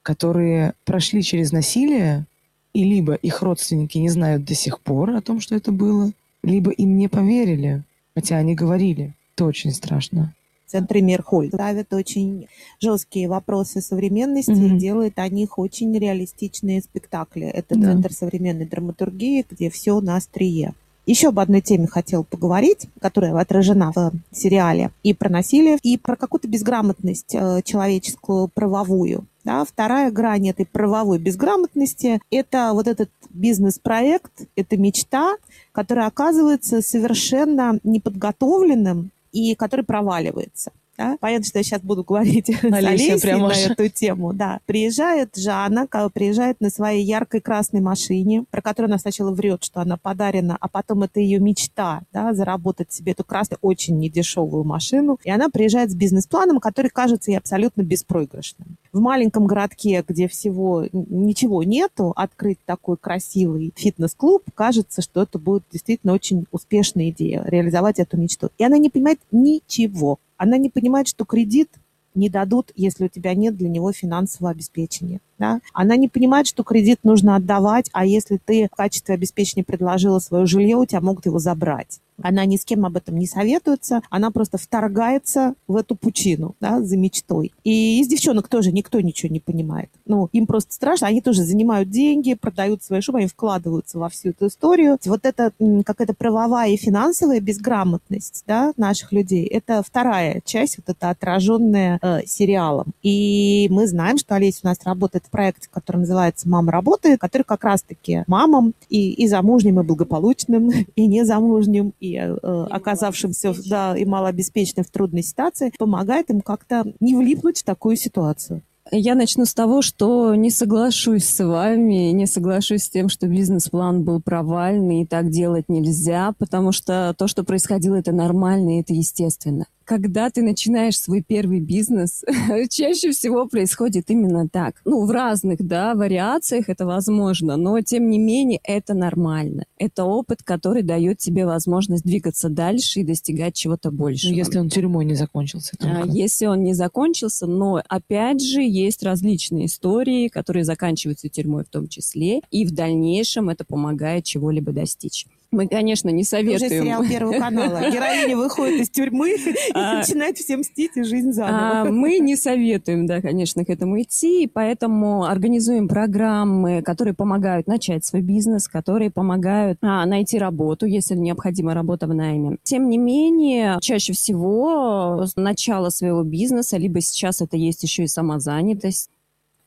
которые 0.03 0.75
прошли 0.85 1.23
через 1.23 1.53
насилие, 1.53 2.27
и 2.75 2.85
либо 2.85 3.15
их 3.15 3.43
родственники 3.43 3.97
не 3.99 4.11
знают 4.11 4.45
до 4.45 4.55
сих 4.55 4.81
пор 4.81 5.11
о 5.11 5.23
том, 5.23 5.41
что 5.41 5.55
это 5.55 5.73
было, 5.73 6.13
либо 6.43 6.71
им 6.71 6.99
не 6.99 7.09
поверили, 7.09 7.83
хотя 8.15 8.37
они 8.37 8.55
говорили. 8.55 9.15
Это 9.35 9.47
очень 9.47 9.73
страшно. 9.73 10.35
Центре 10.69 11.01
Мирхольд 11.01 11.53
ставят 11.55 11.93
очень 11.93 12.47
жесткие 12.81 13.29
вопросы 13.29 13.81
современности 13.81 14.51
Мгм. 14.51 14.77
и 14.77 14.79
делает 14.79 15.19
о 15.19 15.29
них 15.29 15.59
очень 15.59 15.97
реалистичные 15.99 16.83
спектакли. 16.83 17.47
Это 17.47 17.75
Да. 17.77 17.93
центр 17.93 18.13
современной 18.13 18.67
драматургии, 18.67 19.45
где 19.51 19.71
все 19.71 20.01
на 20.01 20.17
острие. 20.17 20.75
Еще 21.07 21.29
об 21.29 21.39
одной 21.39 21.63
теме 21.63 21.87
хотел 21.87 22.23
поговорить, 22.23 22.87
которая 23.01 23.35
отражена 23.35 23.93
в 23.95 24.13
сериале. 24.31 24.91
И 25.03 25.15
про 25.15 25.31
насилие, 25.31 25.79
и 25.83 25.97
про 25.97 26.17
какую-то 26.17 26.49
безграмотность 26.49 27.35
э, 27.35 27.63
человеческую 27.65 28.49
правовую. 28.49 29.25
Да, 29.43 29.65
вторая 29.65 30.11
грань 30.11 30.51
этой 30.51 30.67
правовой 30.67 31.19
безграмотности– 31.19 32.21
это 32.31 32.73
вот 32.75 32.87
этот 32.87 33.09
бизнес-проект, 33.31 34.43
это 34.57 34.77
мечта, 34.77 35.37
которая 35.73 36.09
оказывается 36.09 36.83
совершенно 36.83 37.79
неподготовленным 37.85 39.11
и 39.33 39.55
который 39.55 39.85
проваливается. 39.85 40.73
Да? 40.99 41.17
Понятно, 41.21 41.47
что 41.47 41.59
я 41.59 41.63
сейчас 41.63 41.81
буду 41.81 42.03
говорить 42.03 42.49
с 42.61 42.65
Олеся 42.65 42.89
Олесей 42.89 43.21
прям 43.21 43.43
на 43.43 43.53
эту 43.53 43.89
тему. 43.89 44.33
Да. 44.33 44.59
Приезжает 44.67 45.37
Жанна, 45.37 45.87
приезжает 46.13 46.61
на 46.61 46.71
своей 46.71 47.05
яркой 47.05 47.41
красной 47.41 47.81
машине, 47.81 48.45
про 48.51 48.61
которую 48.61 48.91
она 48.91 48.99
сначала 48.99 49.31
врет, 49.31 49.63
что 49.63 49.81
она 49.81 49.97
подарена, 49.97 50.59
а 50.61 50.69
потом 50.69 51.05
это 51.05 51.21
ее 51.21 51.39
мечта, 51.39 52.03
да, 52.13 52.35
заработать 52.35 52.93
себе 52.93 53.13
эту 53.13 53.23
красную, 53.23 53.59
очень 53.63 53.99
недешевую 53.99 54.65
машину. 54.65 55.21
И 55.23 55.31
она 55.31 55.49
приезжает 55.49 55.93
с 55.93 55.95
бизнес-планом, 55.95 56.59
который 56.59 56.91
кажется 56.91 57.31
ей 57.31 57.37
абсолютно 57.37 57.83
беспроигрышным. 57.83 58.77
В 58.93 59.01
маленьком 59.01 59.47
городке, 59.47 60.05
где 60.07 60.27
всего 60.27 60.87
ничего 60.93 61.63
нету, 61.63 62.13
открыть 62.17 62.59
такой 62.65 62.97
красивый 62.97 63.73
фитнес-клуб, 63.77 64.43
кажется, 64.55 65.03
что 65.03 65.23
это 65.23 65.39
будет 65.39 65.63
действительно 65.71 66.13
очень 66.13 66.47
успешная 66.51 67.11
идея, 67.11 67.45
реализовать 67.47 68.01
эту 68.01 68.17
мечту. 68.17 68.51
И 68.59 68.65
она 68.65 68.79
не 68.79 68.91
понимает 68.91 69.21
ничего. 69.31 70.19
Она 70.39 70.57
не 70.57 70.71
понимает, 70.71 71.09
что 71.09 71.27
кредит 71.27 71.69
не 72.15 72.31
дадут, 72.31 72.73
если 72.75 73.05
у 73.05 73.09
тебя 73.09 73.35
нет 73.35 73.57
для 73.57 73.69
него 73.69 73.93
финансового 73.93 74.53
обеспечения. 74.53 75.21
Да? 75.39 75.61
Она 75.73 75.97
не 75.97 76.09
понимает, 76.09 76.47
что 76.47 76.65
кредит 76.65 77.01
нужно 77.03 77.37
отдавать, 77.37 77.89
а 77.93 78.05
если 78.05 78.41
ты 78.45 78.69
в 78.73 78.77
качестве 78.77 79.15
обеспечения 79.15 79.65
предложила 79.65 80.19
свое 80.19 80.47
жилье, 80.47 80.77
у 80.77 80.87
тебя 80.87 81.01
могут 81.01 81.27
его 81.27 81.39
забрать. 81.39 82.01
Она 82.23 82.45
ни 82.45 82.57
с 82.57 82.65
кем 82.65 82.85
об 82.85 82.97
этом 82.97 83.17
не 83.17 83.27
советуется, 83.27 84.03
она 84.11 84.31
просто 84.31 84.59
вторгается 84.59 85.55
в 85.69 85.77
эту 85.77 85.95
пучину 85.95 86.57
да, 86.61 86.83
за 86.83 86.97
мечтой. 86.97 87.53
И 87.65 88.01
из 88.01 88.09
девчонок 88.09 88.49
тоже 88.49 88.73
никто 88.73 89.01
ничего 89.01 89.33
не 89.33 89.41
понимает. 89.41 89.91
Ну, 90.05 90.29
им 90.33 90.47
просто 90.47 90.75
страшно, 90.75 91.07
они 91.07 91.21
тоже 91.21 91.45
занимают 91.45 91.91
деньги, 91.91 92.35
продают 92.35 92.83
свои 92.83 93.01
шубы, 93.01 93.19
они 93.19 93.29
вкладываются 93.29 93.99
во 93.99 94.09
всю 94.09 94.31
эту 94.31 94.49
историю. 94.49 94.99
Вот 95.05 95.25
это 95.25 95.53
какая-то 95.85 96.15
правовая 96.15 96.71
и 96.71 96.77
финансовая 96.77 97.41
безграмотность 97.41 98.43
да, 98.47 98.73
наших 98.77 99.13
людей, 99.13 99.47
это 99.47 99.83
вторая 99.87 100.43
часть, 100.45 100.79
вот 100.79 100.89
это 100.89 101.11
отраженная 101.11 101.99
э, 102.03 102.27
сериалом. 102.27 102.93
И 103.03 103.69
мы 103.71 103.87
знаем, 103.87 104.19
что 104.19 104.35
Олеся 104.35 104.61
у 104.65 104.67
нас 104.67 104.79
работает 104.85 105.25
в 105.29 105.31
проекте, 105.31 105.69
который 105.71 105.99
называется 105.99 106.49
«Мама 106.49 106.73
работает», 106.73 107.21
который 107.21 107.43
как 107.43 107.65
раз-таки 107.65 108.25
мамам 108.27 108.75
и, 108.89 109.13
и 109.13 109.29
замужним, 109.29 109.81
и 109.81 109.85
благополучным, 109.85 110.71
и 110.97 111.07
незамужним, 111.07 111.93
и 112.01 112.17
э, 112.17 112.67
оказавшимся 112.71 113.55
да, 113.69 113.97
и 113.97 114.05
малообеспеченным 114.05 114.85
в 114.85 114.91
трудной 114.91 115.23
ситуации, 115.23 115.73
помогает 115.79 116.31
им 116.31 116.41
как-то 116.41 116.85
не 117.01 117.15
влипнуть 117.15 117.61
в 117.61 117.65
такую 117.65 117.97
ситуацию. 117.97 118.63
Я 118.91 119.15
начну 119.15 119.45
с 119.45 119.53
того, 119.53 119.83
что 119.83 120.35
не 120.35 120.51
соглашусь 120.51 121.25
с 121.25 121.45
вами, 121.45 122.11
не 122.13 122.27
соглашусь 122.27 122.85
с 122.85 122.91
тем, 122.91 123.11
что 123.11 123.27
бизнес-план 123.27 124.03
был 124.03 124.21
провальный, 124.21 125.03
и 125.03 125.07
так 125.07 125.31
делать 125.31 125.67
нельзя, 125.69 126.33
потому 126.39 126.73
что 126.73 127.15
то, 127.19 127.29
что 127.29 127.45
происходило, 127.45 127.97
это 127.97 128.13
нормально, 128.13 128.79
и 128.79 128.81
это 128.81 128.95
естественно. 128.95 129.67
Когда 129.89 130.29
ты 130.29 130.43
начинаешь 130.43 131.01
свой 131.01 131.23
первый 131.27 131.61
бизнес, 131.61 132.23
чаще 132.71 133.11
всего 133.11 133.47
происходит 133.49 134.11
именно 134.11 134.47
так. 134.47 134.83
Ну, 134.85 135.07
в 135.07 135.11
разных, 135.11 135.67
да, 135.67 135.95
вариациях 135.95 136.69
это 136.69 136.85
возможно, 136.85 137.57
но, 137.57 137.81
тем 137.81 138.11
не 138.11 138.19
менее, 138.19 138.61
это 138.65 138.93
нормально. 138.93 139.65
Это 139.79 140.05
опыт, 140.05 140.43
который 140.43 140.83
дает 140.83 141.17
тебе 141.17 141.47
возможность 141.47 142.05
двигаться 142.05 142.51
дальше 142.51 143.01
и 143.01 143.03
достигать 143.03 143.55
чего-то 143.55 143.91
Ну, 143.91 143.97
большего. 143.97 144.35
если 144.35 144.59
он 144.59 144.69
тюрьмой 144.69 145.07
не 145.07 145.15
закончился. 145.15 145.75
А, 145.81 146.03
только. 146.03 146.11
Если 146.11 146.45
он 146.45 146.65
не 146.65 146.75
закончился, 146.75 147.47
но 147.47 147.83
опять 147.89 148.43
же 148.43 148.61
есть 148.61 149.03
различные 149.03 149.67
истории, 149.67 150.29
которые 150.29 150.65
заканчиваются 150.65 151.31
тюрьмой 151.31 151.65
в 151.65 151.71
том 151.71 151.89
числе, 151.89 152.43
и 152.51 152.67
в 152.67 152.73
дальнейшем 152.73 153.49
это 153.49 153.65
помогает 153.65 154.25
чего-либо 154.25 154.71
достичь. 154.73 155.25
Мы, 155.51 155.67
конечно, 155.67 156.11
не 156.11 156.23
Это 156.23 156.31
советуем. 156.31 156.57
уже 156.57 156.69
сериал 156.69 157.05
Первого 157.07 157.39
канала. 157.39 157.91
Героиня 157.91 158.37
выходит 158.37 158.83
из 158.83 158.91
тюрьмы 158.91 159.31
и 159.31 159.55
А, 159.73 159.99
начинает 159.99 160.37
всем 160.37 160.61
мстить 160.61 160.91
и 160.97 161.03
жизнь 161.03 161.31
А, 161.31 161.33
заново. 161.33 161.91
Мы 161.91 162.19
не 162.19 162.37
советуем, 162.37 163.07
да, 163.07 163.23
конечно, 163.23 163.65
к 163.65 163.71
этому 163.71 164.03
идти, 164.03 164.47
поэтому 164.53 165.25
организуем 165.25 165.89
программы, 165.89 166.83
которые 166.83 167.15
помогают 167.15 167.67
начать 167.67 168.05
свой 168.05 168.21
бизнес, 168.21 168.69
которые 168.69 169.11
помогают 169.11 169.79
а, 169.81 170.05
найти 170.05 170.39
работу, 170.39 170.85
если 170.85 171.15
необходима 171.15 171.73
работа 171.73 172.07
в 172.07 172.15
найме. 172.15 172.59
Тем 172.63 172.91
не 172.91 172.99
менее, 172.99 173.79
чаще 173.81 174.13
всего 174.13 175.25
с 175.25 175.35
начала 175.37 175.89
своего 175.89 176.25
бизнеса, 176.25 176.77
либо 176.77 177.01
сейчас 177.01 177.41
это 177.41 177.57
есть 177.57 177.83
еще 177.83 178.05
и 178.05 178.07
самозанятость, 178.07 179.09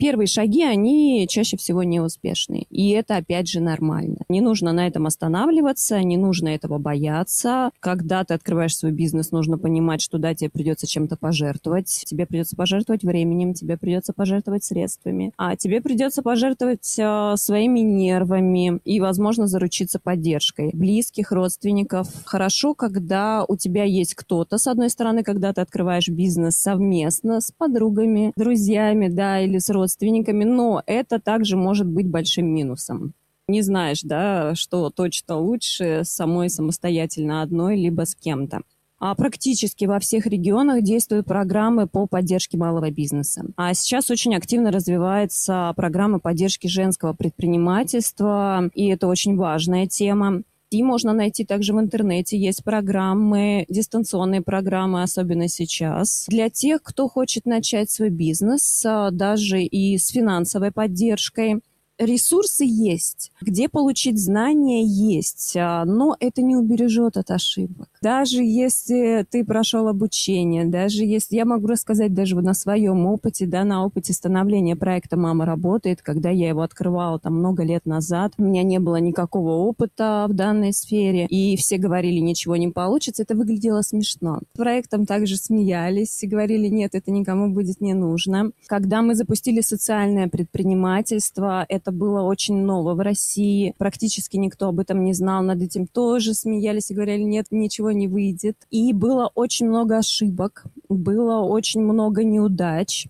первые 0.02 0.26
шаги, 0.26 0.64
они 0.64 1.28
чаще 1.30 1.58
всего 1.58 1.84
неуспешны. 1.84 2.66
И 2.72 2.90
это, 2.90 3.18
опять 3.18 3.48
же, 3.48 3.60
нормально. 3.60 4.18
Не 4.30 4.42
нужно 4.42 4.74
на 4.74 4.88
этом 4.88 5.06
останавливаться, 5.06 6.02
не 6.02 6.18
нужно 6.18 6.48
этого 6.48 6.80
бояться. 6.80 7.70
Когда 7.80 8.24
ты 8.24 8.34
открываешь 8.34 8.76
свой 8.76 8.92
бизнес, 8.92 9.30
нужно 9.30 9.60
понимать, 9.60 10.02
что 10.02 10.18
да, 10.18 10.34
тебе 10.34 10.50
придется 10.50 10.88
чем-то 10.88 11.18
пожертвовать. 11.18 12.04
Тебе 12.08 12.26
придется 12.26 12.56
пожертвовать 12.56 13.04
временем, 13.04 13.54
тебе 13.54 13.78
придется 13.78 14.12
пожертвовать 14.12 14.64
средствами, 14.64 15.34
а 15.38 15.56
тебе 15.56 15.82
придется 15.82 16.24
пожертвовать 16.24 16.96
э, 16.98 17.34
своими 17.38 17.82
нервами 17.82 18.80
и, 18.84 19.00
возможно, 19.00 19.46
заручиться 19.46 20.00
поддержкой 20.00 20.72
близких, 20.74 21.32
родственников. 21.32 22.08
Хорошо, 22.26 22.74
когда 22.74 23.46
у 23.48 23.56
тебя 23.56 23.84
есть 23.84 24.16
кто-то, 24.16 24.58
с 24.58 24.66
одной 24.66 24.90
стороны, 24.90 25.22
когда 25.22 25.54
ты 25.54 25.62
открываешь 25.62 26.10
бизнес 26.10 26.56
совместно 26.56 27.40
с 27.40 27.52
подругами, 27.56 28.34
друзьями, 28.36 29.08
да, 29.08 29.40
или 29.40 29.60
с 29.60 29.70
родственниками, 29.70 29.91
но 30.00 30.84
это 30.86 31.20
также 31.20 31.58
может 31.58 31.88
быть 31.88 32.08
большим 32.08 32.48
минусом. 32.48 33.14
Не 33.48 33.62
знаешь, 33.62 34.02
да, 34.04 34.56
что 34.56 34.90
точно 34.90 35.38
лучше 35.38 36.02
самой 36.04 36.50
самостоятельно 36.50 37.42
одной, 37.42 37.76
либо 37.76 38.06
с 38.06 38.16
кем-то. 38.16 38.62
А 39.04 39.16
практически 39.16 39.86
во 39.86 40.00
всех 40.00 40.28
регионах 40.28 40.84
действуют 40.84 41.26
программы 41.26 41.88
по 41.88 42.06
поддержке 42.06 42.56
малого 42.56 42.92
бизнеса. 42.92 43.44
А 43.58 43.74
сейчас 43.74 44.12
очень 44.12 44.36
активно 44.36 44.72
развивается 44.72 45.74
программа 45.76 46.20
поддержки 46.20 46.68
женского 46.68 47.14
предпринимательства, 47.14 48.70
и 48.76 48.88
это 48.90 49.08
очень 49.08 49.36
важная 49.36 49.88
тема. 49.88 50.44
И 50.72 50.84
можно 50.84 51.12
найти 51.12 51.44
также 51.44 51.74
в 51.74 51.80
интернете. 51.80 52.38
Есть 52.38 52.64
программы, 52.64 53.66
дистанционные 53.68 54.42
программы, 54.42 55.04
особенно 55.04 55.50
сейчас. 55.50 56.26
Для 56.30 56.50
тех, 56.50 56.82
кто 56.82 57.10
хочет 57.10 57.46
начать 57.46 57.92
свой 57.92 58.10
бизнес, 58.10 58.84
а, 58.86 59.12
даже 59.12 59.62
и 59.62 59.98
с 59.98 60.08
финансовой 60.08 60.72
поддержкой 60.72 61.62
ресурсы 61.98 62.66
есть, 62.66 63.32
где 63.42 63.70
получить 63.70 64.20
знания 64.20 64.84
есть, 64.84 65.56
а, 65.56 65.86
но 65.86 66.16
это 66.20 66.42
не 66.42 66.56
убережет 66.56 67.18
от 67.18 67.32
ошибок. 67.32 67.90
Даже 68.02 68.44
если 68.44 69.26
ты 69.30 69.46
прошел 69.46 69.88
обучение, 69.88 70.66
даже 70.66 71.04
если 71.04 71.36
я 71.36 71.46
могу 71.46 71.68
рассказать 71.68 72.14
даже 72.14 72.36
на 72.42 72.54
своем 72.54 73.06
опыте, 73.06 73.46
да, 73.46 73.64
на 73.64 73.86
опыте 73.86 74.14
становления 74.14 74.76
проекта 74.76 75.18
«Мама 75.18 75.46
работает», 75.46 76.02
когда 76.02 76.30
я 76.30 76.50
его 76.50 76.62
открывала 76.62 77.20
там 77.20 77.36
много 77.36 77.64
лет 77.64 77.86
назад, 77.86 78.34
у 78.38 78.44
меня 78.44 78.64
не 78.64 78.80
было 78.80 78.98
никакого 78.98 79.52
опыта 79.52 80.26
в 80.30 80.34
данной 80.34 80.74
сфере, 80.74 81.26
и 81.28 81.56
все 81.58 81.78
говорили, 81.78 82.20
ничего 82.20 82.56
не 82.56 82.70
получится, 82.70 83.24
это 83.24 83.36
выглядело 83.36 83.82
смешно. 83.82 84.40
С 84.54 84.58
проектом 84.58 85.06
также 85.06 85.38
смеялись 85.38 86.24
и 86.24 86.28
говорили, 86.28 86.68
нет, 86.68 86.96
это 86.96 87.12
никому 87.12 87.54
будет 87.54 87.82
не 87.82 87.94
нужно. 87.94 88.52
Когда 88.68 89.02
мы 89.02 89.16
запустили 89.16 89.62
социальное 89.62 90.28
предпринимательство, 90.28 91.66
это 91.70 91.91
было 91.92 92.22
очень 92.22 92.58
ново 92.64 92.94
в 92.94 93.00
России, 93.00 93.74
практически 93.78 94.38
никто 94.38 94.68
об 94.68 94.80
этом 94.80 95.04
не 95.04 95.14
знал, 95.14 95.44
над 95.44 95.62
этим 95.62 95.88
тоже 95.88 96.34
смеялись 96.34 96.92
и 96.92 96.94
говорили, 96.94 97.24
нет, 97.24 97.48
ничего 97.52 97.92
не 97.92 98.08
выйдет. 98.08 98.58
И 98.70 98.94
было 98.94 99.32
очень 99.36 99.68
много 99.68 99.98
ошибок, 99.98 100.66
было 100.90 101.42
очень 101.42 101.82
много 101.82 102.24
неудач. 102.24 103.08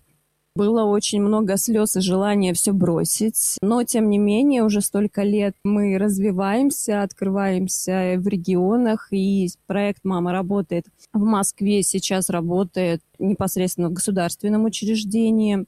Было 0.54 0.84
очень 0.84 1.22
много 1.22 1.56
слез 1.56 1.96
и 1.96 2.00
желания 2.00 2.52
все 2.52 2.72
бросить. 2.72 3.56
Но, 3.62 3.84
тем 3.84 4.10
не 4.10 4.18
менее, 4.18 4.64
уже 4.64 4.82
столько 4.82 5.22
лет 5.22 5.54
мы 5.64 5.96
развиваемся, 5.96 7.02
открываемся 7.02 8.16
в 8.18 8.28
регионах, 8.28 9.08
и 9.12 9.48
проект 9.66 10.04
«Мама 10.04 10.32
работает» 10.32 10.84
в 11.14 11.20
Москве 11.20 11.82
сейчас 11.82 12.28
работает 12.28 13.00
непосредственно 13.18 13.88
в 13.88 13.94
государственном 13.94 14.66
учреждении. 14.66 15.64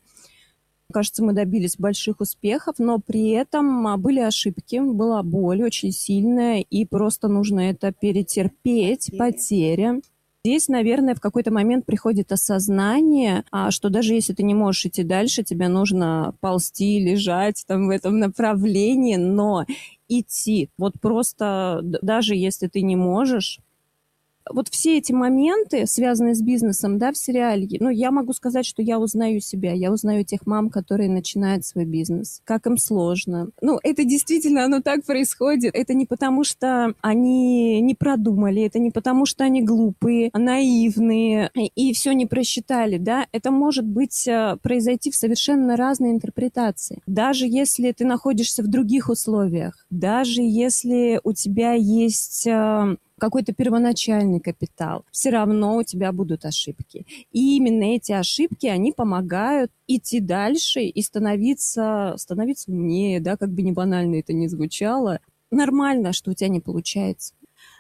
Кажется, 0.93 1.25
мы 1.25 1.33
добились 1.33 1.77
больших 1.77 2.21
успехов, 2.21 2.77
но 2.79 2.99
при 2.99 3.31
этом 3.31 3.87
а, 3.87 3.97
были 3.97 4.21
ошибки, 4.21 4.81
была 4.81 5.23
боль 5.23 5.63
очень 5.63 5.93
сильная, 5.93 6.61
и 6.61 6.85
просто 6.85 7.29
нужно 7.29 7.61
это 7.61 7.93
перетерпеть, 7.93 9.11
потеря. 9.19 10.01
Здесь, 10.45 10.69
наверное, 10.69 11.15
в 11.15 11.21
какой-то 11.21 11.51
момент 11.51 11.87
приходит 11.87 12.31
осознание, 12.31 13.45
а, 13.51 13.71
что 13.71 13.89
даже 13.89 14.13
если 14.13 14.35
ты 14.35 14.43
не 14.43 14.53
можешь 14.55 14.85
идти 14.85 15.03
дальше, 15.03 15.43
тебе 15.43 15.69
нужно 15.69 16.35
ползти, 16.41 17.01
лежать 17.01 17.65
там 17.67 17.87
в 17.87 17.91
этом 17.91 18.19
направлении, 18.19 19.17
но 19.17 19.65
идти. 20.07 20.69
Вот 20.77 21.01
просто 21.01 21.81
даже 21.83 22.35
если 22.35 22.67
ты 22.67 22.83
не 22.83 22.95
можешь, 22.95 23.61
вот 24.51 24.69
все 24.69 24.99
эти 24.99 25.13
моменты, 25.13 25.87
связанные 25.87 26.35
с 26.35 26.43
бизнесом, 26.43 26.99
да, 26.99 27.13
в 27.13 27.17
сериале, 27.17 27.67
ну, 27.81 27.89
я 27.89 28.11
могу 28.11 28.33
сказать, 28.33 28.67
что 28.67 28.83
я 28.83 28.99
узнаю 28.99 29.41
себя, 29.41 29.73
я 29.73 29.93
узнаю 29.93 30.25
тех 30.25 30.47
мам, 30.47 30.71
которые 30.71 31.09
начинают 31.09 31.65
свой 31.65 31.85
бизнес, 31.85 32.41
как 32.45 32.67
им 32.67 32.77
сложно. 32.77 33.49
Ну, 33.61 33.79
это 33.83 34.05
действительно, 34.05 34.65
оно 34.65 34.81
так 34.81 35.05
происходит. 35.05 35.75
Это 35.75 35.95
не 35.95 36.07
потому, 36.07 36.45
что 36.45 36.95
они 37.01 37.81
не 37.81 37.95
продумали, 37.95 38.63
это 38.63 38.79
не 38.79 38.91
потому, 38.91 39.27
что 39.27 39.45
они 39.45 39.63
глупые, 39.63 40.31
наивные 40.33 41.51
и 41.55 41.93
все 41.93 42.13
не 42.13 42.27
просчитали, 42.27 42.99
да. 42.99 43.27
Это 43.33 43.51
может 43.51 43.87
быть 43.87 44.27
э, 44.29 44.57
произойти 44.63 45.11
в 45.11 45.17
совершенно 45.17 45.77
разной 45.77 46.11
интерпретации. 46.11 47.01
Даже 47.07 47.47
если 47.47 47.93
ты 47.93 48.05
находишься 48.05 48.63
в 48.63 48.69
других 48.69 49.09
условиях, 49.09 49.87
даже 49.91 50.43
если 50.43 51.21
у 51.25 51.33
тебя 51.33 51.73
есть 51.73 52.47
э, 52.47 52.97
какой-то 53.19 53.53
первоначальный 53.53 54.41
капитал, 54.41 55.05
все 55.11 55.31
равно 55.31 55.77
у 55.77 55.83
тебя 55.83 56.13
будут 56.13 56.45
ошибки. 56.45 57.07
И 57.33 57.57
именно 57.57 57.85
эти 57.85 58.13
ошибки, 58.13 58.67
они 58.67 58.93
помогают 58.93 59.71
идти 59.87 60.21
дальше 60.21 60.83
и 60.83 61.03
становиться, 61.03 62.15
становиться 62.17 62.71
умнее, 62.71 63.21
да, 63.21 63.37
как 63.37 63.51
бы 63.51 63.63
не 63.63 63.73
банально 63.73 64.17
это 64.17 64.33
ни 64.33 64.47
звучало. 64.47 65.21
Нормально, 65.51 66.13
что 66.13 66.31
у 66.33 66.35
тебя 66.35 66.49
не 66.49 66.61
получается. 66.61 67.35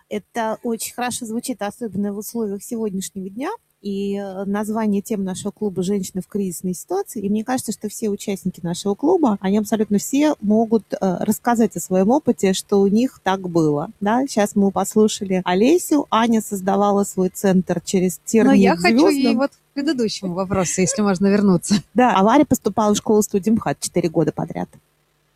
Это 0.08 0.58
очень 0.62 0.94
хорошо 0.94 1.26
звучит, 1.26 1.62
особенно 1.62 2.12
в 2.12 2.18
условиях 2.18 2.62
сегодняшнего 2.62 3.28
дня, 3.28 3.50
и 3.84 4.16
э, 4.16 4.44
название 4.46 5.02
тем 5.02 5.24
нашего 5.24 5.52
клуба 5.52 5.82
«Женщины 5.82 6.22
в 6.22 6.26
кризисной 6.26 6.72
ситуации». 6.72 7.20
И 7.20 7.28
мне 7.28 7.44
кажется, 7.44 7.70
что 7.70 7.90
все 7.90 8.08
участники 8.08 8.60
нашего 8.62 8.94
клуба, 8.94 9.36
они 9.40 9.58
абсолютно 9.58 9.98
все 9.98 10.34
могут 10.40 10.84
э, 10.92 10.96
рассказать 11.20 11.76
о 11.76 11.80
своем 11.80 12.08
опыте, 12.08 12.54
что 12.54 12.80
у 12.80 12.86
них 12.86 13.20
так 13.22 13.46
было. 13.48 13.90
Да? 14.00 14.26
Сейчас 14.26 14.56
мы 14.56 14.70
послушали 14.70 15.42
Олесю. 15.44 16.06
Аня 16.10 16.40
создавала 16.40 17.04
свой 17.04 17.28
центр 17.28 17.82
через 17.82 18.18
термин 18.24 18.52
Но 18.52 18.54
я 18.54 18.74
хочу 18.74 19.08
ей 19.08 19.34
вот 19.34 19.50
к 19.50 19.74
предыдущему 19.74 20.32
вопросу, 20.32 20.80
если 20.80 21.02
можно 21.02 21.26
вернуться. 21.26 21.74
Да, 21.92 22.16
а 22.16 22.24
Варя 22.24 22.46
поступала 22.46 22.94
в 22.94 22.96
школу 22.96 23.22
студии 23.22 23.50
МХАТ 23.50 23.80
4 23.80 24.08
года 24.08 24.32
подряд 24.32 24.70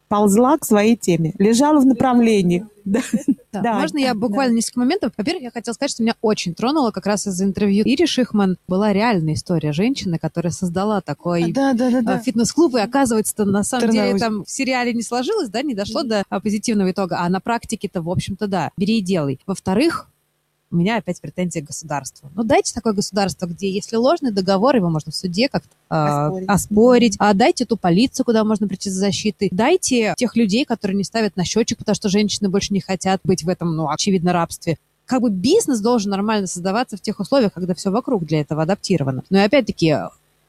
ползла 0.09 0.59
к 0.59 0.64
своей 0.64 0.96
теме, 0.96 1.34
лежала 1.38 1.80
в 1.80 1.86
направлении. 1.86 2.66
Да. 2.84 3.00
Да. 3.52 3.61
Да, 3.62 3.80
Можно 3.80 3.98
я 3.98 4.14
буквально 4.14 4.52
да. 4.52 4.56
несколько 4.56 4.80
моментов? 4.80 5.12
Во-первых, 5.16 5.42
я 5.42 5.50
хотела 5.50 5.74
сказать, 5.74 5.90
что 5.90 6.02
меня 6.02 6.14
очень 6.20 6.54
тронуло 6.54 6.90
как 6.90 7.06
раз 7.06 7.26
из 7.26 7.40
интервью 7.40 7.82
Ири 7.86 8.06
Шихман. 8.06 8.59
Была 8.68 8.92
реальная 8.92 9.34
история 9.34 9.72
женщины, 9.72 10.18
которая 10.18 10.52
создала 10.52 11.00
такой 11.00 11.52
да, 11.52 11.72
да, 11.72 11.90
да, 11.90 12.02
да. 12.02 12.18
фитнес-клуб, 12.18 12.74
и 12.76 12.80
оказывается, 12.80 13.44
на 13.46 13.64
самом 13.64 13.88
Тернаузе. 13.88 14.09
деле 14.09 14.18
там 14.18 14.44
в 14.44 14.50
сериале 14.50 14.92
не 14.92 15.02
сложилось, 15.02 15.48
да, 15.48 15.62
не 15.62 15.74
дошло 15.74 16.02
до 16.02 16.24
позитивного 16.42 16.90
итога, 16.90 17.20
а 17.20 17.28
на 17.30 17.40
практике-то, 17.40 18.02
в 18.02 18.11
общем-то, 18.11 18.46
да, 18.48 18.70
бери 18.76 18.98
и 18.98 19.02
делай. 19.02 19.40
Во-вторых, 19.46 20.09
у 20.70 20.76
меня 20.76 20.96
опять 20.96 21.20
претензия 21.20 21.62
к 21.62 21.66
государству. 21.66 22.30
Ну, 22.34 22.42
дайте 22.44 22.74
такое 22.74 22.92
государство, 22.92 23.46
где, 23.46 23.70
если 23.70 23.96
ложный 23.96 24.32
договор, 24.32 24.76
его 24.76 24.90
можно 24.90 25.12
в 25.12 25.14
суде 25.14 25.48
как-то 25.48 25.68
э, 25.90 25.94
оспорить. 25.94 26.48
оспорить. 26.48 27.16
А 27.18 27.34
дайте 27.34 27.64
ту 27.64 27.76
полицию, 27.76 28.26
куда 28.26 28.44
можно 28.44 28.68
прийти 28.68 28.90
за 28.90 29.00
защитой. 29.00 29.48
Дайте 29.50 30.14
тех 30.16 30.36
людей, 30.36 30.64
которые 30.64 30.96
не 30.96 31.04
ставят 31.04 31.36
на 31.36 31.44
счетчик, 31.44 31.78
потому 31.78 31.94
что 31.94 32.08
женщины 32.08 32.48
больше 32.48 32.72
не 32.72 32.80
хотят 32.80 33.20
быть 33.24 33.44
в 33.44 33.48
этом, 33.48 33.74
ну, 33.76 33.88
очевидно, 33.88 34.32
рабстве 34.32 34.78
как 35.08 35.22
бы 35.22 35.30
бизнес 35.30 35.80
должен 35.80 36.10
нормально 36.10 36.46
создаваться 36.46 36.98
в 36.98 37.00
тех 37.00 37.18
условиях, 37.18 37.54
когда 37.54 37.74
все 37.74 37.90
вокруг 37.90 38.26
для 38.26 38.42
этого 38.42 38.62
адаптировано. 38.62 39.24
Но 39.30 39.38
и 39.38 39.40
опять-таки 39.40 39.96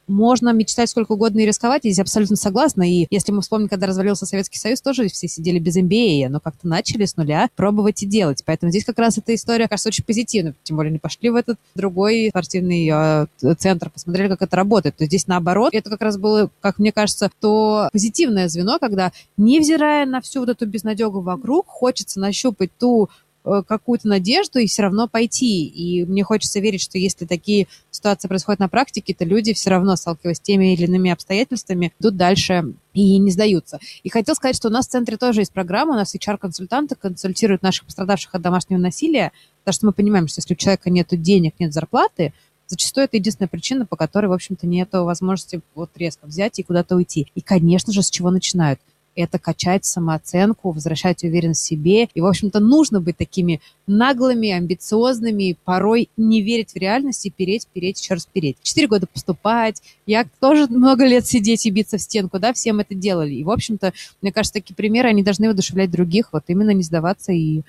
можно 0.10 0.52
мечтать 0.52 0.90
сколько 0.90 1.14
угодно 1.14 1.40
и 1.40 1.46
рисковать, 1.46 1.86
я 1.86 1.92
здесь 1.92 2.02
абсолютно 2.02 2.36
согласна. 2.36 2.90
И 2.90 3.08
если 3.10 3.32
мы 3.32 3.42
вспомним, 3.42 3.70
когда 3.70 3.88
развалился 3.88 4.26
Советский 4.26 4.58
Союз, 4.58 4.82
тоже 4.82 5.08
все 5.08 5.28
сидели 5.28 5.60
без 5.60 5.78
MBA, 5.78 6.28
но 6.30 6.40
как-то 6.40 6.68
начали 6.68 7.06
с 7.06 7.16
нуля 7.16 7.50
пробовать 7.56 8.04
и 8.04 8.06
делать. 8.06 8.44
Поэтому 8.46 8.72
здесь 8.72 8.86
как 8.86 8.98
раз 9.00 9.18
эта 9.18 9.34
история, 9.36 9.68
кажется, 9.68 9.90
очень 9.90 10.04
позитивна. 10.04 10.54
Тем 10.64 10.78
более 10.78 10.92
не 10.92 11.00
пошли 11.00 11.30
в 11.30 11.36
этот 11.36 11.58
другой 11.76 12.30
спортивный 12.30 12.90
э, 12.92 13.56
центр, 13.58 13.90
посмотрели, 13.90 14.30
как 14.30 14.42
это 14.42 14.56
работает. 14.56 14.96
То 14.98 15.04
есть 15.04 15.12
здесь 15.12 15.28
наоборот, 15.28 15.74
это 15.74 15.90
как 15.90 16.02
раз 16.02 16.18
было, 16.18 16.50
как 16.62 16.80
мне 16.80 16.92
кажется, 16.92 17.30
то 17.40 17.90
позитивное 17.94 18.50
звено, 18.50 18.80
когда, 18.80 19.12
невзирая 19.38 20.06
на 20.06 20.22
всю 20.22 20.42
вот 20.42 20.50
эту 20.50 20.66
безнадегу 20.66 21.22
вокруг, 21.22 21.68
хочется 21.68 22.20
нащупать 22.20 22.72
ту 22.78 23.10
какую-то 23.44 24.08
надежду 24.08 24.60
и 24.60 24.68
все 24.68 24.84
равно 24.84 25.08
пойти. 25.08 25.66
И 25.66 26.06
мне 26.06 26.24
хочется 26.24 26.60
верить, 26.60 26.82
что 26.82 26.98
если 26.98 27.26
такие 27.26 27.68
ситуации 27.92 28.28
происходят 28.28 28.60
на 28.60 28.70
практике, 28.70 29.14
то 29.14 29.26
люди 29.26 29.54
все 29.54 29.70
равно, 29.70 29.96
сталкиваясь 29.96 30.38
с 30.38 30.42
теми 30.42 30.74
или 30.74 30.86
иными 30.86 31.12
обстоятельствами, 31.12 31.94
идут 32.00 32.18
дальше 32.18 32.74
и 32.94 33.18
не 33.18 33.32
сдаются. 33.32 33.80
И 34.04 34.10
хотел 34.10 34.36
сказать, 34.36 34.56
что 34.56 34.68
у 34.68 34.72
нас 34.72 34.88
в 34.88 34.92
центре 34.92 35.18
тоже 35.18 35.42
есть 35.42 35.54
программа, 35.54 35.94
у 35.94 35.96
нас 35.96 36.16
HR-консультанты 36.16 36.96
консультируют 36.96 37.62
наших 37.62 37.86
пострадавших 37.86 38.36
от 38.36 38.42
домашнего 38.42 38.80
насилия, 38.80 39.32
потому 39.64 39.74
что 39.74 39.86
мы 39.88 39.94
понимаем, 39.94 40.28
что 40.28 40.40
если 40.40 40.54
у 40.54 40.58
человека 40.58 40.90
нет 40.90 41.08
денег, 41.12 41.56
нет 41.60 41.74
зарплаты, 41.74 42.34
Зачастую 42.70 43.06
это 43.06 43.18
единственная 43.18 43.50
причина, 43.50 43.88
по 43.88 43.96
которой, 43.96 44.28
в 44.28 44.34
общем-то, 44.34 44.68
нет 44.68 44.90
возможности 44.92 45.62
вот 45.74 45.90
резко 45.96 46.28
взять 46.28 46.60
и 46.60 46.64
куда-то 46.64 46.96
уйти. 46.96 47.26
И, 47.34 47.42
конечно 47.42 47.92
же, 47.92 48.04
с 48.04 48.12
чего 48.12 48.30
начинают? 48.30 48.80
Это 49.22 49.40
качать 49.40 49.86
самооценку, 49.86 50.72
возвращать 50.72 51.24
уверенность 51.24 51.62
в 51.62 51.66
себе. 51.66 52.10
И, 52.14 52.22
в 52.22 52.26
общем-то, 52.26 52.60
нужно 52.60 53.02
быть 53.02 53.18
такими 53.18 53.62
наглыми, 53.88 54.52
амбициозными, 54.52 55.58
порой 55.66 56.10
не 56.18 56.42
верить 56.42 56.72
в 56.72 56.76
реальность 56.78 57.26
и 57.26 57.30
переть, 57.30 57.68
переть, 57.68 58.02
еще 58.02 58.14
раз 58.14 58.28
переть. 58.32 58.58
Четыре 58.62 58.88
года 58.88 59.08
поступать, 59.08 59.82
я 60.06 60.26
тоже 60.40 60.68
много 60.68 61.06
лет 61.06 61.26
сидеть 61.26 61.66
и 61.66 61.72
биться 61.72 61.98
в 61.98 62.02
стенку, 62.02 62.40
да, 62.40 62.54
всем 62.54 62.80
это 62.80 62.96
делали. 62.96 63.34
И, 63.34 63.44
в 63.44 63.52
общем-то, 63.52 63.94
мне 64.22 64.32
кажется, 64.32 64.54
такие 64.54 64.76
примеры, 64.76 65.10
они 65.10 65.24
должны 65.24 65.48
воодушевлять 65.48 65.92
других, 65.92 66.30
вот 66.32 66.44
именно 66.48 66.72
не 66.72 66.84
сдаваться 66.84 67.32
и, 67.32 67.62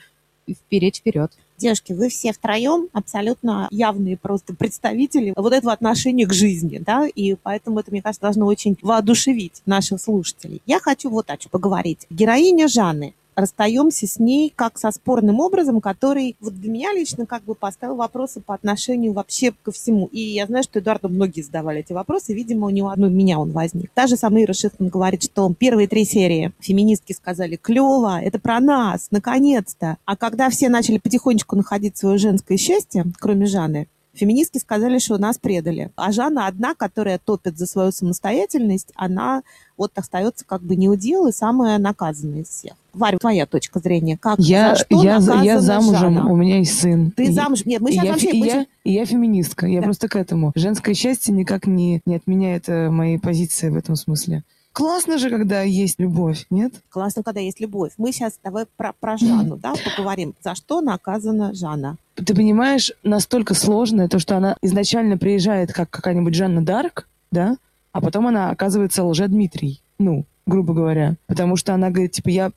и 0.47 0.55
вперед 0.55 0.97
вперед. 0.97 1.33
Девушки, 1.61 1.93
вы 1.93 2.09
все 2.09 2.33
втроем 2.33 2.89
абсолютно 2.95 3.69
явные 3.71 4.17
просто 4.17 4.55
представители 4.55 5.35
вот 5.37 5.53
этого 5.53 5.75
отношения 5.75 6.27
к 6.27 6.33
жизни, 6.33 6.79
да, 6.79 7.07
и 7.07 7.35
поэтому 7.35 7.81
это, 7.81 7.91
мне 7.91 8.01
кажется, 8.01 8.23
должно 8.23 8.47
очень 8.47 8.79
воодушевить 8.81 9.61
наших 9.67 10.01
слушателей. 10.01 10.63
Я 10.65 10.81
хочу 10.81 11.11
вот 11.11 11.29
о 11.29 11.37
чем 11.37 11.51
поговорить. 11.51 12.07
Героиня 12.09 12.67
Жанны 12.67 13.13
расстаемся 13.35 14.07
с 14.07 14.19
ней 14.19 14.53
как 14.55 14.79
со 14.79 14.91
спорным 14.91 15.41
образом, 15.41 15.81
который 15.81 16.37
вот 16.41 16.55
для 16.55 16.71
меня 16.71 16.93
лично 16.93 17.27
как 17.27 17.45
бы 17.45 17.55
поставил 17.55 17.97
вопросы 17.97 18.41
по 18.41 18.55
отношению 18.55 19.13
вообще 19.13 19.53
ко 19.63 19.73
всему. 19.73 20.07
И 20.07 20.21
я 20.21 20.47
знаю, 20.47 20.65
что 20.65 20.79
Эдуарду 20.81 21.09
многие 21.09 21.43
задавали 21.43 21.81
эти 21.81 21.93
вопросы, 21.93 22.35
видимо, 22.35 22.67
у 22.67 22.71
него 22.71 22.91
одно 22.91 23.07
у 23.07 23.11
меня 23.11 23.39
он 23.39 23.53
возник. 23.53 23.91
Та 23.95 24.07
же 24.07 24.17
самая 24.17 24.45
Ира 24.45 24.55
Шихман 24.55 24.89
говорит, 24.89 25.23
что 25.23 25.53
первые 25.59 25.89
три 25.89 26.05
серии 26.05 26.53
феминистки 26.61 27.13
сказали, 27.13 27.57
клево, 27.57 28.21
это 28.21 28.39
про 28.39 28.61
нас, 28.61 29.09
наконец-то. 29.11 29.97
А 30.05 30.17
когда 30.17 30.51
все 30.51 30.69
начали 30.69 30.99
потихонечку 30.99 31.57
находить 31.57 31.97
свое 31.97 32.19
женское 32.19 32.57
счастье, 32.57 33.05
кроме 33.19 33.47
Жанны, 33.47 33.89
Феминистки 34.13 34.59
сказали, 34.59 34.99
что 34.99 35.19
нас 35.19 35.39
предали. 35.39 35.91
А 35.97 36.11
Жанна 36.13 36.47
одна, 36.47 36.75
которая 36.75 37.19
топит 37.19 37.57
за 37.57 37.67
свою 37.67 37.93
самостоятельность, 37.93 38.89
она 38.97 39.43
вот 39.77 39.93
остается 39.95 40.45
как 40.45 40.63
бы 40.63 40.77
неудел 40.77 41.27
и 41.29 41.33
самая 41.33 41.79
наказанная 41.79 42.43
из 42.43 42.49
всех. 42.49 42.73
Варя, 42.93 43.19
твоя 43.19 43.47
точка 43.47 43.79
зрения, 43.79 44.19
как 44.19 44.41
я, 44.41 44.75
за 44.75 44.85
что 44.85 45.03
я, 45.03 45.19
я 45.43 45.61
замужем, 45.61 46.15
Жанна? 46.15 46.27
у 46.27 46.35
меня 46.37 46.59
есть 46.59 46.81
сын. 46.81 47.13
Ты 47.13 47.27
и, 47.27 47.33
замуж? 47.33 47.65
Нет, 47.65 47.81
мы 47.81 47.93
сейчас 47.93 48.05
я, 48.05 48.13
вообще... 48.13 48.33
Мы 48.35 48.47
я, 48.47 48.67
и 48.83 48.93
я 48.93 49.07
феминистка, 49.07 49.67
я 49.67 49.79
Да. 49.81 49.85
просто 49.85 50.09
к 50.09 50.17
этому. 50.17 50.51
Женское 50.57 50.95
счастье 50.95 51.33
никак 51.33 51.67
не, 51.67 52.01
не 52.05 52.17
отменяет 52.17 52.69
э, 52.69 52.91
моей 52.91 53.19
позиции 53.19 53.69
в 53.69 53.77
этом 53.77 53.95
смысле. 53.95 54.43
Классно 54.73 55.19
же, 55.19 55.31
когда 55.31 55.63
есть 55.63 55.99
любовь, 55.99 56.47
нет? 56.49 56.75
Классно, 56.91 57.23
когда 57.23 57.41
есть 57.41 57.61
любовь. 57.61 57.93
Мы 57.99 58.13
сейчас 58.13 58.39
давай 58.43 58.67
про, 58.77 58.93
про 58.93 59.17
Жанну, 59.17 59.57
да, 59.57 59.75
поговорим. 59.97 60.35
За 60.43 60.55
что 60.55 60.81
наказана 60.81 61.53
Жанна? 61.55 61.97
Ты 62.15 62.35
понимаешь, 62.35 62.93
настолько 63.03 63.55
сложно 63.55 64.09
то, 64.09 64.19
что 64.19 64.37
она 64.37 64.57
изначально 64.63 65.19
приезжает 65.19 65.73
как 65.73 65.91
какая-нибудь 65.91 66.35
Жанна 66.35 66.65
Дарк, 66.65 67.09
да, 67.31 67.57
а 67.93 68.01
потом 68.01 68.29
она 68.29 68.51
оказывается 68.51 69.03
лже-Дмитрий, 69.03 69.81
ну, 69.99 70.25
грубо 70.47 70.73
говоря. 70.73 71.17
Потому 71.27 71.57
что 71.57 71.75
она 71.75 71.91
говорит, 71.91 72.13
типа, 72.13 72.29
я 72.29 72.53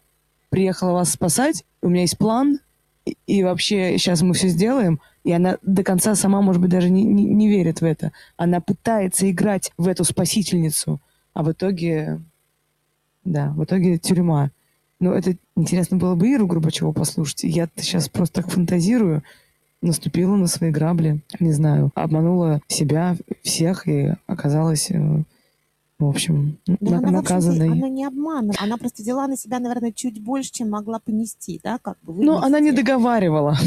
приехала 0.50 0.94
вас 0.94 1.12
спасать, 1.12 1.64
у 1.82 1.90
меня 1.90 2.02
есть 2.02 2.18
план, 2.20 2.60
и, 3.06 3.18
и 3.26 3.44
вообще 3.44 3.98
сейчас 3.98 4.22
мы 4.22 4.36
все 4.36 4.50
сделаем. 4.50 5.00
И 5.24 5.32
она 5.32 5.58
до 5.62 5.84
конца 5.84 6.16
сама, 6.16 6.42
может 6.42 6.62
быть, 6.62 6.70
даже 6.70 6.90
не, 6.90 7.04
не, 7.04 7.24
не 7.24 7.48
верит 7.48 7.82
в 7.82 7.86
это. 7.86 8.12
Она 8.38 8.62
пытается 8.62 9.30
играть 9.32 9.72
в 9.78 9.88
эту 9.88 10.04
спасительницу, 10.04 11.00
а 11.34 11.44
в 11.44 11.52
итоге, 11.52 12.22
да, 13.24 13.52
в 13.52 13.64
итоге 13.64 13.98
тюрьма. 13.98 14.52
Ну, 15.00 15.12
это 15.12 15.36
интересно 15.56 15.98
было 15.98 16.16
бы 16.16 16.30
Иру 16.30 16.48
Горбачеву 16.48 16.94
послушать. 16.94 17.44
Я 17.44 17.68
сейчас 17.76 18.10
просто 18.10 18.42
так 18.42 18.52
фантазирую. 18.52 19.24
Наступила 19.82 20.38
на 20.38 20.48
свои 20.48 20.72
грабли, 20.72 21.20
не 21.42 21.52
знаю, 21.52 21.92
обманула 21.94 22.62
себя, 22.68 23.18
всех 23.42 23.86
и 23.86 24.14
оказалась, 24.28 24.90
э, 24.90 25.24
в 26.08 26.10
общем, 26.10 26.58
Да 26.66 26.78
на- 26.92 26.98
она, 27.00 27.12
наказанной. 27.12 27.70
она 27.72 27.90
не 27.90 28.06
обманывала. 28.06 28.56
Она 28.60 28.78
просто 28.78 29.02
взяла 29.02 29.28
на 29.28 29.38
себя, 29.38 29.60
наверное, 29.60 29.92
чуть 29.92 30.22
больше, 30.22 30.52
чем 30.52 30.70
могла 30.70 31.00
понести, 31.00 31.60
да, 31.64 31.78
как 31.82 31.98
бы 32.04 32.14
Ну, 32.24 32.38
она 32.38 32.60
не 32.60 32.72
вынести. 32.72 32.86
договаривала. 32.86 33.58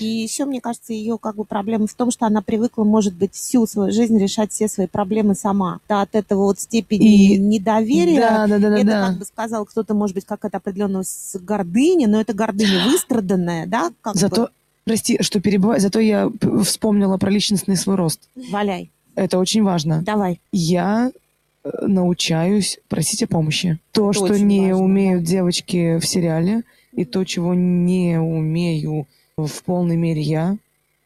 И 0.00 0.04
еще, 0.04 0.44
мне 0.44 0.60
кажется, 0.60 0.92
ее 0.92 1.18
как 1.18 1.36
бы 1.36 1.44
проблема 1.44 1.86
в 1.86 1.94
том, 1.94 2.10
что 2.10 2.26
она 2.26 2.42
привыкла, 2.42 2.84
может 2.84 3.14
быть, 3.14 3.34
всю 3.34 3.66
свою 3.66 3.92
жизнь 3.92 4.18
решать 4.18 4.50
все 4.52 4.68
свои 4.68 4.86
проблемы 4.86 5.34
сама. 5.34 5.80
Да, 5.88 6.02
от 6.02 6.14
этого 6.14 6.44
вот 6.44 6.58
степени 6.60 7.34
И- 7.34 7.38
недоверия 7.38 8.20
Да, 8.20 8.46
да, 8.46 8.58
да, 8.58 8.70
да, 8.70 8.76
это, 8.78 8.86
да. 8.86 9.06
как 9.08 9.18
бы 9.18 9.24
сказал 9.24 9.64
кто-то, 9.66 9.94
может 9.94 10.14
быть, 10.14 10.24
как 10.24 10.44
это 10.44 10.56
определенно 10.58 11.02
с 11.04 11.36
гордыни, 11.40 12.06
но 12.06 12.20
это 12.20 12.32
гордыня 12.32 12.84
выстраданная, 12.86 13.66
да, 13.66 13.90
как 14.00 14.16
Зато, 14.16 14.42
бы, 14.42 14.48
прости, 14.84 15.18
что 15.22 15.40
перебываю, 15.40 15.80
зато 15.80 16.00
я 16.00 16.30
вспомнила 16.64 17.16
про 17.18 17.30
личностный 17.30 17.76
свой 17.76 17.96
рост. 17.96 18.20
валяй, 18.50 18.90
Это 19.14 19.38
очень 19.38 19.62
важно. 19.62 20.02
давай. 20.02 20.40
Я 20.52 21.12
научаюсь 21.82 22.78
просить 22.88 23.22
о 23.22 23.26
помощи. 23.26 23.78
То, 23.92 24.10
Это 24.10 24.26
что 24.26 24.38
не 24.38 24.70
важно, 24.72 24.84
умеют 24.84 25.24
девочки 25.24 25.98
в 25.98 26.06
сериале, 26.06 26.62
и 26.92 27.04
то, 27.04 27.24
чего 27.24 27.54
не 27.54 28.18
умею 28.20 29.06
в 29.36 29.62
полной 29.64 29.96
мере 29.96 30.20
я, 30.20 30.56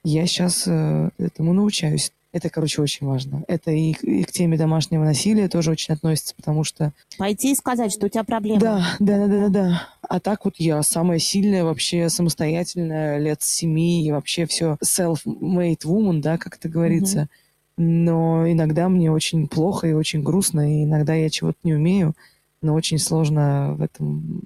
я 0.05 0.27
сейчас 0.27 0.67
этому 0.67 1.53
научаюсь. 1.53 2.13
Это, 2.33 2.51
короче, 2.51 2.83
очень 2.83 3.07
важно. 3.07 3.45
Это 3.49 3.71
и, 3.71 3.95
к- 3.95 4.05
и 4.05 4.23
к 4.25 4.31
теме 4.31 4.59
домашнего 4.59 5.05
насилия 5.05 5.49
тоже 5.49 5.71
очень 5.71 5.95
относится, 5.95 6.35
потому 6.37 6.65
что... 6.65 6.93
Пойти 7.17 7.53
и 7.53 7.55
сказать, 7.55 7.91
что 7.93 8.07
у 8.07 8.09
тебя 8.11 8.25
проблема. 8.25 8.61
Да, 8.61 8.85
да, 8.99 9.19
да, 9.19 9.27
да, 9.27 9.39
да, 9.39 9.49
да. 9.49 9.89
А 10.03 10.21
так 10.21 10.45
вот 10.45 10.57
я 10.59 10.83
самая 10.83 11.19
сильная, 11.19 11.65
вообще 11.65 12.11
самостоятельная, 12.11 13.17
лет 13.19 13.43
семи, 13.43 14.05
и 14.05 14.13
вообще 14.13 14.45
все 14.47 14.77
self-made 14.85 15.81
woman, 15.85 16.21
да, 16.21 16.37
как 16.37 16.57
это 16.57 16.69
говорится. 16.69 17.29
Но 17.77 18.51
иногда 18.51 18.89
мне 18.89 19.11
очень 19.13 19.49
плохо 19.49 19.87
и 19.87 19.93
очень 19.93 20.23
грустно, 20.23 20.81
и 20.81 20.85
иногда 20.85 21.15
я 21.15 21.29
чего-то 21.29 21.59
не 21.63 21.75
умею, 21.75 22.15
но 22.63 22.75
очень 22.75 22.99
сложно 22.99 23.75
в 23.79 23.83
этом 23.83 24.43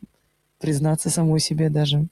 признаться 0.59 1.11
самой 1.11 1.41
себе 1.41 1.70
даже. 1.70 2.09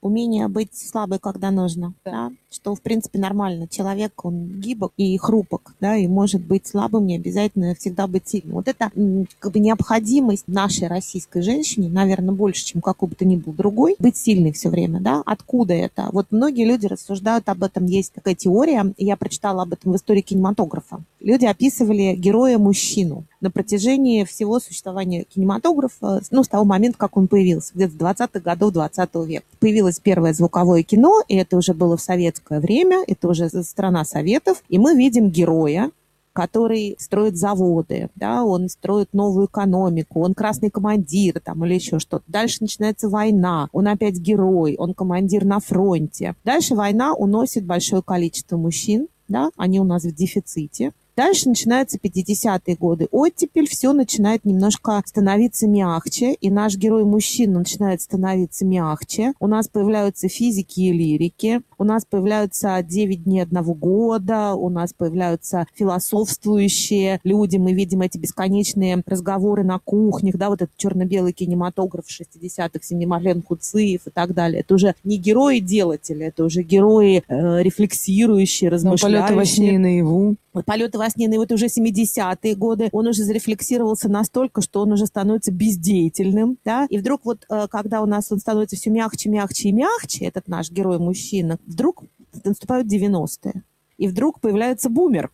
умение 0.00 0.48
быть 0.48 0.76
слабой, 0.76 1.18
когда 1.18 1.50
нужно, 1.50 1.94
да. 2.04 2.30
Что 2.56 2.74
в 2.74 2.80
принципе 2.80 3.18
нормально. 3.18 3.68
Человек, 3.68 4.24
он 4.24 4.60
гибок 4.60 4.92
и 4.96 5.16
хрупок, 5.18 5.74
да, 5.80 5.96
и 5.96 6.06
может 6.06 6.42
быть 6.42 6.66
слабым, 6.66 7.06
не 7.06 7.16
обязательно 7.16 7.74
всегда 7.74 8.06
быть 8.06 8.26
сильным. 8.26 8.54
Вот 8.54 8.66
это 8.66 8.90
как 9.38 9.52
бы 9.52 9.58
необходимость 9.58 10.48
нашей 10.48 10.88
российской 10.88 11.42
женщине, 11.42 11.88
наверное, 11.88 12.34
больше, 12.34 12.64
чем 12.64 12.80
какой 12.80 13.10
бы 13.10 13.14
то 13.14 13.24
ни 13.24 13.36
был 13.36 13.52
другой, 13.52 13.96
быть 13.98 14.16
сильной 14.16 14.52
все 14.52 14.70
время, 14.70 15.00
да. 15.00 15.22
Откуда 15.26 15.74
это? 15.74 16.08
Вот 16.12 16.28
многие 16.30 16.64
люди 16.64 16.86
рассуждают 16.86 17.48
об 17.48 17.62
этом, 17.62 17.84
есть 17.84 18.14
такая 18.14 18.34
теория, 18.34 18.92
я 18.96 19.16
прочитала 19.16 19.62
об 19.62 19.74
этом 19.74 19.92
в 19.92 19.96
истории 19.96 20.22
кинематографа. 20.22 21.00
Люди 21.20 21.44
описывали 21.44 22.14
героя-мужчину 22.14 23.24
на 23.40 23.50
протяжении 23.50 24.24
всего 24.24 24.60
существования 24.60 25.24
кинематографа, 25.24 26.22
ну, 26.30 26.42
с 26.42 26.48
того 26.48 26.64
момента, 26.64 26.98
как 26.98 27.16
он 27.16 27.28
появился, 27.28 27.72
где-то 27.74 27.92
с 27.92 27.96
20-х 27.96 28.40
годов 28.40 28.72
20 28.72 29.14
века. 29.26 29.44
Появилось 29.58 30.00
первое 30.00 30.32
звуковое 30.32 30.82
кино, 30.82 31.22
и 31.28 31.36
это 31.36 31.56
уже 31.56 31.74
было 31.74 31.96
в 31.96 32.02
советское 32.46 32.60
время, 32.60 33.04
это 33.06 33.28
уже 33.28 33.48
страна 33.62 34.04
Советов, 34.04 34.62
и 34.68 34.78
мы 34.78 34.94
видим 34.96 35.30
героя, 35.30 35.90
который 36.32 36.96
строит 36.98 37.36
заводы, 37.36 38.10
да, 38.14 38.44
он 38.44 38.68
строит 38.68 39.14
новую 39.14 39.46
экономику, 39.46 40.20
он 40.20 40.34
красный 40.34 40.70
командир 40.70 41.40
там 41.40 41.64
или 41.64 41.74
еще 41.74 41.98
что-то. 41.98 42.24
Дальше 42.28 42.58
начинается 42.60 43.08
война, 43.08 43.68
он 43.72 43.88
опять 43.88 44.18
герой, 44.18 44.76
он 44.78 44.92
командир 44.92 45.46
на 45.46 45.60
фронте. 45.60 46.34
Дальше 46.44 46.74
война 46.74 47.14
уносит 47.14 47.64
большое 47.64 48.02
количество 48.02 48.58
мужчин, 48.58 49.08
да, 49.28 49.50
они 49.56 49.80
у 49.80 49.84
нас 49.84 50.04
в 50.04 50.14
дефиците. 50.14 50.92
Дальше 51.16 51.48
начинаются 51.48 51.96
50-е 51.96 52.76
годы. 52.76 53.08
Оттепель, 53.10 53.66
все 53.66 53.94
начинает 53.94 54.44
немножко 54.44 55.02
становиться 55.06 55.66
мягче, 55.66 56.34
и 56.34 56.50
наш 56.50 56.76
герой-мужчина 56.76 57.60
начинает 57.60 58.02
становиться 58.02 58.66
мягче. 58.66 59.32
У 59.40 59.46
нас 59.46 59.66
появляются 59.66 60.28
физики 60.28 60.80
и 60.80 60.92
лирики, 60.92 61.62
у 61.78 61.84
нас 61.84 62.04
появляются 62.04 62.82
9 62.82 63.24
дней 63.24 63.40
одного 63.40 63.72
года, 63.72 64.52
у 64.52 64.68
нас 64.68 64.92
появляются 64.92 65.66
философствующие 65.74 67.20
люди, 67.24 67.56
мы 67.56 67.72
видим 67.72 68.02
эти 68.02 68.18
бесконечные 68.18 69.02
разговоры 69.06 69.64
на 69.64 69.78
кухнях, 69.78 70.36
да, 70.36 70.50
вот 70.50 70.60
этот 70.60 70.76
черно-белый 70.76 71.32
кинематограф 71.32 72.04
60-х, 72.08 72.80
Синемарлен 72.82 73.42
Хуциев 73.42 74.06
и 74.06 74.10
так 74.10 74.34
далее. 74.34 74.60
Это 74.60 74.74
уже 74.74 74.94
не 75.02 75.16
герои-делатели, 75.16 76.26
это 76.26 76.44
уже 76.44 76.62
герои 76.62 77.22
э, 77.26 77.62
рефлексирующие, 77.62 78.68
Но 78.68 78.74
размышляющие. 78.74 79.22
полеты 79.22 79.34
во 79.34 79.44
сне 79.46 79.74
и 79.74 79.78
наяву. 79.78 80.36
Полеты 80.64 80.98
во 80.98 81.10
сне, 81.10 81.28
ну, 81.28 81.36
вот 81.36 81.52
уже 81.52 81.66
70-е 81.66 82.54
годы, 82.54 82.88
он 82.92 83.06
уже 83.06 83.22
зарефлексировался 83.22 84.08
настолько, 84.08 84.62
что 84.62 84.80
он 84.80 84.92
уже 84.92 85.06
становится 85.06 85.52
бездеятельным, 85.52 86.58
да, 86.64 86.86
и 86.88 86.98
вдруг 86.98 87.24
вот, 87.24 87.44
э, 87.48 87.66
когда 87.70 88.02
у 88.02 88.06
нас 88.06 88.30
он 88.30 88.38
становится 88.38 88.76
все 88.76 88.90
мягче, 88.90 89.28
мягче 89.28 89.68
и 89.68 89.72
мягче, 89.72 90.24
этот 90.24 90.48
наш 90.48 90.70
герой-мужчина, 90.70 91.58
вдруг 91.66 92.04
наступают 92.44 92.86
90-е, 92.86 93.62
и 93.98 94.08
вдруг 94.08 94.40
появляется 94.40 94.88
бумер, 94.88 95.30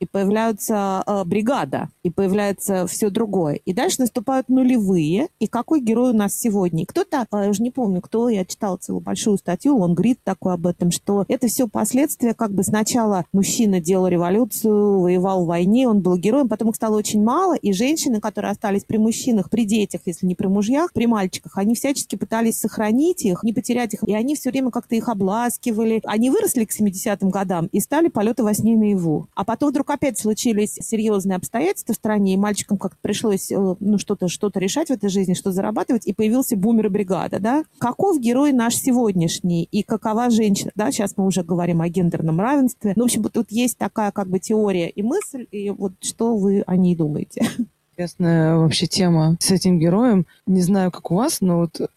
и 0.00 0.06
появляется 0.06 1.02
э, 1.06 1.24
бригада, 1.24 1.90
и 2.02 2.10
появляется 2.10 2.86
все 2.86 3.10
другое. 3.10 3.56
И 3.64 3.72
дальше 3.72 4.00
наступают 4.00 4.48
нулевые. 4.48 5.28
И 5.38 5.46
какой 5.46 5.80
герой 5.80 6.10
у 6.10 6.16
нас 6.16 6.38
сегодня? 6.38 6.84
кто-то, 6.88 7.26
э, 7.30 7.44
я 7.44 7.50
уже 7.50 7.62
не 7.62 7.70
помню, 7.70 8.00
кто, 8.00 8.28
я 8.28 8.44
читала 8.44 8.76
целую 8.76 9.02
большую 9.02 9.38
статью, 9.38 9.78
он 9.78 9.94
говорит 9.94 10.20
такой 10.24 10.54
об 10.54 10.66
этом, 10.66 10.90
что 10.90 11.24
это 11.28 11.46
все 11.46 11.68
последствия, 11.68 12.34
как 12.34 12.52
бы 12.52 12.62
сначала 12.62 13.24
мужчина 13.32 13.80
делал 13.80 14.08
революцию, 14.08 15.00
воевал 15.00 15.44
в 15.44 15.48
войне, 15.48 15.88
он 15.88 16.00
был 16.00 16.16
героем, 16.16 16.48
потом 16.48 16.70
их 16.70 16.76
стало 16.76 16.96
очень 16.96 17.22
мало, 17.22 17.54
и 17.54 17.72
женщины, 17.72 18.20
которые 18.20 18.50
остались 18.50 18.84
при 18.84 18.96
мужчинах, 18.96 19.50
при 19.50 19.64
детях, 19.64 20.00
если 20.06 20.26
не 20.26 20.34
при 20.34 20.46
мужьях, 20.46 20.92
при 20.92 21.06
мальчиках, 21.06 21.58
они 21.58 21.74
всячески 21.74 22.16
пытались 22.16 22.58
сохранить 22.58 23.24
их, 23.24 23.42
не 23.42 23.52
потерять 23.52 23.94
их, 23.94 24.02
и 24.06 24.14
они 24.14 24.34
все 24.34 24.50
время 24.50 24.70
как-то 24.70 24.94
их 24.94 25.08
обласкивали. 25.08 26.00
Они 26.04 26.30
выросли 26.30 26.64
к 26.64 26.70
70-м 26.70 27.30
годам 27.30 27.66
и 27.66 27.80
стали 27.80 28.08
полеты 28.08 28.42
во 28.42 28.54
сне 28.54 28.76
наяву. 28.76 29.28
А 29.34 29.44
потом 29.44 29.70
вдруг 29.70 29.87
опять 29.90 30.18
случились 30.18 30.74
серьезные 30.74 31.36
обстоятельства 31.36 31.94
в 31.94 31.96
стране, 31.96 32.34
и 32.34 32.36
мальчикам 32.36 32.78
как-то 32.78 32.98
пришлось 33.00 33.50
э, 33.50 33.76
ну, 33.80 33.98
что-то 33.98 34.28
что 34.28 34.50
решать 34.54 34.88
в 34.88 34.92
этой 34.92 35.08
жизни, 35.08 35.34
что 35.34 35.52
зарабатывать, 35.52 36.06
и 36.06 36.12
появился 36.12 36.56
бумер 36.56 36.86
и 36.86 36.88
бригада, 36.88 37.38
да? 37.40 37.64
Каков 37.78 38.20
герой 38.20 38.52
наш 38.52 38.76
сегодняшний 38.76 39.64
и 39.64 39.82
какова 39.82 40.30
женщина, 40.30 40.70
да? 40.74 40.90
Сейчас 40.90 41.16
мы 41.16 41.26
уже 41.26 41.42
говорим 41.42 41.80
о 41.80 41.88
гендерном 41.88 42.40
равенстве. 42.40 42.92
Ну, 42.96 43.02
в 43.02 43.06
общем, 43.06 43.22
тут 43.24 43.50
есть 43.50 43.78
такая 43.78 44.12
как 44.12 44.28
бы 44.28 44.38
теория 44.38 44.88
и 44.88 45.02
мысль, 45.02 45.46
и 45.50 45.70
вот 45.70 45.92
что 46.00 46.36
вы 46.36 46.62
о 46.66 46.76
ней 46.76 46.96
думаете? 46.96 47.48
Интересная 47.92 48.56
вообще 48.56 48.86
тема 48.86 49.36
с 49.40 49.50
этим 49.50 49.78
героем. 49.78 50.26
Не 50.46 50.62
знаю, 50.62 50.90
как 50.90 51.10
у 51.10 51.16
вас, 51.16 51.40
но 51.40 51.58
вот 51.58 51.90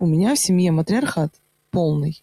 у 0.00 0.06
меня 0.06 0.34
в 0.34 0.38
семье 0.38 0.72
матриархат 0.72 1.32
полный. 1.70 2.22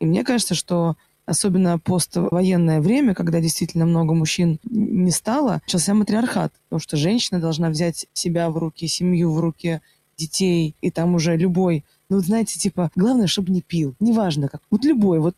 И 0.00 0.06
мне 0.06 0.24
кажется, 0.24 0.54
что 0.54 0.96
особенно 1.26 1.78
поствоенное 1.78 2.80
время, 2.80 3.14
когда 3.14 3.40
действительно 3.40 3.84
много 3.84 4.14
мужчин 4.14 4.58
не 4.64 5.10
стало, 5.10 5.60
начался 5.66 5.92
матриархат, 5.92 6.52
потому 6.64 6.80
что 6.80 6.96
женщина 6.96 7.40
должна 7.40 7.68
взять 7.68 8.06
себя 8.14 8.48
в 8.48 8.56
руки, 8.56 8.86
семью 8.86 9.32
в 9.32 9.40
руки, 9.40 9.80
детей, 10.16 10.74
и 10.80 10.90
там 10.90 11.14
уже 11.14 11.36
любой, 11.36 11.84
ну, 12.08 12.20
знаете, 12.20 12.58
типа, 12.58 12.90
главное, 12.96 13.26
чтобы 13.26 13.52
не 13.52 13.60
пил, 13.60 13.94
неважно 14.00 14.48
как, 14.48 14.62
вот 14.70 14.84
любой, 14.84 15.18
вот, 15.18 15.36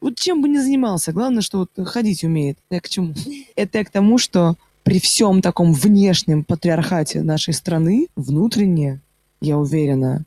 вот 0.00 0.16
чем 0.16 0.42
бы 0.42 0.48
ни 0.48 0.58
занимался, 0.58 1.12
главное, 1.12 1.42
что 1.42 1.58
вот 1.58 1.88
ходить 1.88 2.24
умеет. 2.24 2.58
Я 2.70 2.80
к 2.80 2.88
чему? 2.88 3.14
Это 3.56 3.78
я 3.78 3.84
к 3.84 3.90
тому, 3.90 4.18
что 4.18 4.56
при 4.82 5.00
всем 5.00 5.42
таком 5.42 5.72
внешнем 5.72 6.44
патриархате 6.44 7.22
нашей 7.22 7.54
страны, 7.54 8.08
внутренне, 8.16 9.00
я 9.40 9.58
уверена, 9.58 10.24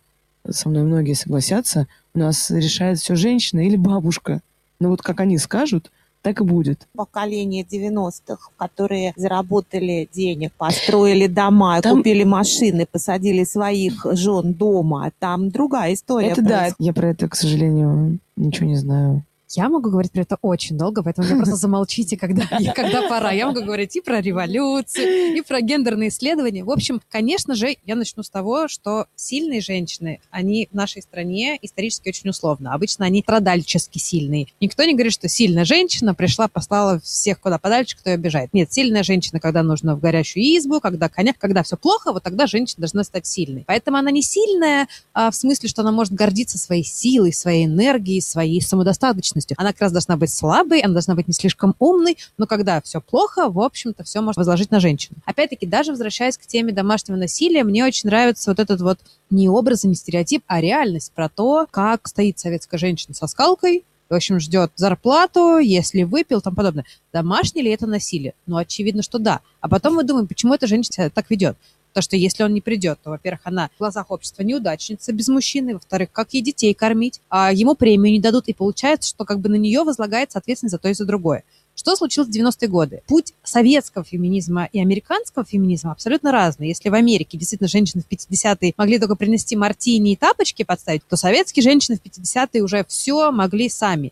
со 0.49 0.69
мной 0.69 0.83
многие 0.83 1.13
согласятся, 1.13 1.87
у 2.13 2.19
нас 2.19 2.49
решает 2.51 2.99
все 2.99 3.15
женщина 3.15 3.65
или 3.65 3.75
бабушка. 3.75 4.41
Но 4.79 4.89
вот 4.89 5.01
как 5.01 5.19
они 5.19 5.37
скажут, 5.37 5.91
так 6.21 6.41
и 6.41 6.43
будет. 6.43 6.87
Поколение 6.93 7.63
90-х, 7.63 8.51
которые 8.57 9.13
заработали 9.15 10.09
денег, 10.11 10.51
построили 10.53 11.27
дома, 11.27 11.81
там... 11.81 11.97
купили 11.97 12.23
машины, 12.23 12.85
посадили 12.85 13.43
своих 13.43 14.05
жен 14.11 14.53
дома. 14.53 15.11
Там 15.19 15.49
другая 15.49 15.93
история. 15.93 16.27
Это 16.27 16.41
происходит. 16.41 16.75
да, 16.77 16.85
я 16.85 16.93
про 16.93 17.09
это, 17.09 17.29
к 17.29 17.35
сожалению, 17.35 18.19
ничего 18.35 18.67
не 18.67 18.75
знаю. 18.75 19.23
Я 19.51 19.67
могу 19.67 19.89
говорить 19.89 20.11
про 20.11 20.21
это 20.21 20.37
очень 20.41 20.77
долго, 20.77 21.01
поэтому 21.01 21.27
вы 21.27 21.37
просто 21.37 21.55
замолчите, 21.57 22.17
когда, 22.17 22.43
когда 22.75 23.07
пора. 23.07 23.31
Я 23.31 23.47
могу 23.47 23.63
говорить 23.63 23.95
и 23.95 24.01
про 24.01 24.21
революцию, 24.21 25.37
и 25.37 25.41
про 25.41 25.61
гендерные 25.61 26.09
исследования. 26.09 26.63
В 26.63 26.69
общем, 26.69 27.01
конечно 27.09 27.55
же, 27.55 27.75
я 27.85 27.95
начну 27.95 28.21
с 28.21 28.29
того, 28.29 28.67
что 28.67 29.07
сильные 29.15 29.61
женщины, 29.61 30.19
они 30.29 30.67
в 30.71 30.75
нашей 30.75 31.01
стране 31.01 31.57
исторически 31.61 32.09
очень 32.09 32.29
условно. 32.29 32.73
Обычно 32.73 33.05
они 33.05 33.21
страдальчески 33.21 33.97
сильные. 33.97 34.47
Никто 34.61 34.83
не 34.83 34.93
говорит, 34.93 35.13
что 35.13 35.27
сильная 35.27 35.65
женщина 35.65 36.13
пришла, 36.13 36.47
послала 36.47 36.99
всех 36.99 37.39
куда 37.39 37.57
подальше, 37.57 37.97
кто 37.97 38.11
ее 38.11 38.15
обижает. 38.15 38.53
Нет, 38.53 38.71
сильная 38.71 39.03
женщина, 39.03 39.39
когда 39.39 39.63
нужно 39.63 39.95
в 39.95 39.99
горящую 39.99 40.43
избу, 40.57 40.79
когда 40.79 41.09
коня, 41.09 41.33
когда 41.37 41.63
все 41.63 41.75
плохо, 41.75 42.13
вот 42.13 42.21
тогда 42.21 42.45
женщина 42.45 42.81
должна 42.81 43.03
стать 43.03 43.25
сильной. 43.25 43.63
Поэтому 43.65 43.97
она 43.97 44.11
не 44.11 44.21
сильная 44.21 44.87
а, 45.13 45.31
в 45.31 45.35
смысле, 45.35 45.69
что 45.69 45.81
она 45.81 45.91
может 45.91 46.13
гордиться 46.13 46.59
своей 46.59 46.83
силой, 46.83 47.33
своей 47.33 47.65
энергией, 47.65 48.21
своей 48.21 48.61
самодостаточностью 48.61 49.38
личностью. 49.39 49.55
Она 49.59 49.71
как 49.71 49.81
раз 49.81 49.91
должна 49.91 50.17
быть 50.17 50.31
слабой, 50.31 50.81
она 50.81 50.93
должна 50.93 51.15
быть 51.15 51.27
не 51.27 51.33
слишком 51.33 51.75
умной, 51.79 52.17
но 52.37 52.45
когда 52.45 52.81
все 52.81 53.01
плохо, 53.01 53.49
в 53.49 53.59
общем-то, 53.59 54.03
все 54.03 54.21
можно 54.21 54.39
возложить 54.39 54.71
на 54.71 54.79
женщину. 54.79 55.17
Опять-таки, 55.25 55.65
даже 55.65 55.91
возвращаясь 55.91 56.37
к 56.37 56.45
теме 56.45 56.73
домашнего 56.73 57.17
насилия, 57.17 57.63
мне 57.63 57.85
очень 57.85 58.09
нравится 58.09 58.51
вот 58.51 58.59
этот 58.59 58.81
вот 58.81 58.99
не 59.29 59.49
образ, 59.49 59.83
не 59.83 59.95
стереотип, 59.95 60.43
а 60.47 60.61
реальность 60.61 61.11
про 61.13 61.29
то, 61.29 61.67
как 61.71 62.07
стоит 62.07 62.39
советская 62.39 62.79
женщина 62.79 63.13
со 63.13 63.27
скалкой, 63.27 63.83
в 64.09 64.15
общем, 64.15 64.39
ждет 64.39 64.71
зарплату, 64.75 65.59
если 65.59 66.01
выпил, 66.01 66.41
там 66.41 66.55
подобное. 66.55 66.83
Домашнее 67.13 67.63
ли 67.63 67.71
это 67.71 67.85
насилие? 67.85 68.33
Ну, 68.47 68.57
очевидно, 68.57 69.03
что 69.03 69.19
да. 69.19 69.41
А 69.61 69.69
потом 69.69 69.93
мы 69.93 70.03
думаем, 70.03 70.27
почему 70.27 70.55
эта 70.55 70.65
женщина 70.65 71.11
так 71.11 71.29
ведет. 71.29 71.57
То, 71.93 72.01
что 72.01 72.15
если 72.15 72.43
он 72.43 72.53
не 72.53 72.61
придет, 72.61 72.99
то, 73.03 73.09
во-первых, 73.09 73.41
она 73.45 73.69
в 73.75 73.79
глазах 73.79 74.11
общества 74.11 74.43
неудачница 74.43 75.11
без 75.11 75.27
мужчины, 75.27 75.73
во-вторых, 75.73 76.11
как 76.11 76.33
ей 76.33 76.41
детей 76.41 76.73
кормить, 76.73 77.21
а 77.29 77.51
ему 77.51 77.75
премию 77.75 78.13
не 78.13 78.19
дадут, 78.19 78.47
и 78.47 78.53
получается, 78.53 79.09
что 79.09 79.25
как 79.25 79.39
бы 79.39 79.49
на 79.49 79.55
нее 79.55 79.83
возлагается 79.83 80.37
ответственность 80.37 80.73
за 80.73 80.77
то 80.77 80.89
и 80.89 80.93
за 80.93 81.05
другое. 81.05 81.43
Что 81.79 81.95
случилось 81.95 82.27
в 82.27 82.31
90-е 82.31 82.67
годы? 82.67 83.03
Путь 83.07 83.33
советского 83.41 84.03
феминизма 84.03 84.67
и 84.73 84.81
американского 84.81 85.45
феминизма 85.45 85.93
абсолютно 85.93 86.33
разный. 86.33 86.67
Если 86.67 86.89
в 86.89 86.93
Америке 86.93 87.37
действительно 87.37 87.69
женщины 87.69 88.03
в 88.03 88.11
50-е 88.11 88.73
могли 88.75 88.99
только 88.99 89.15
принести 89.15 89.55
мартини 89.55 90.11
и 90.11 90.15
тапочки 90.17 90.63
подставить, 90.63 91.07
то 91.07 91.15
советские 91.15 91.63
женщины 91.63 91.97
в 91.97 92.05
50-е 92.05 92.61
уже 92.63 92.83
все 92.89 93.31
могли 93.31 93.69
сами. 93.69 94.11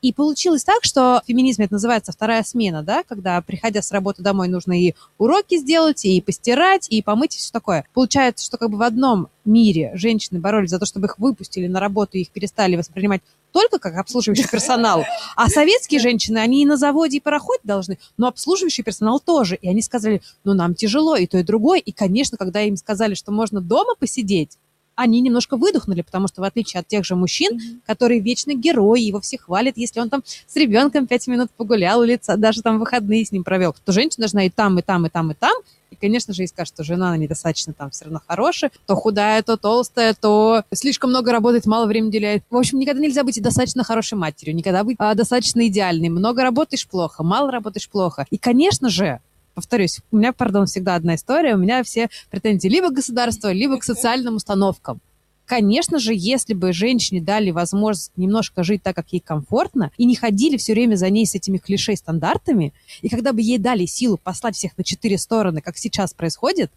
И 0.00 0.12
получилось 0.12 0.62
так, 0.62 0.84
что 0.84 1.20
в 1.24 1.26
феминизме 1.26 1.64
это 1.64 1.74
называется 1.74 2.12
вторая 2.12 2.44
смена, 2.44 2.82
да, 2.82 3.02
когда, 3.02 3.40
приходя 3.42 3.82
с 3.82 3.90
работы 3.90 4.22
домой, 4.22 4.48
нужно 4.48 4.80
и 4.80 4.94
уроки 5.18 5.58
сделать, 5.58 6.04
и 6.04 6.20
постирать, 6.20 6.86
и 6.88 7.02
помыть, 7.02 7.34
и 7.34 7.38
все 7.38 7.50
такое. 7.50 7.84
Получается, 7.94 8.44
что 8.44 8.58
как 8.58 8.70
бы 8.70 8.78
в 8.78 8.82
одном 8.82 9.28
мире 9.44 9.90
женщины 9.94 10.38
боролись 10.38 10.70
за 10.70 10.78
то, 10.78 10.86
чтобы 10.86 11.06
их 11.06 11.18
выпустили 11.18 11.66
на 11.66 11.80
работу, 11.80 12.16
и 12.16 12.20
их 12.20 12.30
перестали 12.30 12.76
воспринимать 12.76 13.22
только 13.50 13.78
как 13.78 13.96
обслуживающий 13.96 14.48
персонал. 14.48 15.04
А 15.34 15.48
советские 15.48 16.00
женщины, 16.00 16.38
они 16.38 16.62
и 16.62 16.66
на 16.66 16.76
заводе, 16.76 17.16
и 17.16 17.20
пароходе 17.20 17.60
должны, 17.64 17.98
но 18.16 18.28
обслуживающий 18.28 18.84
персонал 18.84 19.18
тоже. 19.18 19.56
И 19.56 19.68
они 19.68 19.82
сказали, 19.82 20.22
ну, 20.44 20.54
нам 20.54 20.74
тяжело, 20.74 21.16
и 21.16 21.26
то, 21.26 21.38
и 21.38 21.42
другое. 21.42 21.80
И, 21.80 21.90
конечно, 21.90 22.38
когда 22.38 22.62
им 22.62 22.76
сказали, 22.76 23.14
что 23.14 23.32
можно 23.32 23.60
дома 23.60 23.94
посидеть, 23.98 24.58
они 24.98 25.20
немножко 25.20 25.56
выдохнули, 25.56 26.02
потому 26.02 26.26
что 26.26 26.40
в 26.40 26.44
отличие 26.44 26.80
от 26.80 26.88
тех 26.88 27.04
же 27.04 27.14
мужчин, 27.14 27.56
mm-hmm. 27.56 27.80
которые 27.86 28.20
вечный 28.20 28.56
герой, 28.56 29.00
его 29.00 29.20
все 29.20 29.38
хвалят, 29.38 29.76
если 29.76 30.00
он 30.00 30.10
там 30.10 30.24
с 30.46 30.56
ребенком 30.56 31.06
пять 31.06 31.28
минут 31.28 31.50
погулял, 31.56 32.02
или 32.02 32.20
даже 32.36 32.62
там 32.62 32.80
выходные 32.80 33.24
с 33.24 33.30
ним 33.30 33.44
провел, 33.44 33.74
то 33.84 33.92
женщина 33.92 34.22
должна 34.22 34.44
и 34.44 34.50
там, 34.50 34.76
и 34.78 34.82
там, 34.82 35.06
и 35.06 35.08
там, 35.08 35.30
и 35.30 35.34
там, 35.34 35.52
и, 35.90 35.96
конечно 35.96 36.34
же, 36.34 36.42
и 36.42 36.46
скажет, 36.48 36.74
что 36.74 36.82
жена 36.82 37.08
она 37.08 37.16
недостаточно 37.16 37.72
там 37.72 37.90
все 37.90 38.06
равно 38.06 38.20
хорошая, 38.26 38.72
то 38.86 38.96
худая, 38.96 39.42
то 39.42 39.56
толстая, 39.56 40.14
то 40.14 40.64
слишком 40.74 41.10
много 41.10 41.30
работает, 41.30 41.66
мало 41.66 41.86
времени 41.86 42.08
уделяет. 42.08 42.42
В 42.50 42.56
общем, 42.56 42.80
никогда 42.80 43.00
нельзя 43.00 43.22
быть 43.22 43.40
достаточно 43.40 43.84
хорошей 43.84 44.18
матерью, 44.18 44.56
никогда 44.56 44.82
быть 44.82 44.96
а, 44.98 45.14
достаточно 45.14 45.66
идеальной. 45.68 46.08
Много 46.08 46.42
работаешь 46.42 46.88
плохо, 46.88 47.22
мало 47.22 47.52
работаешь 47.52 47.88
плохо. 47.88 48.26
И, 48.30 48.36
конечно 48.36 48.88
же, 48.88 49.20
повторюсь, 49.58 49.98
у 50.12 50.16
меня, 50.16 50.32
пардон, 50.32 50.66
всегда 50.66 50.94
одна 50.94 51.16
история, 51.16 51.56
у 51.56 51.58
меня 51.58 51.82
все 51.82 52.08
претензии 52.30 52.68
либо 52.68 52.90
к 52.90 52.94
государству, 52.94 53.50
либо 53.50 53.76
к 53.78 53.84
социальным 53.84 54.36
установкам. 54.36 55.00
Конечно 55.46 55.98
же, 55.98 56.12
если 56.14 56.54
бы 56.54 56.72
женщине 56.72 57.20
дали 57.20 57.50
возможность 57.50 58.12
немножко 58.16 58.62
жить 58.62 58.82
так, 58.84 58.94
как 58.94 59.12
ей 59.12 59.20
комфортно, 59.20 59.90
и 59.96 60.04
не 60.04 60.14
ходили 60.14 60.58
все 60.58 60.74
время 60.74 60.94
за 60.94 61.10
ней 61.10 61.26
с 61.26 61.34
этими 61.34 61.58
клише 61.58 61.96
стандартами, 61.96 62.72
и 63.02 63.08
когда 63.08 63.32
бы 63.32 63.40
ей 63.40 63.58
дали 63.58 63.84
силу 63.86 64.16
послать 64.16 64.54
всех 64.54 64.78
на 64.78 64.84
четыре 64.84 65.18
стороны, 65.18 65.60
как 65.60 65.76
сейчас 65.76 66.14
происходит, 66.14 66.70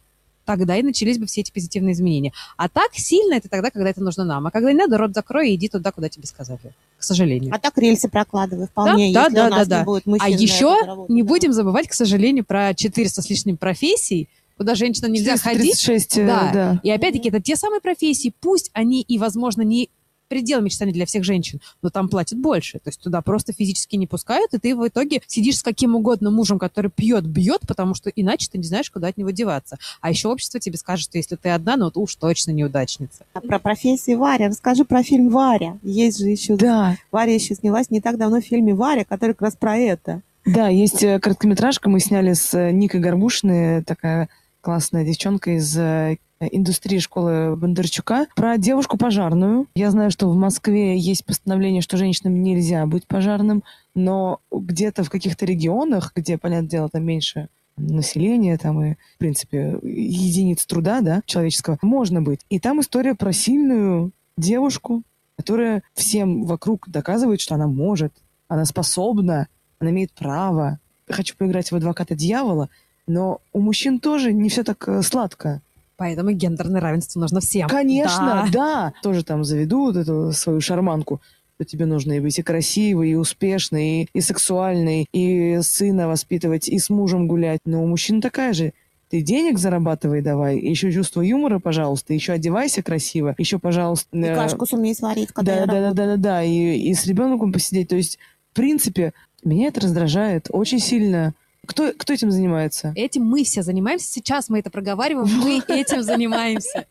тогда 0.57 0.77
и 0.77 0.83
начались 0.83 1.17
бы 1.17 1.25
все 1.25 1.41
эти 1.41 1.51
позитивные 1.51 1.93
изменения. 1.93 2.33
А 2.57 2.69
так 2.69 2.91
сильно 2.93 3.35
это 3.35 3.49
тогда, 3.49 3.71
когда 3.71 3.89
это 3.89 4.01
нужно 4.01 4.23
нам. 4.25 4.47
А 4.47 4.51
когда 4.51 4.71
не 4.71 4.77
надо, 4.77 4.97
рот 4.97 5.13
закрой 5.13 5.51
и 5.51 5.55
иди 5.55 5.69
туда, 5.69 5.91
куда 5.91 6.09
тебе 6.09 6.27
сказали. 6.27 6.59
К 6.97 7.03
сожалению. 7.03 7.53
А 7.53 7.59
так 7.59 7.77
рельсы 7.77 8.09
прокладывай 8.09 8.67
вполне, 8.67 9.13
да, 9.13 9.23
если 9.23 9.35
да, 9.35 9.47
у 9.47 9.49
нас 9.49 9.67
да, 9.67 9.79
не 9.79 9.85
будет 9.85 10.05
мужчин 10.05 10.25
А 10.25 10.29
еще 10.29 10.75
не 11.07 11.23
да. 11.23 11.27
будем 11.27 11.53
забывать, 11.53 11.87
к 11.87 11.93
сожалению, 11.93 12.45
про 12.45 12.73
400 12.73 13.21
с 13.21 13.29
лишним 13.29 13.57
профессий, 13.57 14.27
куда 14.57 14.75
женщинам 14.75 15.13
нельзя 15.13 15.37
436, 15.37 16.13
ходить. 16.13 16.27
Да. 16.27 16.51
да. 16.53 16.79
И 16.83 16.91
опять-таки 16.91 17.29
это 17.29 17.41
те 17.41 17.55
самые 17.55 17.81
профессии, 17.81 18.33
пусть 18.39 18.69
они 18.73 19.01
и, 19.01 19.17
возможно, 19.17 19.61
не 19.61 19.89
предел 20.31 20.61
мечтаний 20.61 20.93
для 20.93 21.05
всех 21.05 21.25
женщин, 21.25 21.59
но 21.81 21.89
там 21.89 22.07
платят 22.07 22.39
больше. 22.39 22.79
То 22.79 22.87
есть 22.87 23.01
туда 23.01 23.21
просто 23.21 23.51
физически 23.51 23.97
не 23.97 24.07
пускают, 24.07 24.53
и 24.53 24.59
ты 24.59 24.77
в 24.77 24.87
итоге 24.87 25.21
сидишь 25.27 25.57
с 25.57 25.61
каким 25.61 25.93
угодно 25.93 26.31
мужем, 26.31 26.57
который 26.57 26.89
пьет, 26.89 27.25
бьет, 27.25 27.63
потому 27.67 27.95
что 27.95 28.09
иначе 28.09 28.47
ты 28.49 28.57
не 28.57 28.63
знаешь, 28.63 28.89
куда 28.89 29.09
от 29.09 29.17
него 29.17 29.31
деваться. 29.31 29.77
А 29.99 30.09
еще 30.09 30.29
общество 30.29 30.61
тебе 30.61 30.77
скажет, 30.77 31.03
что 31.09 31.17
если 31.17 31.35
ты 31.35 31.49
одна, 31.49 31.75
ну 31.75 31.91
то 31.91 31.99
уж 31.99 32.15
точно 32.15 32.51
неудачница. 32.51 33.25
А 33.33 33.41
про 33.41 33.59
профессии 33.59 34.15
Варя. 34.15 34.47
Расскажи 34.47 34.85
про 34.85 35.03
фильм 35.03 35.27
«Варя». 35.27 35.77
Есть 35.83 36.19
же 36.19 36.27
еще... 36.27 36.55
Да. 36.55 36.95
Варя 37.11 37.33
еще 37.33 37.53
снялась 37.53 37.89
не 37.89 37.99
так 37.99 38.17
давно 38.17 38.39
в 38.39 38.45
фильме 38.45 38.73
«Варя», 38.73 39.03
который 39.03 39.31
как 39.31 39.41
раз 39.41 39.55
про 39.57 39.75
это. 39.75 40.21
Да, 40.45 40.69
есть 40.69 41.03
э, 41.03 41.19
короткометражка, 41.19 41.89
мы 41.89 41.99
сняли 41.99 42.31
с 42.31 42.53
э, 42.53 42.71
Никой 42.71 43.01
Горбушиной, 43.01 43.83
такая 43.83 44.29
классная 44.61 45.03
девчонка 45.03 45.57
из 45.57 45.77
э, 45.77 46.19
индустрии 46.49 46.99
школы 46.99 47.55
Бондарчука 47.55 48.27
про 48.35 48.57
девушку 48.57 48.97
пожарную. 48.97 49.67
Я 49.75 49.91
знаю, 49.91 50.11
что 50.11 50.29
в 50.29 50.35
Москве 50.35 50.97
есть 50.97 51.25
постановление, 51.25 51.81
что 51.81 51.97
женщинам 51.97 52.41
нельзя 52.41 52.85
быть 52.85 53.07
пожарным, 53.07 53.63
но 53.95 54.39
где-то 54.51 55.03
в 55.03 55.09
каких-то 55.09 55.45
регионах, 55.45 56.13
где, 56.15 56.37
понятное 56.37 56.69
дело, 56.69 56.89
там 56.89 57.03
меньше 57.03 57.49
населения 57.77 58.57
там 58.57 58.83
и, 58.83 58.93
в 59.15 59.17
принципе, 59.17 59.79
единиц 59.81 60.65
труда, 60.65 61.01
да, 61.01 61.21
человеческого, 61.25 61.77
можно 61.81 62.21
быть. 62.21 62.41
И 62.49 62.59
там 62.59 62.81
история 62.81 63.15
про 63.15 63.33
сильную 63.33 64.11
девушку, 64.37 65.03
которая 65.37 65.83
всем 65.93 66.43
вокруг 66.43 66.89
доказывает, 66.89 67.41
что 67.41 67.55
она 67.55 67.67
может, 67.67 68.13
она 68.47 68.65
способна, 68.65 69.47
она 69.79 69.89
имеет 69.91 70.11
право. 70.11 70.79
Хочу 71.09 71.35
поиграть 71.35 71.71
в 71.71 71.75
адвоката 71.75 72.15
дьявола, 72.15 72.69
но 73.07 73.41
у 73.53 73.59
мужчин 73.59 73.99
тоже 73.99 74.33
не 74.33 74.49
все 74.49 74.63
так 74.63 74.87
э, 74.87 75.01
сладко. 75.01 75.61
Поэтому 76.01 76.31
гендерное 76.31 76.81
равенство 76.81 77.19
нужно 77.19 77.41
всем. 77.41 77.69
Конечно, 77.69 78.49
да. 78.51 78.91
да. 78.91 78.93
Тоже 79.03 79.23
там 79.23 79.43
заведут 79.43 79.95
эту 79.97 80.31
свою 80.31 80.59
шарманку 80.59 81.21
что 81.53 81.65
тебе 81.65 81.85
нужно 81.85 82.13
и 82.13 82.19
быть 82.19 82.39
и 82.39 82.41
красивой, 82.41 83.11
и 83.11 83.13
успешной, 83.13 84.01
и, 84.01 84.09
и 84.15 84.21
сексуальной, 84.21 85.05
и 85.13 85.59
сына 85.61 86.07
воспитывать, 86.07 86.67
и 86.67 86.79
с 86.79 86.89
мужем 86.89 87.27
гулять. 87.27 87.59
Но 87.65 87.83
у 87.83 87.85
мужчин 87.85 88.19
такая 88.19 88.53
же. 88.53 88.73
Ты 89.11 89.21
денег 89.21 89.59
зарабатывай 89.59 90.23
давай, 90.23 90.57
еще 90.57 90.91
чувство 90.91 91.21
юмора, 91.21 91.59
пожалуйста, 91.59 92.15
еще 92.15 92.33
одевайся 92.33 92.81
красиво, 92.81 93.35
еще, 93.37 93.59
пожалуйста... 93.59 94.07
И 94.17 94.21
э, 94.21 94.33
кашку 94.33 94.65
сумей 94.65 94.95
сварить, 94.95 95.31
когда 95.33 95.53
да, 95.53 95.59
я 95.59 95.65
да, 95.67 95.73
да, 95.73 95.93
да, 95.93 96.05
да, 96.05 96.17
да, 96.17 96.43
и, 96.43 96.77
и 96.79 96.95
с 96.95 97.05
ребенком 97.05 97.53
посидеть. 97.53 97.89
То 97.89 97.95
есть, 97.95 98.17
в 98.53 98.55
принципе, 98.55 99.13
меня 99.43 99.67
это 99.67 99.81
раздражает 99.81 100.47
очень 100.49 100.79
сильно. 100.79 101.35
Кто, 101.65 101.93
кто 101.95 102.13
этим 102.13 102.31
занимается? 102.31 102.91
Этим 102.95 103.23
мы 103.23 103.43
все 103.43 103.61
занимаемся. 103.61 104.11
Сейчас 104.11 104.49
мы 104.49 104.59
это 104.59 104.69
проговариваем, 104.69 105.27
мы 105.27 105.61
этим 105.67 106.03
занимаемся. 106.03 106.85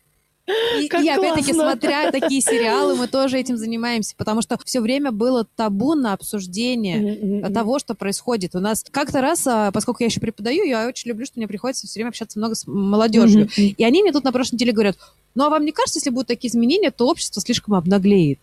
И, 0.79 0.85
и 0.85 1.09
опять-таки, 1.09 1.53
смотря 1.53 2.11
такие 2.11 2.41
сериалы, 2.41 2.95
мы 2.95 3.07
тоже 3.07 3.37
этим 3.37 3.57
занимаемся, 3.57 4.15
потому 4.17 4.41
что 4.41 4.57
все 4.65 4.81
время 4.81 5.11
было 5.11 5.45
табу 5.45 5.93
на 5.93 6.13
обсуждение 6.13 7.41
того, 7.51 7.79
что 7.79 7.93
происходит. 7.93 8.55
У 8.55 8.59
нас 8.59 8.83
как-то 8.89 9.21
раз, 9.21 9.45
а, 9.45 9.71
поскольку 9.71 10.01
я 10.01 10.07
еще 10.07 10.19
преподаю, 10.19 10.63
я 10.65 10.87
очень 10.87 11.09
люблю, 11.09 11.25
что 11.25 11.39
мне 11.39 11.47
приходится 11.47 11.85
все 11.85 11.99
время 11.99 12.09
общаться 12.09 12.39
много 12.39 12.55
с 12.55 12.65
молодежью. 12.65 13.49
И 13.55 13.83
они 13.83 14.01
мне 14.01 14.11
тут 14.11 14.23
на 14.23 14.31
прошлой 14.31 14.55
неделе 14.55 14.71
говорят, 14.71 14.97
ну 15.35 15.45
а 15.45 15.49
вам 15.49 15.63
не 15.63 15.71
кажется, 15.71 15.99
если 15.99 16.09
будут 16.09 16.27
такие 16.27 16.49
изменения, 16.49 16.91
то 16.91 17.07
общество 17.07 17.41
слишком 17.41 17.75
обнаглеет? 17.75 18.39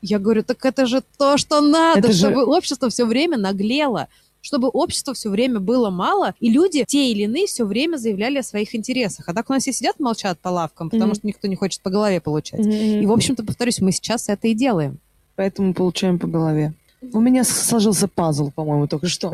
Я 0.00 0.18
говорю, 0.18 0.44
так 0.44 0.64
это 0.64 0.86
же 0.86 1.02
то, 1.16 1.38
что 1.38 1.60
надо, 1.60 2.00
это 2.00 2.12
чтобы 2.12 2.42
же... 2.42 2.44
общество 2.44 2.88
все 2.88 3.04
время 3.04 3.36
наглело 3.36 4.08
чтобы 4.40 4.68
общество 4.68 5.14
все 5.14 5.30
время 5.30 5.60
было 5.60 5.90
мало, 5.90 6.34
и 6.40 6.50
люди, 6.50 6.84
те 6.86 7.10
или 7.10 7.22
иные, 7.22 7.46
все 7.46 7.64
время 7.64 7.96
заявляли 7.96 8.38
о 8.38 8.42
своих 8.42 8.74
интересах. 8.74 9.28
А 9.28 9.34
так 9.34 9.48
у 9.50 9.52
нас 9.52 9.62
все 9.62 9.72
сидят, 9.72 10.00
молчат 10.00 10.38
по 10.38 10.48
лавкам, 10.48 10.90
потому 10.90 11.12
mm-hmm. 11.12 11.16
что 11.16 11.26
никто 11.26 11.48
не 11.48 11.56
хочет 11.56 11.82
по 11.82 11.90
голове 11.90 12.20
получать. 12.20 12.60
Mm-hmm. 12.60 13.02
И, 13.02 13.06
в 13.06 13.12
общем-то, 13.12 13.44
повторюсь, 13.44 13.80
мы 13.80 13.92
сейчас 13.92 14.28
это 14.28 14.48
и 14.48 14.54
делаем. 14.54 14.98
Поэтому 15.36 15.74
получаем 15.74 16.18
по 16.18 16.26
голове. 16.26 16.74
У 17.12 17.20
меня 17.20 17.44
сложился 17.44 18.08
пазл, 18.08 18.50
по-моему, 18.50 18.88
только 18.88 19.06
что. 19.06 19.30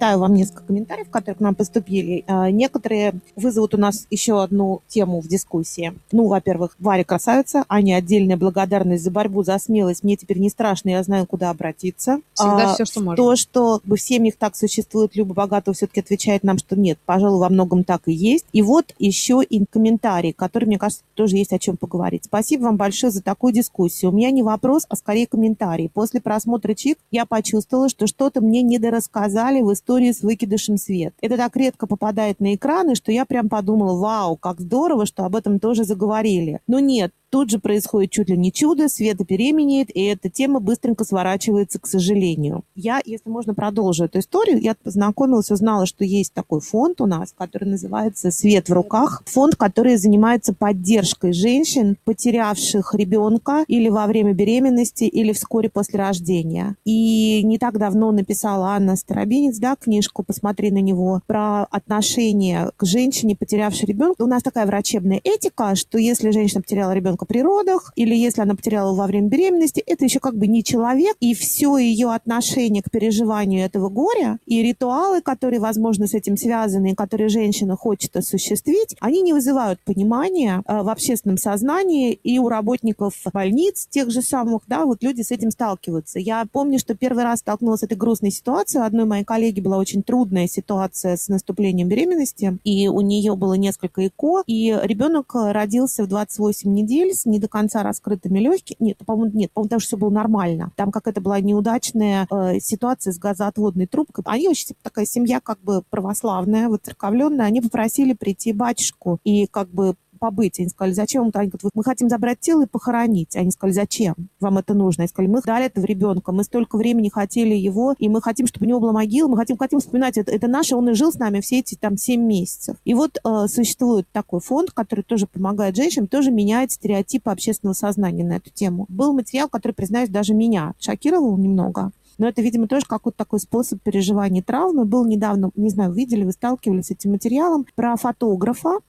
Прочитаю 0.00 0.18
вам 0.18 0.34
несколько 0.34 0.62
комментариев, 0.64 1.10
которые 1.10 1.36
к 1.36 1.40
нам 1.40 1.54
поступили. 1.54 2.24
А, 2.26 2.50
некоторые 2.50 3.14
вызовут 3.36 3.74
у 3.74 3.76
нас 3.76 4.06
еще 4.10 4.42
одну 4.42 4.80
тему 4.88 5.20
в 5.20 5.28
дискуссии. 5.28 5.92
Ну, 6.10 6.26
во-первых, 6.26 6.74
Варя 6.78 7.04
красавица, 7.04 7.64
Аня 7.68 7.96
отдельная 7.96 8.38
благодарность 8.38 9.04
за 9.04 9.10
борьбу, 9.10 9.42
за 9.42 9.58
смелость. 9.58 10.02
Мне 10.02 10.16
теперь 10.16 10.38
не 10.38 10.48
страшно, 10.48 10.88
я 10.88 11.02
знаю, 11.02 11.26
куда 11.26 11.50
обратиться. 11.50 12.20
Всегда 12.32 12.70
а, 12.70 12.74
все, 12.74 12.86
что 12.86 13.00
можно. 13.00 13.16
То, 13.16 13.36
что 13.36 13.80
в 13.84 13.96
семьях 13.98 14.36
так 14.38 14.56
существует, 14.56 15.14
Люба 15.16 15.34
Богатого 15.34 15.74
все-таки 15.74 16.00
отвечает 16.00 16.44
нам, 16.44 16.56
что 16.56 16.76
нет, 16.76 16.98
пожалуй, 17.04 17.38
во 17.38 17.50
многом 17.50 17.84
так 17.84 18.02
и 18.06 18.12
есть. 18.12 18.46
И 18.52 18.62
вот 18.62 18.94
еще 18.98 19.42
и 19.42 19.64
комментарий, 19.66 20.32
который, 20.32 20.64
мне 20.64 20.78
кажется, 20.78 21.02
тоже 21.14 21.36
есть 21.36 21.52
о 21.52 21.58
чем 21.58 21.76
поговорить. 21.76 22.24
Спасибо 22.24 22.62
вам 22.62 22.76
большое 22.76 23.12
за 23.12 23.22
такую 23.22 23.52
дискуссию. 23.52 24.12
У 24.12 24.14
меня 24.14 24.30
не 24.30 24.42
вопрос, 24.42 24.86
а 24.88 24.96
скорее 24.96 25.26
комментарий. 25.26 25.90
После 25.92 26.22
просмотра 26.22 26.74
ЧИК 26.74 26.98
я 27.10 27.26
почувствовала, 27.26 27.90
что 27.90 28.06
что-то 28.06 28.40
мне 28.40 28.62
недорассказали 28.62 29.60
в 29.60 29.70
истории 29.72 29.89
с 29.98 30.22
выкидышем 30.22 30.76
свет. 30.76 31.14
Это 31.20 31.36
так 31.36 31.56
редко 31.56 31.86
попадает 31.86 32.40
на 32.40 32.54
экраны, 32.54 32.94
что 32.94 33.10
я 33.10 33.24
прям 33.24 33.48
подумала, 33.48 33.98
вау, 33.98 34.36
как 34.36 34.60
здорово, 34.60 35.04
что 35.04 35.24
об 35.24 35.34
этом 35.34 35.58
тоже 35.58 35.84
заговорили. 35.84 36.60
Но 36.66 36.78
нет, 36.78 37.12
Тут 37.30 37.50
же 37.50 37.60
происходит 37.60 38.10
чуть 38.10 38.28
ли 38.28 38.36
не 38.36 38.52
чудо, 38.52 38.88
Света 38.88 39.24
беременеет, 39.24 39.94
и 39.94 40.02
эта 40.02 40.28
тема 40.28 40.58
быстренько 40.58 41.04
сворачивается, 41.04 41.78
к 41.78 41.86
сожалению. 41.86 42.64
Я, 42.74 43.00
если 43.04 43.28
можно, 43.28 43.54
продолжу 43.54 44.04
эту 44.04 44.18
историю. 44.18 44.60
Я 44.60 44.74
познакомилась, 44.74 45.52
узнала, 45.52 45.86
что 45.86 46.04
есть 46.04 46.32
такой 46.32 46.60
фонд 46.60 47.00
у 47.00 47.06
нас, 47.06 47.32
который 47.36 47.68
называется 47.68 48.32
«Свет 48.32 48.68
в 48.68 48.72
руках». 48.72 49.22
Фонд, 49.26 49.54
который 49.54 49.96
занимается 49.96 50.52
поддержкой 50.52 51.32
женщин, 51.32 51.96
потерявших 52.04 52.94
ребенка 52.94 53.64
или 53.68 53.88
во 53.88 54.06
время 54.08 54.32
беременности, 54.32 55.04
или 55.04 55.32
вскоре 55.32 55.70
после 55.70 56.00
рождения. 56.00 56.74
И 56.84 57.42
не 57.44 57.58
так 57.58 57.78
давно 57.78 58.10
написала 58.10 58.70
Анна 58.70 58.96
Старобинец, 58.96 59.58
да, 59.58 59.76
книжку 59.76 60.24
«Посмотри 60.24 60.72
на 60.72 60.80
него», 60.80 61.22
про 61.28 61.62
отношение 61.64 62.72
к 62.76 62.84
женщине, 62.84 63.36
потерявшей 63.36 63.86
ребенка. 63.86 64.22
У 64.22 64.26
нас 64.26 64.42
такая 64.42 64.66
врачебная 64.66 65.20
этика, 65.22 65.76
что 65.76 65.96
если 65.96 66.30
женщина 66.32 66.60
потеряла 66.60 66.92
ребенка 66.92 67.19
ребенка 67.20 67.24
при 67.26 67.42
родах, 67.42 67.92
или 67.96 68.14
если 68.14 68.42
она 68.42 68.54
потеряла 68.54 68.94
во 68.94 69.06
время 69.06 69.28
беременности, 69.28 69.82
это 69.86 70.04
еще 70.04 70.20
как 70.20 70.36
бы 70.36 70.46
не 70.46 70.62
человек, 70.62 71.16
и 71.20 71.34
все 71.34 71.76
ее 71.76 72.12
отношение 72.12 72.82
к 72.82 72.90
переживанию 72.90 73.64
этого 73.64 73.88
горя 73.88 74.38
и 74.46 74.62
ритуалы, 74.62 75.20
которые, 75.22 75.60
возможно, 75.60 76.06
с 76.06 76.14
этим 76.14 76.36
связаны, 76.36 76.92
и 76.92 76.94
которые 76.94 77.28
женщина 77.28 77.76
хочет 77.76 78.16
осуществить, 78.16 78.96
они 79.00 79.22
не 79.22 79.32
вызывают 79.32 79.80
понимания 79.84 80.62
э, 80.66 80.82
в 80.82 80.88
общественном 80.88 81.38
сознании 81.38 82.12
и 82.12 82.38
у 82.38 82.48
работников 82.48 83.14
больниц 83.32 83.86
тех 83.90 84.10
же 84.10 84.22
самых, 84.22 84.62
да, 84.66 84.84
вот 84.84 85.02
люди 85.02 85.22
с 85.22 85.30
этим 85.30 85.50
сталкиваются. 85.50 86.18
Я 86.18 86.44
помню, 86.50 86.78
что 86.78 86.94
первый 86.94 87.24
раз 87.24 87.40
столкнулась 87.40 87.80
с 87.80 87.84
этой 87.84 87.96
грустной 87.96 88.30
ситуацией. 88.30 88.82
У 88.82 88.86
одной 88.86 89.04
моей 89.04 89.24
коллеги 89.24 89.60
была 89.60 89.78
очень 89.78 90.02
трудная 90.02 90.46
ситуация 90.46 91.16
с 91.16 91.28
наступлением 91.28 91.88
беременности, 91.88 92.58
и 92.64 92.88
у 92.88 93.00
нее 93.00 93.34
было 93.36 93.54
несколько 93.54 94.06
ЭКО, 94.06 94.42
и 94.46 94.78
ребенок 94.82 95.32
родился 95.34 96.04
в 96.04 96.08
28 96.08 96.72
недель, 96.72 97.09
с 97.12 97.26
не 97.26 97.38
до 97.38 97.48
конца 97.48 97.82
раскрытыми 97.82 98.38
легкими. 98.38 98.76
Нет, 98.80 98.98
по-моему, 99.04 99.36
нет, 99.36 99.52
по-моему, 99.52 99.70
даже 99.70 99.86
все 99.86 99.96
было 99.96 100.10
нормально. 100.10 100.72
Там 100.76 100.90
какая-то 100.90 101.20
была 101.20 101.40
неудачная 101.40 102.26
э, 102.30 102.58
ситуация 102.60 103.12
с 103.12 103.18
газоотводной 103.18 103.86
трубкой. 103.86 104.24
Они 104.26 104.48
очень 104.48 104.74
такая 104.82 105.06
семья 105.06 105.40
как 105.40 105.60
бы 105.60 105.82
православная, 105.90 106.68
воцерковленная. 106.68 107.46
Они 107.46 107.60
попросили 107.60 108.12
прийти 108.12 108.52
батюшку 108.52 109.18
и 109.24 109.46
как 109.46 109.68
бы 109.68 109.94
побыть. 110.20 110.60
Они 110.60 110.68
сказали, 110.68 110.92
зачем? 110.92 111.22
Они 111.22 111.48
говорят, 111.48 111.72
мы 111.74 111.82
хотим 111.82 112.08
забрать 112.08 112.38
тело 112.38 112.62
и 112.62 112.66
похоронить. 112.66 113.34
Они 113.34 113.50
сказали, 113.50 113.74
зачем 113.74 114.14
вам 114.38 114.58
это 114.58 114.74
нужно? 114.74 115.02
Они 115.02 115.08
сказали, 115.08 115.30
мы 115.30 115.40
дали 115.40 115.66
этого 115.66 115.84
ребенка, 115.84 116.30
мы 116.30 116.44
столько 116.44 116.76
времени 116.76 117.08
хотели 117.08 117.54
его, 117.54 117.96
и 117.98 118.08
мы 118.08 118.22
хотим, 118.22 118.46
чтобы 118.46 118.66
у 118.66 118.68
него 118.68 118.78
была 118.78 118.92
могила, 118.92 119.26
мы 119.26 119.36
хотим, 119.36 119.56
хотим 119.56 119.80
вспоминать, 119.80 120.18
это, 120.18 120.30
это 120.30 120.46
наше, 120.46 120.76
он 120.76 120.90
и 120.90 120.94
жил 120.94 121.10
с 121.10 121.16
нами 121.16 121.40
все 121.40 121.58
эти 121.58 121.74
там 121.74 121.96
7 121.96 122.20
месяцев. 122.20 122.76
И 122.84 122.94
вот 122.94 123.18
э, 123.24 123.46
существует 123.48 124.06
такой 124.12 124.40
фонд, 124.40 124.70
который 124.70 125.02
тоже 125.02 125.26
помогает 125.26 125.74
женщинам, 125.74 126.06
тоже 126.06 126.30
меняет 126.30 126.70
стереотипы 126.70 127.30
общественного 127.30 127.74
сознания 127.74 128.24
на 128.24 128.34
эту 128.34 128.50
тему. 128.50 128.86
Был 128.88 129.12
материал, 129.12 129.48
который, 129.48 129.72
признаюсь, 129.72 130.10
даже 130.10 130.34
меня 130.34 130.74
шокировал 130.78 131.36
немного. 131.38 131.92
Но 132.20 132.28
это, 132.28 132.42
видимо, 132.42 132.68
тоже 132.68 132.84
какой-то 132.86 133.16
такой 133.16 133.40
способ 133.40 133.80
переживания 133.82 134.42
травмы. 134.42 134.84
Был 134.84 135.06
недавно, 135.06 135.50
не 135.56 135.70
знаю, 135.70 135.92
видели, 135.92 136.24
вы 136.24 136.32
сталкивались 136.32 136.88
с 136.88 136.90
этим 136.90 137.12
материалом, 137.12 137.64
про 137.74 137.96
фотографа, 137.96 138.80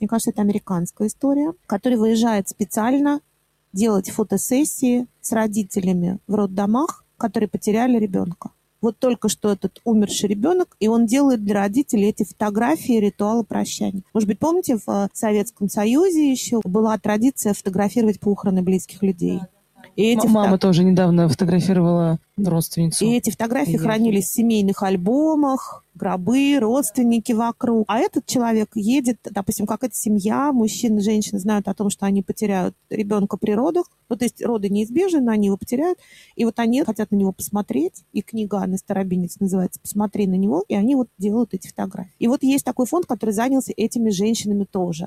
мне 0.00 0.08
кажется, 0.08 0.30
это 0.30 0.42
американская 0.42 1.08
история, 1.08 1.52
который 1.66 1.98
выезжает 1.98 2.48
специально 2.48 3.20
делать 3.72 4.10
фотосессии 4.10 5.06
с 5.20 5.32
родителями 5.32 6.18
в 6.26 6.34
роддомах, 6.34 7.04
которые 7.16 7.48
потеряли 7.48 7.98
ребенка. 7.98 8.50
Вот 8.80 8.98
только 8.98 9.30
что 9.30 9.50
этот 9.50 9.80
умерший 9.84 10.28
ребенок, 10.28 10.76
и 10.78 10.88
он 10.88 11.06
делает 11.06 11.42
для 11.42 11.54
родителей 11.54 12.08
эти 12.08 12.24
фотографии 12.24 13.00
ритуала 13.00 13.42
прощания. 13.42 14.02
Может 14.12 14.28
быть, 14.28 14.38
помните, 14.38 14.76
в 14.76 15.08
Советском 15.14 15.70
Союзе 15.70 16.30
еще 16.30 16.60
была 16.64 16.98
традиция 16.98 17.54
фотографировать 17.54 18.20
похороны 18.20 18.60
близких 18.62 19.02
людей. 19.02 19.40
И 19.96 20.02
эти 20.02 20.26
Мама 20.26 20.50
фото... 20.50 20.68
тоже 20.68 20.84
недавно 20.84 21.28
фотографировала 21.28 22.18
родственницу. 22.36 23.04
И 23.04 23.14
эти 23.14 23.30
фотографии 23.30 23.76
хранились 23.76 24.26
в 24.26 24.32
семейных 24.32 24.82
альбомах, 24.82 25.84
гробы, 25.94 26.58
родственники 26.58 27.32
вокруг. 27.32 27.84
А 27.88 27.98
этот 27.98 28.26
человек 28.26 28.70
едет, 28.74 29.18
допустим, 29.30 29.66
как 29.66 29.84
эта 29.84 29.94
семья, 29.94 30.52
мужчина 30.52 30.98
и 30.98 31.02
женщина 31.02 31.38
знают 31.38 31.68
о 31.68 31.74
том, 31.74 31.90
что 31.90 32.06
они 32.06 32.22
потеряют 32.22 32.74
ребенка 32.90 33.36
при 33.36 33.52
родах. 33.52 33.90
Ну, 34.08 34.16
то 34.16 34.24
есть 34.24 34.44
роды 34.44 34.68
неизбежны, 34.68 35.20
но 35.20 35.30
они 35.30 35.46
его 35.46 35.56
потеряют. 35.56 35.98
И 36.34 36.44
вот 36.44 36.58
они 36.58 36.82
хотят 36.82 37.12
на 37.12 37.16
него 37.16 37.32
посмотреть. 37.32 38.04
И 38.12 38.22
книга 38.22 38.58
Анны 38.58 38.78
Старобинец 38.78 39.38
называется 39.38 39.80
«Посмотри 39.80 40.26
на 40.26 40.34
него». 40.34 40.64
И 40.68 40.74
они 40.74 40.96
вот 40.96 41.08
делают 41.18 41.54
эти 41.54 41.68
фотографии. 41.68 42.12
И 42.18 42.26
вот 42.26 42.42
есть 42.42 42.64
такой 42.64 42.86
фонд, 42.86 43.06
который 43.06 43.30
занялся 43.30 43.72
этими 43.76 44.10
женщинами 44.10 44.64
тоже 44.64 45.06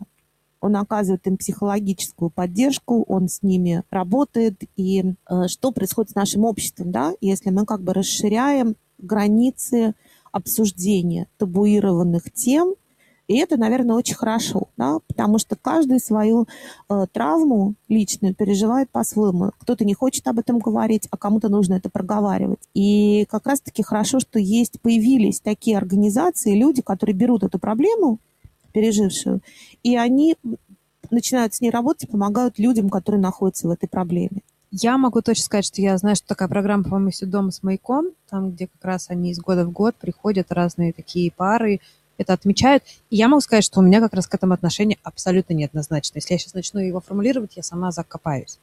он 0.62 0.76
оказывает 0.76 1.26
им 1.28 1.38
психологическую 1.38 2.30
поддержку, 2.30 3.03
он 3.08 3.28
с 3.28 3.43
ними 3.43 3.84
работает. 3.89 4.64
И 4.76 5.03
э, 5.30 5.47
что 5.47 5.72
происходит 5.72 6.12
с 6.12 6.16
нашим 6.16 6.45
обществом, 6.45 6.91
да, 6.91 7.14
если 7.22 7.49
мы 7.49 7.66
как 7.66 7.82
бы 7.82 7.93
расширяем 7.93 8.76
границы 8.97 9.93
обсуждения 10.32 11.28
табуированных 11.38 12.32
тем– 12.32 12.76
и 13.28 13.38
это, 13.38 13.58
наверное, 13.58 13.95
очень 13.95 14.16
хорошо, 14.16 14.70
да, 14.78 14.99
потому 15.08 15.38
что 15.38 15.58
каждый 15.58 15.99
свою 15.99 16.47
э, 16.89 17.05
травму 17.12 17.76
личную 17.89 18.34
переживает 18.34 18.89
по-своему. 18.89 19.51
Кто-то 19.60 19.84
не 19.84 19.93
хочет 19.93 20.28
об 20.28 20.39
этом 20.39 20.60
говорить, 20.60 21.08
а 21.12 21.18
кому-то 21.18 21.49
нужно 21.49 21.74
это 21.74 21.89
проговаривать. 21.89 22.60
И 22.74 23.26
как 23.30 23.45
раз-таки 23.45 23.84
хорошо, 23.84 24.22
что 24.22 24.39
есть, 24.39 24.80
появились 24.82 25.41
такие 25.41 25.78
организации, 25.78 26.58
люди, 26.58 26.82
которые 26.82 27.16
берут 27.16 27.43
эту 27.43 27.60
проблему, 27.60 28.20
пережившую, 28.78 29.41
и 29.82 29.97
они 29.97 30.36
начинают 31.09 31.55
с 31.55 31.61
ней 31.61 31.71
работать 31.71 32.03
и 32.03 32.11
помогают 32.11 32.59
людям, 32.59 32.91
которые 32.91 33.19
находятся 33.19 33.67
в 33.67 33.71
этой 33.71 33.89
проблеме. 33.89 34.43
Я 34.69 34.99
могу 34.99 35.21
точно 35.23 35.43
сказать, 35.43 35.65
что 35.65 35.82
я 35.82 35.97
знаю, 35.97 36.15
что 36.15 36.28
такая 36.28 36.47
программа, 36.47 36.84
по-моему, 36.84 37.09
«Все 37.09 37.25
дома 37.25 37.49
с 37.49 37.63
маяком», 37.63 38.11
там, 38.30 38.51
где 38.51 38.67
как 38.67 38.86
раз 38.86 39.09
они 39.09 39.32
из 39.32 39.39
года 39.39 39.65
в 39.65 39.71
год 39.71 39.95
приходят 39.95 40.51
разные 40.51 40.93
такие 40.93 41.32
пары, 41.32 41.80
это 42.19 42.34
отмечают. 42.34 42.84
И 43.09 43.15
я 43.15 43.30
могу 43.30 43.41
сказать, 43.41 43.63
что 43.63 43.80
у 43.80 43.84
меня 43.84 43.99
как 43.99 44.13
раз 44.13 44.28
к 44.28 44.36
этому 44.36 44.53
отношение 44.53 44.99
абсолютно 45.01 45.53
неоднозначно. 45.53 46.17
Если 46.17 46.34
я 46.34 46.38
сейчас 46.38 46.53
начну 46.53 46.80
его 46.80 46.99
формулировать, 46.99 47.53
я 47.55 47.63
сама 47.63 47.89
закопаюсь. 47.89 48.59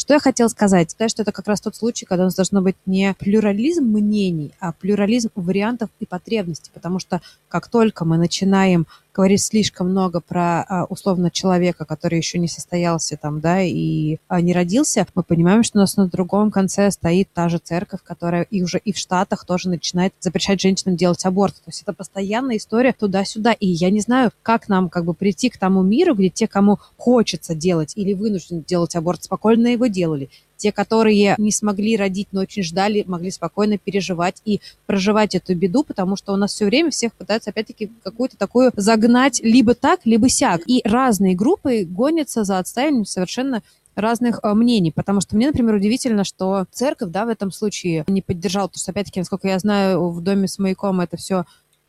Что 0.00 0.14
я 0.14 0.20
хотела 0.20 0.48
сказать? 0.48 0.90
Считаю, 0.90 1.10
что 1.10 1.20
это 1.20 1.32
как 1.32 1.46
раз 1.46 1.60
тот 1.60 1.76
случай, 1.76 2.06
когда 2.06 2.24
у 2.24 2.28
нас 2.28 2.34
должно 2.34 2.62
быть 2.62 2.76
не 2.86 3.14
плюрализм 3.18 3.84
мнений, 3.84 4.54
а 4.58 4.72
плюрализм 4.72 5.28
вариантов 5.34 5.90
и 6.00 6.06
потребностей. 6.06 6.70
Потому 6.72 6.98
что 6.98 7.20
как 7.48 7.68
только 7.68 8.06
мы 8.06 8.16
начинаем 8.16 8.86
говорит 9.12 9.40
слишком 9.40 9.90
много 9.90 10.20
про 10.20 10.62
а, 10.62 10.84
условно 10.84 11.30
человека, 11.30 11.84
который 11.84 12.18
еще 12.18 12.38
не 12.38 12.48
состоялся 12.48 13.16
там, 13.16 13.40
да, 13.40 13.62
и 13.62 14.18
а, 14.28 14.40
не 14.40 14.52
родился, 14.52 15.06
мы 15.14 15.22
понимаем, 15.22 15.62
что 15.62 15.78
у 15.78 15.80
нас 15.80 15.96
на 15.96 16.06
другом 16.06 16.50
конце 16.50 16.90
стоит 16.90 17.28
та 17.32 17.48
же 17.48 17.58
церковь, 17.58 18.00
которая 18.02 18.42
и 18.42 18.62
уже 18.62 18.78
и 18.78 18.92
в 18.92 18.98
Штатах 18.98 19.44
тоже 19.44 19.68
начинает 19.68 20.14
запрещать 20.20 20.60
женщинам 20.60 20.96
делать 20.96 21.24
аборт. 21.24 21.56
То 21.56 21.68
есть 21.68 21.82
это 21.82 21.92
постоянная 21.92 22.56
история 22.56 22.92
туда-сюда. 22.92 23.52
И 23.52 23.66
я 23.66 23.90
не 23.90 24.00
знаю, 24.00 24.32
как 24.42 24.68
нам 24.68 24.88
как 24.88 25.04
бы 25.04 25.14
прийти 25.14 25.50
к 25.50 25.58
тому 25.58 25.82
миру, 25.82 26.14
где 26.14 26.28
те, 26.28 26.46
кому 26.46 26.78
хочется 26.96 27.54
делать 27.54 27.92
или 27.96 28.12
вынуждены 28.12 28.62
делать 28.66 28.96
аборт, 28.96 29.24
спокойно 29.24 29.68
его 29.68 29.86
делали. 29.86 30.30
Те, 30.60 30.72
которые 30.72 31.34
не 31.38 31.52
смогли 31.52 31.96
родить, 31.96 32.28
но 32.32 32.42
очень 32.42 32.62
ждали, 32.62 33.02
могли 33.06 33.30
спокойно 33.30 33.78
переживать 33.78 34.42
и 34.44 34.60
проживать 34.84 35.34
эту 35.34 35.54
беду, 35.54 35.84
потому 35.84 36.16
что 36.16 36.34
у 36.34 36.36
нас 36.36 36.52
все 36.52 36.66
время 36.66 36.90
всех 36.90 37.14
пытаются 37.14 37.48
опять-таки 37.48 37.90
какую-то 38.04 38.36
такую 38.36 38.70
загнать 38.76 39.40
либо 39.42 39.74
так, 39.74 40.00
либо 40.04 40.28
сяк. 40.28 40.60
И 40.66 40.82
разные 40.84 41.34
группы 41.34 41.84
гонятся 41.84 42.44
за 42.44 42.58
отстаиванием 42.58 43.06
совершенно 43.06 43.62
разных 43.94 44.40
э, 44.42 44.52
мнений, 44.52 44.92
потому 44.92 45.22
что 45.22 45.34
мне, 45.34 45.46
например, 45.46 45.74
удивительно, 45.74 46.24
что 46.24 46.66
церковь, 46.70 47.10
да, 47.10 47.24
в 47.24 47.28
этом 47.28 47.50
случае 47.50 48.04
не 48.06 48.20
поддержала, 48.20 48.66
потому 48.66 48.80
что, 48.80 48.90
опять-таки, 48.90 49.20
насколько 49.20 49.48
я 49.48 49.58
знаю, 49.58 50.10
в 50.10 50.20
доме 50.20 50.46
с 50.46 50.58
маяком 50.58 51.00
это 51.00 51.16
все 51.16 51.44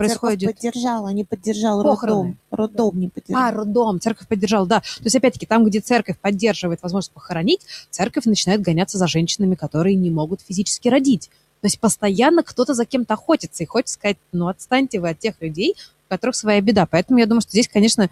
происходит... 0.08 0.39
Церковь 0.41 0.56
поддержала, 0.56 1.10
не 1.10 1.24
поддержал 1.24 1.84
роддом. 1.84 2.38
Роддом 2.49 2.99
не 2.99 3.10
поддержал. 3.10 3.43
А, 3.43 3.52
роддом, 3.52 3.99
церковь 3.99 4.28
поддержала, 4.28 4.68
да. 4.68 4.80
То 4.80 5.04
есть, 5.04 5.16
опять-таки, 5.16 5.45
там, 5.45 5.64
где 5.64 5.80
церковь 5.80 6.18
поддерживает 6.20 6.82
возможность 6.82 7.12
похоронить, 7.12 7.62
церковь 7.89 8.26
начинает 8.26 8.62
гоняться 8.62 8.97
за 8.97 9.08
женщинами, 9.08 9.56
которые 9.56 9.95
не 9.95 10.12
могут 10.12 10.41
физически 10.41 10.88
родить. 10.88 11.30
То 11.62 11.68
есть 11.68 11.80
постоянно 11.80 12.43
кто-то 12.43 12.74
за 12.74 12.86
кем-то 12.86 13.14
охотится 13.14 13.64
и 13.64 13.68
хочет 13.68 13.89
сказать, 13.89 14.18
ну, 14.32 14.47
отстаньте 14.47 14.99
вы 14.99 15.10
от 15.10 15.20
тех 15.20 15.36
людей, 15.41 15.76
у 16.08 16.10
которых 16.10 16.36
своя 16.36 16.60
беда. 16.60 16.88
Поэтому 16.88 17.20
я 17.20 17.28
думаю, 17.28 17.41
что 17.41 17.52
здесь, 17.52 17.68
конечно, 17.68 18.10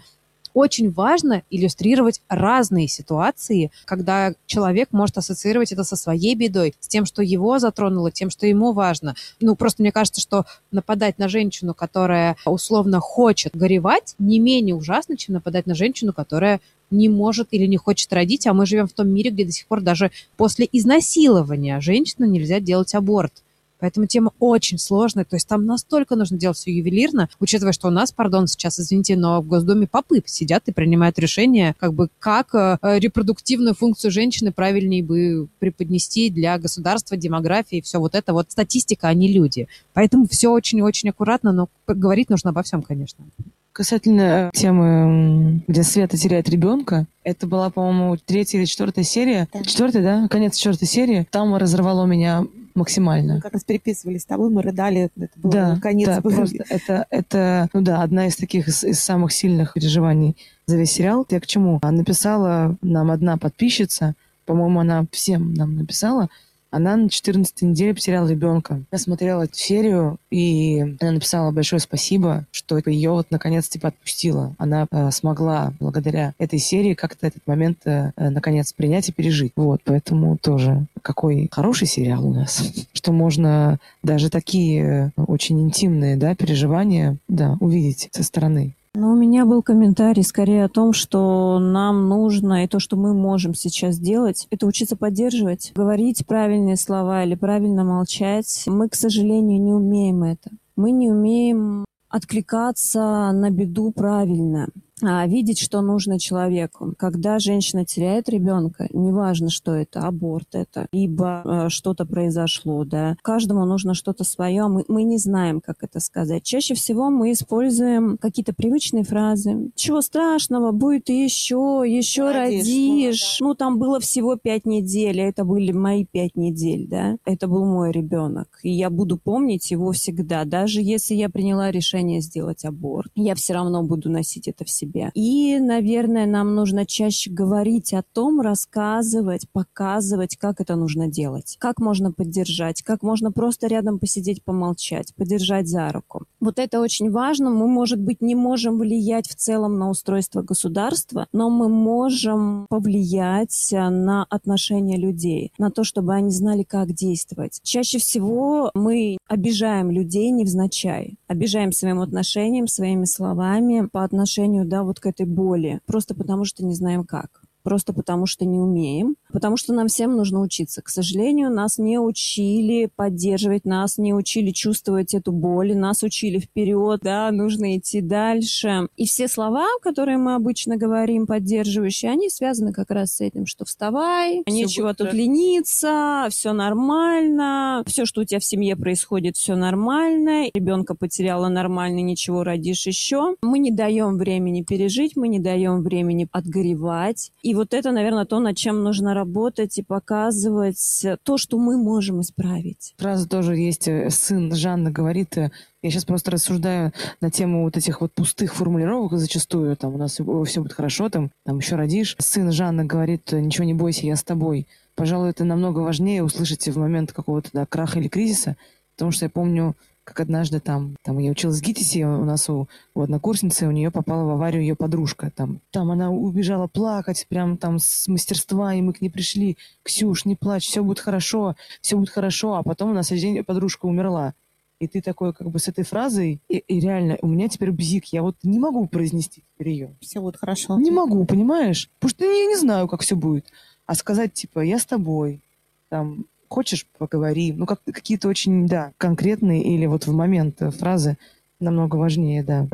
очень 0.60 0.90
важно 0.90 1.42
иллюстрировать 1.50 2.22
разные 2.28 2.86
ситуации, 2.86 3.70
когда 3.84 4.34
человек 4.46 4.88
может 4.92 5.18
ассоциировать 5.18 5.72
это 5.72 5.84
со 5.84 5.96
своей 5.96 6.34
бедой, 6.34 6.74
с 6.78 6.88
тем, 6.88 7.06
что 7.06 7.22
его 7.22 7.58
затронуло, 7.58 8.10
тем, 8.10 8.30
что 8.30 8.46
ему 8.46 8.72
важно. 8.72 9.14
Ну, 9.40 9.56
просто 9.56 9.82
мне 9.82 9.92
кажется, 9.92 10.20
что 10.20 10.44
нападать 10.70 11.18
на 11.18 11.28
женщину, 11.28 11.74
которая 11.74 12.36
условно 12.44 13.00
хочет 13.00 13.56
горевать, 13.56 14.14
не 14.18 14.38
менее 14.38 14.74
ужасно, 14.74 15.16
чем 15.16 15.34
нападать 15.34 15.66
на 15.66 15.74
женщину, 15.74 16.12
которая 16.12 16.60
не 16.90 17.08
может 17.08 17.48
или 17.52 17.66
не 17.66 17.76
хочет 17.76 18.12
родить, 18.12 18.46
а 18.46 18.54
мы 18.54 18.66
живем 18.66 18.86
в 18.86 18.92
том 18.92 19.08
мире, 19.08 19.30
где 19.30 19.44
до 19.44 19.52
сих 19.52 19.66
пор 19.66 19.80
даже 19.80 20.10
после 20.36 20.68
изнасилования 20.70 21.80
женщины 21.80 22.26
нельзя 22.26 22.60
делать 22.60 22.94
аборт. 22.94 23.32
Поэтому 23.80 24.06
тема 24.06 24.32
очень 24.38 24.78
сложная. 24.78 25.24
То 25.24 25.36
есть 25.36 25.48
там 25.48 25.66
настолько 25.66 26.16
нужно 26.16 26.38
делать 26.38 26.58
все 26.58 26.72
ювелирно, 26.72 27.28
учитывая, 27.40 27.72
что 27.72 27.88
у 27.88 27.90
нас, 27.90 28.12
пардон, 28.12 28.46
сейчас, 28.46 28.78
извините, 28.78 29.16
но 29.16 29.40
в 29.40 29.46
Госдуме 29.46 29.86
попы 29.86 30.22
сидят 30.26 30.68
и 30.68 30.72
принимают 30.72 31.18
решение, 31.18 31.74
как 31.78 31.94
бы 31.94 32.08
как 32.18 32.54
э, 32.54 32.78
репродуктивную 32.82 33.74
функцию 33.74 34.10
женщины 34.10 34.52
правильнее 34.52 35.02
бы 35.02 35.48
преподнести 35.58 36.30
для 36.30 36.58
государства, 36.58 37.16
демографии, 37.16 37.80
все 37.80 37.98
вот 37.98 38.14
это 38.14 38.32
вот 38.32 38.50
статистика, 38.50 39.08
а 39.08 39.14
не 39.14 39.32
люди. 39.32 39.68
Поэтому 39.94 40.26
все 40.28 40.48
очень-очень 40.48 41.10
аккуратно, 41.10 41.52
но 41.52 41.68
говорить 41.86 42.30
нужно 42.30 42.50
обо 42.50 42.62
всем, 42.62 42.82
конечно. 42.82 43.24
Касательно 43.72 44.50
темы, 44.52 45.62
где 45.68 45.84
Света 45.84 46.16
теряет 46.16 46.48
ребенка, 46.48 47.06
это 47.22 47.46
была, 47.46 47.70
по-моему, 47.70 48.16
третья 48.16 48.58
или 48.58 48.64
четвертая 48.64 49.04
серия. 49.04 49.48
Да. 49.52 49.62
Четвертая, 49.62 50.02
да? 50.02 50.28
Конец 50.28 50.56
четвертой 50.56 50.88
серии. 50.88 51.26
Там 51.30 51.54
разорвало 51.54 52.04
меня 52.04 52.44
максимально. 52.74 53.40
Как 53.40 53.52
раз 53.52 53.64
переписывались 53.64 54.22
с 54.22 54.26
тобой, 54.26 54.50
мы 54.50 54.62
рыдали, 54.62 55.10
это 55.16 55.30
был 55.36 55.50
да, 55.50 55.78
конец. 55.80 56.08
Да, 56.08 56.20
просто 56.20 56.64
это, 56.68 57.06
это, 57.10 57.68
ну 57.72 57.82
да, 57.82 58.02
одна 58.02 58.26
из 58.26 58.36
таких, 58.36 58.68
из, 58.68 58.84
из 58.84 59.00
самых 59.00 59.32
сильных 59.32 59.74
переживаний 59.74 60.36
за 60.66 60.76
весь 60.76 60.92
сериал. 60.92 61.26
Я 61.30 61.40
к 61.40 61.46
чему? 61.46 61.80
Написала 61.82 62.76
нам 62.82 63.10
одна 63.10 63.36
подписчица, 63.36 64.14
по-моему, 64.46 64.80
она 64.80 65.04
всем 65.12 65.54
нам 65.54 65.76
написала, 65.76 66.28
она 66.70 66.96
на 66.96 67.08
14 67.08 67.62
неделе 67.62 67.94
потеряла 67.94 68.28
ребенка. 68.28 68.82
Я 68.90 68.98
смотрела 68.98 69.42
эту 69.42 69.56
серию, 69.56 70.18
и 70.30 70.80
она 71.00 71.12
написала 71.12 71.50
большое 71.50 71.80
спасибо, 71.80 72.46
что 72.52 72.78
ее 72.86 73.10
вот 73.10 73.26
наконец 73.30 73.68
типа 73.68 73.88
отпустила. 73.88 74.54
Она 74.58 74.86
э, 74.90 75.10
смогла 75.10 75.72
благодаря 75.80 76.34
этой 76.38 76.58
серии 76.58 76.94
как-то 76.94 77.26
этот 77.26 77.46
момент 77.46 77.78
э, 77.84 78.12
э, 78.16 78.30
наконец 78.30 78.72
принять 78.72 79.08
и 79.08 79.12
пережить. 79.12 79.52
Вот, 79.56 79.80
поэтому 79.84 80.36
тоже 80.38 80.86
какой 81.02 81.48
хороший 81.50 81.86
сериал 81.86 82.26
у 82.26 82.32
нас, 82.32 82.62
что 82.92 83.12
можно 83.12 83.78
даже 84.02 84.30
такие 84.30 85.12
э, 85.16 85.22
очень 85.22 85.60
интимные, 85.60 86.16
да, 86.16 86.34
переживания, 86.34 87.16
да, 87.28 87.56
увидеть 87.60 88.08
со 88.12 88.22
стороны. 88.22 88.74
Ну, 88.92 89.12
у 89.12 89.16
меня 89.16 89.44
был 89.44 89.62
комментарий 89.62 90.24
скорее 90.24 90.64
о 90.64 90.68
том, 90.68 90.92
что 90.92 91.60
нам 91.60 92.08
нужно 92.08 92.64
и 92.64 92.68
то, 92.68 92.80
что 92.80 92.96
мы 92.96 93.14
можем 93.14 93.54
сейчас 93.54 93.98
делать, 93.98 94.48
это 94.50 94.66
учиться 94.66 94.96
поддерживать, 94.96 95.70
говорить 95.74 96.26
правильные 96.26 96.76
слова 96.76 97.22
или 97.24 97.36
правильно 97.36 97.84
молчать. 97.84 98.64
Мы, 98.66 98.88
к 98.88 98.96
сожалению, 98.96 99.62
не 99.62 99.72
умеем 99.72 100.24
это. 100.24 100.50
Мы 100.74 100.90
не 100.90 101.08
умеем 101.08 101.84
откликаться 102.08 103.30
на 103.32 103.50
беду 103.50 103.92
правильно. 103.92 104.66
А, 105.02 105.26
видеть, 105.26 105.58
что 105.58 105.80
нужно 105.80 106.18
человеку. 106.18 106.94
Когда 106.98 107.38
женщина 107.38 107.84
теряет 107.84 108.28
ребенка, 108.28 108.88
неважно, 108.92 109.50
что 109.50 109.74
это, 109.74 110.00
аборт 110.06 110.48
это, 110.52 110.86
либо 110.92 111.42
э, 111.44 111.68
что-то 111.68 112.04
произошло, 112.04 112.84
да, 112.84 113.16
каждому 113.22 113.64
нужно 113.64 113.94
что-то 113.94 114.24
свое, 114.24 114.68
мы, 114.68 114.84
мы 114.88 115.02
не 115.04 115.18
знаем, 115.18 115.60
как 115.60 115.82
это 115.82 116.00
сказать. 116.00 116.42
Чаще 116.42 116.74
всего 116.74 117.10
мы 117.10 117.32
используем 117.32 118.18
какие-то 118.18 118.52
привычные 118.54 119.04
фразы. 119.04 119.70
Чего 119.74 120.00
страшного, 120.02 120.72
будет 120.72 121.08
еще, 121.08 121.82
еще 121.86 122.30
родишь. 122.32 122.66
родишь. 122.66 123.38
Ну, 123.40 123.46
да. 123.46 123.48
ну, 123.48 123.54
там 123.54 123.78
было 123.78 124.00
всего 124.00 124.36
пять 124.36 124.66
недель, 124.66 125.20
а 125.20 125.28
это 125.28 125.44
были 125.44 125.72
мои 125.72 126.04
пять 126.04 126.36
недель, 126.36 126.86
да. 126.88 127.16
Это 127.24 127.48
был 127.48 127.64
мой 127.64 127.92
ребенок. 127.92 128.48
И 128.62 128.70
я 128.70 128.90
буду 128.90 129.16
помнить 129.16 129.70
его 129.70 129.92
всегда. 129.92 130.44
Даже 130.44 130.80
если 130.82 131.14
я 131.14 131.28
приняла 131.28 131.70
решение 131.70 132.20
сделать 132.20 132.64
аборт, 132.64 133.10
я 133.14 133.34
все 133.34 133.54
равно 133.54 133.82
буду 133.82 134.10
носить 134.10 134.48
это 134.48 134.64
в 134.64 134.70
себе 134.70 134.89
себе. 134.90 135.10
И, 135.14 135.58
наверное, 135.58 136.26
нам 136.26 136.54
нужно 136.54 136.86
чаще 136.86 137.30
говорить 137.30 137.94
о 137.94 138.02
том, 138.12 138.40
рассказывать, 138.40 139.46
показывать, 139.52 140.36
как 140.36 140.60
это 140.60 140.76
нужно 140.76 141.08
делать, 141.08 141.56
как 141.58 141.78
можно 141.78 142.12
поддержать, 142.12 142.82
как 142.82 143.02
можно 143.02 143.32
просто 143.32 143.66
рядом 143.66 143.98
посидеть, 143.98 144.44
помолчать, 144.44 145.14
подержать 145.14 145.68
за 145.68 145.90
руку. 145.92 146.24
Вот 146.40 146.58
это 146.58 146.80
очень 146.80 147.10
важно. 147.10 147.50
Мы, 147.50 147.66
может 147.66 148.00
быть, 148.00 148.22
не 148.22 148.34
можем 148.34 148.78
влиять 148.78 149.28
в 149.28 149.34
целом 149.34 149.78
на 149.78 149.90
устройство 149.90 150.42
государства, 150.42 151.26
но 151.32 151.50
мы 151.50 151.68
можем 151.68 152.66
повлиять 152.68 153.68
на 153.72 154.24
отношения 154.24 154.96
людей, 154.96 155.52
на 155.58 155.70
то, 155.70 155.84
чтобы 155.84 156.14
они 156.14 156.30
знали, 156.30 156.62
как 156.62 156.92
действовать. 156.92 157.60
Чаще 157.62 157.98
всего 157.98 158.70
мы 158.74 159.18
обижаем 159.28 159.90
людей 159.90 160.30
невзначай, 160.30 161.16
обижаем 161.28 161.72
своим 161.72 162.00
отношением, 162.00 162.66
своими 162.66 163.04
словами 163.04 163.88
по 163.90 164.04
отношению 164.04 164.64
да, 164.64 164.79
вот 164.84 165.00
к 165.00 165.06
этой 165.06 165.26
боли, 165.26 165.80
просто 165.86 166.14
потому 166.14 166.44
что 166.44 166.64
не 166.64 166.74
знаем 166.74 167.04
как. 167.04 167.39
Просто 167.62 167.92
потому 167.92 168.26
что 168.26 168.44
не 168.44 168.58
умеем, 168.58 169.16
потому 169.32 169.56
что 169.56 169.72
нам 169.72 169.88
всем 169.88 170.16
нужно 170.16 170.40
учиться. 170.40 170.82
К 170.82 170.88
сожалению, 170.88 171.50
нас 171.50 171.78
не 171.78 171.98
учили 171.98 172.90
поддерживать, 172.94 173.64
нас 173.64 173.98
не 173.98 174.14
учили 174.14 174.50
чувствовать 174.50 175.14
эту 175.14 175.32
боль, 175.32 175.76
нас 175.76 176.02
учили 176.02 176.38
вперед, 176.38 177.00
да, 177.02 177.30
нужно 177.30 177.76
идти 177.76 178.00
дальше. 178.00 178.88
И 178.96 179.06
все 179.06 179.28
слова, 179.28 179.66
которые 179.82 180.18
мы 180.18 180.34
обычно 180.34 180.76
говорим, 180.76 181.26
поддерживающие, 181.26 182.10
они 182.10 182.30
связаны 182.30 182.72
как 182.72 182.90
раз 182.90 183.16
с 183.16 183.20
этим, 183.20 183.46
что 183.46 183.64
вставай, 183.64 184.42
все 184.46 184.54
нечего 184.54 184.94
тут 184.94 185.12
лениться, 185.12 186.28
все 186.30 186.52
нормально, 186.52 187.82
все, 187.86 188.04
что 188.06 188.22
у 188.22 188.24
тебя 188.24 188.40
в 188.40 188.44
семье 188.44 188.76
происходит, 188.76 189.36
все 189.36 189.56
нормально, 189.56 190.50
ребенка 190.54 190.94
потеряла 190.94 191.48
нормально, 191.48 192.00
ничего 192.00 192.44
родишь 192.44 192.86
еще. 192.86 193.36
Мы 193.42 193.58
не 193.58 193.70
даем 193.70 194.16
времени 194.16 194.62
пережить, 194.62 195.16
мы 195.16 195.28
не 195.28 195.40
даем 195.40 195.82
времени 195.82 196.28
отгоревать. 196.32 197.32
И 197.42 197.49
вот 197.54 197.74
это, 197.74 197.92
наверное, 197.92 198.24
то, 198.24 198.40
над 198.40 198.56
чем 198.56 198.82
нужно 198.82 199.14
работать 199.14 199.78
и 199.78 199.82
показывать 199.82 201.06
то, 201.22 201.38
что 201.38 201.58
мы 201.58 201.76
можем 201.76 202.20
исправить. 202.20 202.94
Фраза 202.98 203.28
тоже 203.28 203.56
есть. 203.56 203.88
Э, 203.88 204.10
сын 204.10 204.54
Жанна 204.54 204.90
говорит, 204.90 205.36
э, 205.36 205.50
я 205.82 205.90
сейчас 205.90 206.04
просто 206.04 206.30
рассуждаю 206.30 206.92
на 207.20 207.30
тему 207.30 207.64
вот 207.64 207.76
этих 207.76 208.00
вот 208.00 208.12
пустых 208.12 208.54
формулировок 208.54 209.12
зачастую. 209.18 209.76
Там 209.76 209.94
у 209.94 209.98
нас 209.98 210.12
все 210.12 210.24
будет 210.62 210.72
хорошо, 210.72 211.08
там, 211.08 211.30
там 211.44 211.58
еще 211.58 211.76
родишь. 211.76 212.16
Сын 212.18 212.52
Жанна 212.52 212.84
говорит, 212.84 213.32
ничего 213.32 213.64
не 213.64 213.74
бойся, 213.74 214.06
я 214.06 214.16
с 214.16 214.22
тобой. 214.22 214.66
Пожалуй, 214.94 215.30
это 215.30 215.44
намного 215.44 215.78
важнее 215.78 216.22
услышать 216.22 216.68
в 216.68 216.78
момент 216.78 217.12
какого-то 217.12 217.48
да, 217.52 217.64
краха 217.66 217.98
или 217.98 218.08
кризиса, 218.08 218.56
потому 218.96 219.12
что 219.12 219.24
я 219.24 219.30
помню, 219.30 219.74
как 220.10 220.18
однажды 220.18 220.58
там, 220.58 220.96
там 221.04 221.18
я 221.18 221.30
училась 221.30 221.60
в 221.60 221.62
ГИТИСе, 221.62 222.04
у 222.04 222.24
нас 222.24 222.50
у, 222.50 222.66
у 222.94 223.00
однокурсницы, 223.00 223.68
у 223.68 223.70
нее 223.70 223.92
попала 223.92 224.24
в 224.24 224.30
аварию 224.30 224.62
ее 224.62 224.74
подружка. 224.74 225.30
Там, 225.30 225.60
там 225.70 225.88
она 225.92 226.10
убежала 226.10 226.66
плакать 226.66 227.26
прям 227.28 227.56
там 227.56 227.78
с 227.78 228.08
мастерства, 228.08 228.74
и 228.74 228.82
мы 228.82 228.92
к 228.92 229.00
ней 229.00 229.08
пришли. 229.08 229.56
Ксюш, 229.84 230.24
не 230.24 230.34
плачь, 230.34 230.66
все 230.66 230.82
будет 230.82 230.98
хорошо, 230.98 231.54
все 231.80 231.96
будет 231.96 232.10
хорошо. 232.10 232.54
А 232.54 232.64
потом 232.64 232.90
у 232.90 232.92
нас 232.92 233.06
следующий 233.06 233.34
день 233.34 233.44
подружка 233.44 233.86
умерла. 233.86 234.34
И 234.80 234.88
ты 234.88 235.00
такой 235.00 235.32
как 235.32 235.48
бы 235.48 235.60
с 235.60 235.68
этой 235.68 235.84
фразой, 235.84 236.40
и, 236.48 236.56
и 236.56 236.80
реально, 236.80 237.16
у 237.22 237.28
меня 237.28 237.48
теперь 237.48 237.70
бзик, 237.70 238.06
я 238.06 238.22
вот 238.22 238.34
не 238.42 238.58
могу 238.58 238.88
произнести 238.88 239.44
теперь 239.54 239.72
ее. 239.72 239.96
Все 240.00 240.20
будет 240.20 240.38
хорошо. 240.38 240.76
Не 240.80 240.90
могу, 240.90 241.24
понимаешь? 241.24 241.88
Потому 242.00 242.10
что 242.10 242.24
я 242.24 242.46
не 242.46 242.56
знаю, 242.56 242.88
как 242.88 243.02
все 243.02 243.14
будет. 243.14 243.46
А 243.86 243.94
сказать, 243.94 244.32
типа, 244.32 244.58
я 244.58 244.80
с 244.80 244.86
тобой, 244.86 245.40
там, 245.88 246.24
хочешь, 246.50 246.86
поговори. 246.98 247.52
Ну, 247.52 247.64
как, 247.64 247.80
какие-то 247.84 248.28
очень, 248.28 248.66
да, 248.66 248.92
конкретные 248.98 249.62
или 249.62 249.86
вот 249.86 250.06
в 250.06 250.12
момент 250.12 250.60
фразы 250.78 251.16
намного 251.60 251.96
важнее, 251.96 252.42
да. 252.42 252.66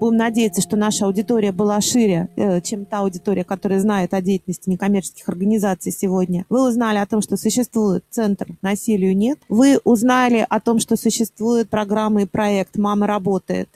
Будем 0.00 0.16
надеяться, 0.16 0.62
что 0.62 0.76
наша 0.76 1.04
аудитория 1.04 1.52
была 1.52 1.80
шире, 1.82 2.28
э, 2.36 2.62
чем 2.62 2.86
та 2.86 3.00
аудитория, 3.00 3.44
которая 3.44 3.80
знает 3.80 4.14
о 4.14 4.22
деятельности 4.22 4.70
некоммерческих 4.70 5.28
организаций 5.28 5.92
сегодня. 5.92 6.46
Вы 6.48 6.66
узнали 6.66 6.96
о 6.98 7.06
том, 7.06 7.20
что 7.20 7.36
существует 7.36 8.04
Центр 8.08 8.46
«Насилию 8.62 9.14
нет». 9.14 9.38
Вы 9.50 9.78
узнали 9.84 10.46
о 10.48 10.60
том, 10.60 10.78
что 10.78 10.96
существует 10.96 11.68
программа 11.68 12.22
и 12.22 12.26
проект 12.26 12.78
«Мама 12.78 13.06
работает», 13.06 13.68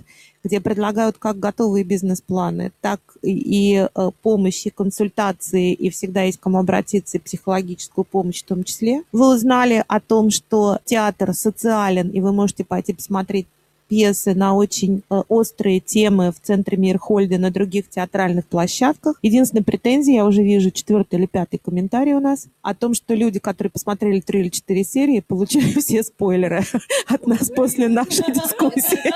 где 0.45 0.61
предлагают 0.61 1.18
как 1.18 1.38
готовые 1.38 1.84
бизнес-планы, 1.84 2.72
так 2.80 3.01
и 3.22 3.86
э, 3.95 4.11
помощь, 4.22 4.66
и 4.66 4.70
консультации, 4.70 5.72
и 5.72 5.90
всегда 5.90 6.22
есть 6.22 6.40
кому 6.40 6.59
обратиться, 6.59 7.18
и 7.18 7.20
психологическую 7.20 8.05
помощь 8.05 8.43
в 8.43 8.47
том 8.47 8.64
числе. 8.64 9.03
Вы 9.12 9.34
узнали 9.34 9.84
о 9.86 10.01
том, 10.01 10.30
что 10.30 10.78
театр 10.84 11.34
социален, 11.34 12.09
и 12.09 12.20
вы 12.20 12.32
можете 12.32 12.64
пойти 12.64 12.93
посмотреть 12.93 13.47
пьесы 13.93 14.34
на 14.34 14.55
очень 14.55 15.03
э, 15.11 15.22
острые 15.28 15.78
темы 15.78 16.32
в 16.32 16.40
центре 16.40 16.78
Мирхольда 16.78 17.36
на 17.36 17.51
других 17.51 17.90
театральных 17.90 18.47
площадках. 18.47 19.18
Единственная 19.20 19.64
претензия, 19.64 20.14
я 20.14 20.24
уже 20.24 20.43
вижу 20.43 20.70
четвертый 20.70 21.18
или 21.18 21.26
пятый 21.26 21.59
комментарий 21.59 22.14
у 22.14 22.20
нас, 22.20 22.47
о 22.62 22.74
том, 22.74 22.95
что 22.95 23.12
люди, 23.12 23.38
которые 23.38 23.70
посмотрели 23.70 24.20
три 24.20 24.40
или 24.40 24.49
четыре 24.49 24.82
серии, 24.82 25.20
получили 25.28 25.78
все 25.78 26.03
спойлеры 26.03 26.62
от 27.07 27.26
нас 27.26 27.51
после 27.51 27.88
нашей 27.88 28.32
дискуссии. 28.32 29.12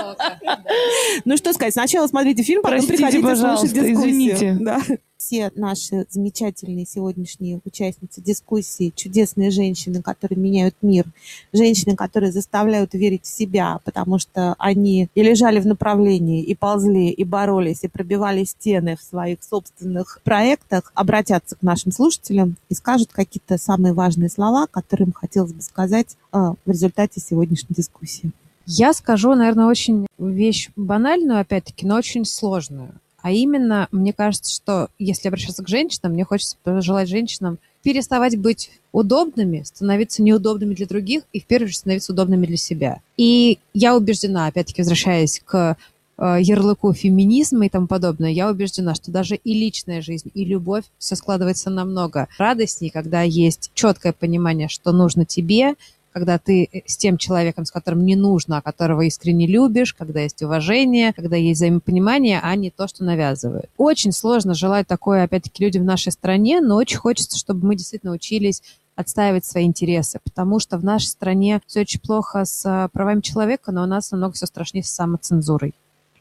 Ну 1.24 1.38
что 1.38 1.54
сказать, 1.54 1.72
сначала 1.72 2.06
смотрите 2.06 2.42
фильм, 2.42 2.60
потом 2.60 2.86
приходите 2.86 3.34
слушать 3.34 3.72
дискуссию. 3.72 3.94
Извините 3.94 5.00
все 5.26 5.50
наши 5.56 6.06
замечательные 6.08 6.86
сегодняшние 6.86 7.60
участницы 7.64 8.20
дискуссии, 8.20 8.92
чудесные 8.94 9.50
женщины, 9.50 10.00
которые 10.00 10.38
меняют 10.38 10.76
мир, 10.82 11.04
женщины, 11.52 11.96
которые 11.96 12.30
заставляют 12.30 12.94
верить 12.94 13.24
в 13.24 13.26
себя, 13.26 13.80
потому 13.84 14.20
что 14.20 14.54
они 14.58 15.08
и 15.16 15.22
лежали 15.24 15.58
в 15.58 15.66
направлении, 15.66 16.44
и 16.44 16.54
ползли, 16.54 17.10
и 17.10 17.24
боролись, 17.24 17.82
и 17.82 17.88
пробивали 17.88 18.44
стены 18.44 18.96
в 18.96 19.02
своих 19.02 19.42
собственных 19.42 20.20
проектах, 20.22 20.92
обратятся 20.94 21.56
к 21.56 21.62
нашим 21.62 21.90
слушателям 21.90 22.56
и 22.68 22.74
скажут 22.74 23.10
какие-то 23.10 23.58
самые 23.58 23.94
важные 23.94 24.30
слова, 24.30 24.68
которые 24.70 25.06
им 25.06 25.12
хотелось 25.12 25.52
бы 25.52 25.62
сказать 25.62 26.16
а, 26.30 26.54
в 26.64 26.70
результате 26.70 27.20
сегодняшней 27.20 27.74
дискуссии. 27.74 28.30
Я 28.64 28.92
скажу, 28.92 29.34
наверное, 29.34 29.66
очень 29.66 30.06
вещь 30.18 30.70
банальную, 30.76 31.40
опять-таки, 31.40 31.84
но 31.84 31.96
очень 31.96 32.24
сложную. 32.24 32.94
А 33.26 33.32
именно, 33.32 33.88
мне 33.90 34.12
кажется, 34.12 34.54
что 34.54 34.88
если 35.00 35.26
обращаться 35.26 35.64
к 35.64 35.68
женщинам, 35.68 36.12
мне 36.12 36.22
хочется 36.22 36.56
пожелать 36.62 37.08
женщинам 37.08 37.58
переставать 37.82 38.38
быть 38.38 38.70
удобными, 38.92 39.64
становиться 39.64 40.22
неудобными 40.22 40.74
для 40.74 40.86
других 40.86 41.24
и, 41.32 41.40
в 41.40 41.44
первую 41.44 41.66
очередь, 41.66 41.80
становиться 41.80 42.12
удобными 42.12 42.46
для 42.46 42.56
себя. 42.56 43.00
И 43.16 43.58
я 43.74 43.96
убеждена, 43.96 44.46
опять-таки, 44.46 44.82
возвращаясь 44.82 45.42
к 45.44 45.76
э, 46.18 46.36
ярлыку 46.40 46.92
феминизма 46.92 47.66
и 47.66 47.68
тому 47.68 47.88
подобное, 47.88 48.30
я 48.30 48.48
убеждена, 48.48 48.94
что 48.94 49.10
даже 49.10 49.34
и 49.34 49.54
личная 49.54 50.02
жизнь, 50.02 50.30
и 50.32 50.44
любовь 50.44 50.84
все 50.98 51.16
складывается 51.16 51.68
намного 51.68 52.28
радостней, 52.38 52.90
когда 52.90 53.22
есть 53.22 53.72
четкое 53.74 54.12
понимание, 54.12 54.68
что 54.68 54.92
нужно 54.92 55.24
тебе, 55.24 55.74
когда 56.16 56.38
ты 56.38 56.66
э, 56.72 56.80
с 56.86 56.96
тем 56.96 57.18
человеком, 57.18 57.66
с 57.66 57.70
которым 57.70 58.06
не 58.06 58.16
нужно, 58.16 58.56
а 58.56 58.62
которого 58.62 59.02
искренне 59.02 59.46
любишь, 59.46 59.92
когда 59.92 60.20
есть 60.22 60.42
уважение, 60.42 61.12
когда 61.12 61.36
есть 61.36 61.58
взаимопонимание, 61.58 62.40
а 62.42 62.56
не 62.56 62.70
то, 62.70 62.88
что 62.88 63.04
навязывают. 63.04 63.68
Очень 63.76 64.12
сложно 64.12 64.54
желать 64.54 64.86
такое, 64.86 65.24
опять-таки, 65.24 65.62
людям 65.62 65.82
в 65.82 65.84
нашей 65.84 66.12
стране, 66.12 66.62
но 66.62 66.76
очень 66.76 66.96
хочется, 66.96 67.36
чтобы 67.36 67.66
мы 67.66 67.76
действительно 67.76 68.12
учились 68.14 68.62
отстаивать 68.94 69.44
свои 69.44 69.66
интересы, 69.66 70.18
потому 70.24 70.58
что 70.58 70.78
в 70.78 70.84
нашей 70.84 71.08
стране 71.08 71.60
все 71.66 71.80
очень 71.80 72.00
плохо 72.00 72.46
с 72.46 72.64
э, 72.64 72.88
правами 72.94 73.20
человека, 73.20 73.70
но 73.70 73.82
у 73.82 73.86
нас 73.86 74.10
намного 74.10 74.32
все 74.36 74.46
страшнее 74.46 74.84
с 74.84 74.88
самоцензурой. 74.88 75.74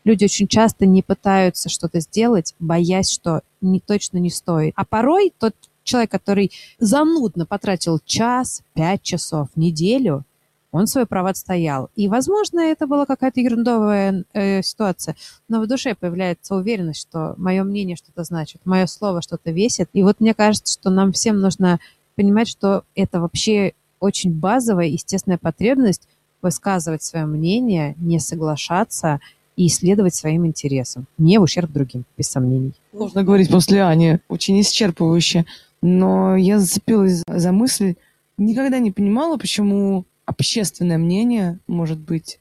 Люди 0.04 0.26
очень 0.26 0.50
часто 0.50 0.86
не 0.86 1.04
пытаются 1.04 1.70
что-то 1.70 2.02
сделать, 2.02 2.54
боясь, 2.60 3.10
что 3.10 3.44
не, 3.62 3.80
точно 3.80 4.18
не 4.18 4.30
стоит. 4.30 4.74
А 4.76 4.84
порой 4.84 5.32
тот 5.40 5.56
человек, 5.86 6.12
который 6.12 6.52
занудно 6.80 7.46
потратил 7.46 8.00
час, 8.06 8.62
пять 8.74 9.02
часов, 9.02 9.48
неделю, 9.56 10.26
он 10.72 10.88
свое 10.88 11.06
право 11.06 11.30
отстоял. 11.30 11.90
И, 11.96 12.10
возможно, 12.10 12.60
это 12.60 12.86
была 12.86 13.06
какая-то 13.06 13.40
ерундовая 13.40 14.26
э, 14.34 14.62
ситуация, 14.62 15.16
но 15.48 15.62
в 15.62 15.68
душе 15.68 15.96
появляется 15.96 16.54
уверенность, 16.54 17.00
что 17.00 17.34
мое 17.38 17.64
мнение 17.64 17.96
что-то 17.96 18.26
значит, 18.26 18.60
мое 18.66 18.86
слово 18.86 19.22
что-то 19.22 19.52
весит. 19.52 19.90
И 19.94 20.04
вот 20.04 20.20
мне 20.20 20.34
кажется, 20.34 20.74
что 20.74 20.90
нам 20.90 21.14
всем 21.14 21.40
нужно 21.40 21.80
понимать, 22.16 22.50
что 22.50 22.84
это 22.94 23.22
вообще 23.22 23.72
очень 24.02 24.34
базовая, 24.34 24.88
естественная 24.88 25.38
потребность 25.38 26.10
высказывать 26.42 27.04
свое 27.04 27.26
мнение, 27.26 27.96
не 27.98 28.20
соглашаться 28.20 29.22
и 29.56 29.68
исследовать 29.68 30.14
своим 30.14 30.46
интересам, 30.46 31.08
не 31.18 31.38
в 31.38 31.44
ущерб 31.44 31.72
другим, 31.72 32.04
без 32.18 32.28
сомнений. 32.28 32.74
Можно 32.92 33.24
говорить 33.24 33.50
после 33.50 33.82
Ани, 33.84 34.20
очень 34.28 34.60
исчерпывающе. 34.60 35.46
Но 35.82 36.36
я 36.36 36.60
зацепилась 36.60 37.24
за 37.28 37.52
мысль, 37.52 37.96
никогда 38.38 38.80
не 38.80 38.92
понимала, 38.92 39.38
почему 39.38 40.06
общественное 40.26 40.98
мнение 40.98 41.60
может 41.68 42.00
быть 42.00 42.40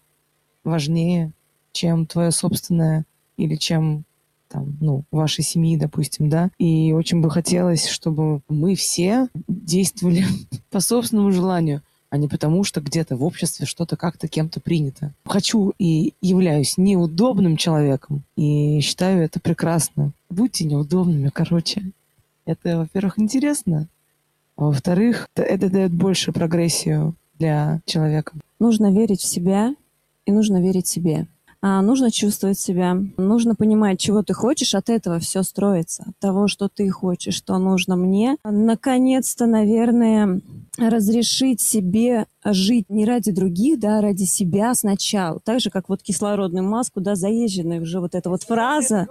важнее, 0.65 1.33
чем 1.73 2.07
твое 2.07 2.31
собственное 2.31 3.05
или 3.37 3.57
чем 3.57 4.05
там, 4.49 4.77
ну, 4.81 5.05
вашей 5.11 5.43
семьи, 5.43 5.77
допустим, 5.77 6.29
да. 6.29 6.51
И 6.59 6.93
очень 6.93 7.21
бы 7.21 7.31
хотелось, 7.31 7.89
чтобы 7.89 8.41
мы 8.49 8.77
все 8.77 9.29
действовали 9.49 10.25
по 10.71 10.81
собственному 10.81 11.33
желанию, 11.33 11.83
а 12.09 12.17
не 12.17 12.29
потому, 12.29 12.63
что 12.63 12.81
где-то 12.81 13.17
в 13.17 13.25
обществе 13.25 13.67
что-то 13.67 13.97
как-то 13.97 14.29
кем-то 14.29 14.61
принято. 14.61 15.13
Хочу 15.25 15.73
и 15.79 16.15
являюсь 16.21 16.79
неудобным 16.79 17.57
человеком, 17.57 18.23
и 18.37 18.79
считаю 18.81 19.25
это 19.25 19.41
прекрасно. 19.41 20.13
Будьте 20.31 20.65
неудобными, 20.65 21.31
короче. 21.31 21.91
Это, 22.47 22.79
во-первых, 22.79 23.19
интересно, 23.19 23.89
а 24.57 24.67
во-вторых, 24.67 25.29
это 25.35 25.71
дает 25.71 25.93
больше 25.93 26.33
прогрессию 26.33 27.15
для 27.39 27.81
человека. 27.87 28.33
Нужно 28.61 28.93
верить 28.93 29.21
в 29.21 29.27
себя 29.27 29.75
и 30.27 30.33
нужно 30.33 30.61
верить 30.61 30.87
себе. 30.87 31.27
А 31.67 31.81
нужно 31.81 32.11
чувствовать 32.11 32.59
себя, 32.59 32.95
нужно 33.17 33.55
понимать, 33.55 33.99
чего 33.99 34.23
ты 34.23 34.35
хочешь, 34.35 34.75
от 34.75 34.91
этого 34.91 35.19
все 35.19 35.43
строится, 35.43 36.05
от 36.07 36.19
того, 36.19 36.47
что 36.47 36.69
ты 36.69 36.91
хочешь, 36.91 37.35
что 37.35 37.57
нужно 37.57 37.97
мне. 37.97 38.37
Наконец-то, 38.45 39.47
наверное, 39.47 40.43
разрешить 40.77 41.63
себе 41.63 42.27
жить 42.53 42.91
не 42.91 43.05
ради 43.05 43.33
других, 43.33 43.79
да, 43.79 43.99
а 43.99 44.01
ради 44.03 44.25
себя 44.25 44.75
сначала. 44.75 45.41
Так 45.41 45.61
же, 45.61 45.71
как 45.71 45.89
вот 45.89 46.03
кислородную 46.03 46.65
маску, 46.65 47.01
да, 47.01 47.15
заезженная 47.15 47.81
уже 47.81 48.01
вот 48.01 48.15
эта 48.15 48.31
вот 48.31 48.43
фраза. 48.43 49.07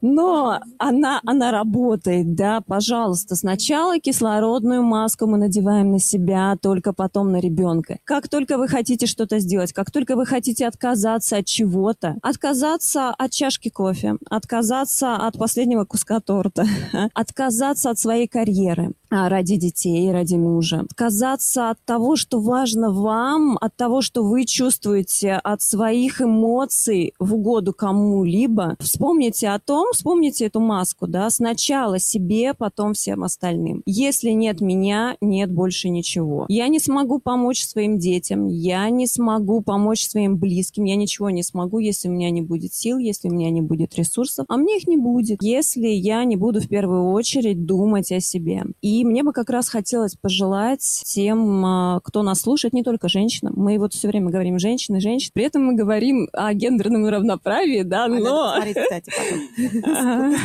Но 0.00 0.60
она, 0.78 1.20
она 1.24 1.50
работает, 1.50 2.34
да, 2.34 2.60
пожалуйста. 2.60 3.36
Сначала 3.36 3.98
кислородную 3.98 4.82
маску 4.82 5.26
мы 5.26 5.38
надеваем 5.38 5.92
на 5.92 5.98
себя, 5.98 6.56
только 6.60 6.92
потом 6.92 7.32
на 7.32 7.40
ребенка. 7.40 7.98
Как 8.04 8.28
только 8.28 8.58
вы 8.58 8.68
хотите 8.68 9.06
что-то 9.06 9.38
сделать, 9.38 9.72
как 9.72 9.90
только 9.90 10.16
вы 10.16 10.26
хотите 10.26 10.66
отказаться 10.66 11.38
от 11.38 11.46
чего-то, 11.46 12.16
отказаться 12.22 13.10
от 13.10 13.30
чашки 13.30 13.68
кофе, 13.70 14.16
отказаться 14.28 15.16
от 15.16 15.38
последнего 15.38 15.84
куска 15.84 16.20
торта, 16.20 16.66
отказаться 17.14 17.90
от 17.90 17.98
своей 17.98 18.28
карьеры, 18.28 18.92
а, 19.10 19.28
ради 19.28 19.56
детей, 19.56 20.10
ради 20.12 20.34
мужа. 20.34 20.80
Отказаться 20.80 21.70
от 21.70 21.78
того, 21.84 22.16
что 22.16 22.40
важно 22.40 22.73
вам, 22.82 23.56
от 23.60 23.76
того, 23.76 24.02
что 24.02 24.22
вы 24.22 24.44
чувствуете, 24.44 25.32
от 25.32 25.62
своих 25.62 26.20
эмоций 26.20 27.14
в 27.18 27.34
угоду 27.34 27.72
кому-либо. 27.72 28.76
Вспомните 28.80 29.48
о 29.48 29.58
том, 29.58 29.92
вспомните 29.92 30.46
эту 30.46 30.60
маску, 30.60 31.06
да, 31.06 31.30
сначала 31.30 31.98
себе, 31.98 32.54
потом 32.54 32.94
всем 32.94 33.24
остальным. 33.24 33.82
Если 33.86 34.30
нет 34.30 34.60
меня, 34.60 35.16
нет 35.20 35.52
больше 35.52 35.88
ничего. 35.88 36.46
Я 36.48 36.68
не 36.68 36.78
смогу 36.78 37.18
помочь 37.18 37.64
своим 37.64 37.98
детям, 37.98 38.46
я 38.48 38.88
не 38.90 39.06
смогу 39.06 39.60
помочь 39.60 40.06
своим 40.06 40.36
близким, 40.36 40.84
я 40.84 40.96
ничего 40.96 41.30
не 41.30 41.42
смогу, 41.42 41.78
если 41.78 42.08
у 42.08 42.12
меня 42.12 42.30
не 42.30 42.42
будет 42.42 42.74
сил, 42.74 42.98
если 42.98 43.28
у 43.28 43.32
меня 43.32 43.50
не 43.50 43.62
будет 43.62 43.94
ресурсов, 43.96 44.46
а 44.48 44.56
мне 44.56 44.78
их 44.78 44.86
не 44.86 44.96
будет, 44.96 45.42
если 45.42 45.88
я 45.88 46.24
не 46.24 46.36
буду 46.36 46.60
в 46.60 46.68
первую 46.68 47.10
очередь 47.10 47.66
думать 47.66 48.10
о 48.12 48.20
себе. 48.20 48.64
И 48.80 49.04
мне 49.04 49.22
бы 49.22 49.32
как 49.32 49.50
раз 49.50 49.68
хотелось 49.68 50.14
пожелать 50.14 51.02
тем, 51.04 51.64
а, 51.64 52.00
кто 52.02 52.22
нас 52.22 52.40
слушает, 52.40 52.63
не 52.72 52.82
только 52.82 53.08
женщинам. 53.08 53.52
Мы 53.56 53.78
вот 53.78 53.92
все 53.92 54.08
время 54.08 54.30
говорим 54.30 54.58
женщины, 54.58 55.00
женщины. 55.00 55.32
При 55.34 55.44
этом 55.44 55.64
мы 55.64 55.74
говорим 55.74 56.28
о 56.32 56.52
гендерном 56.54 57.06
равноправии, 57.06 57.82
да, 57.82 58.08
но... 58.08 58.54
кстати, 58.60 59.10
потом. 59.10 60.44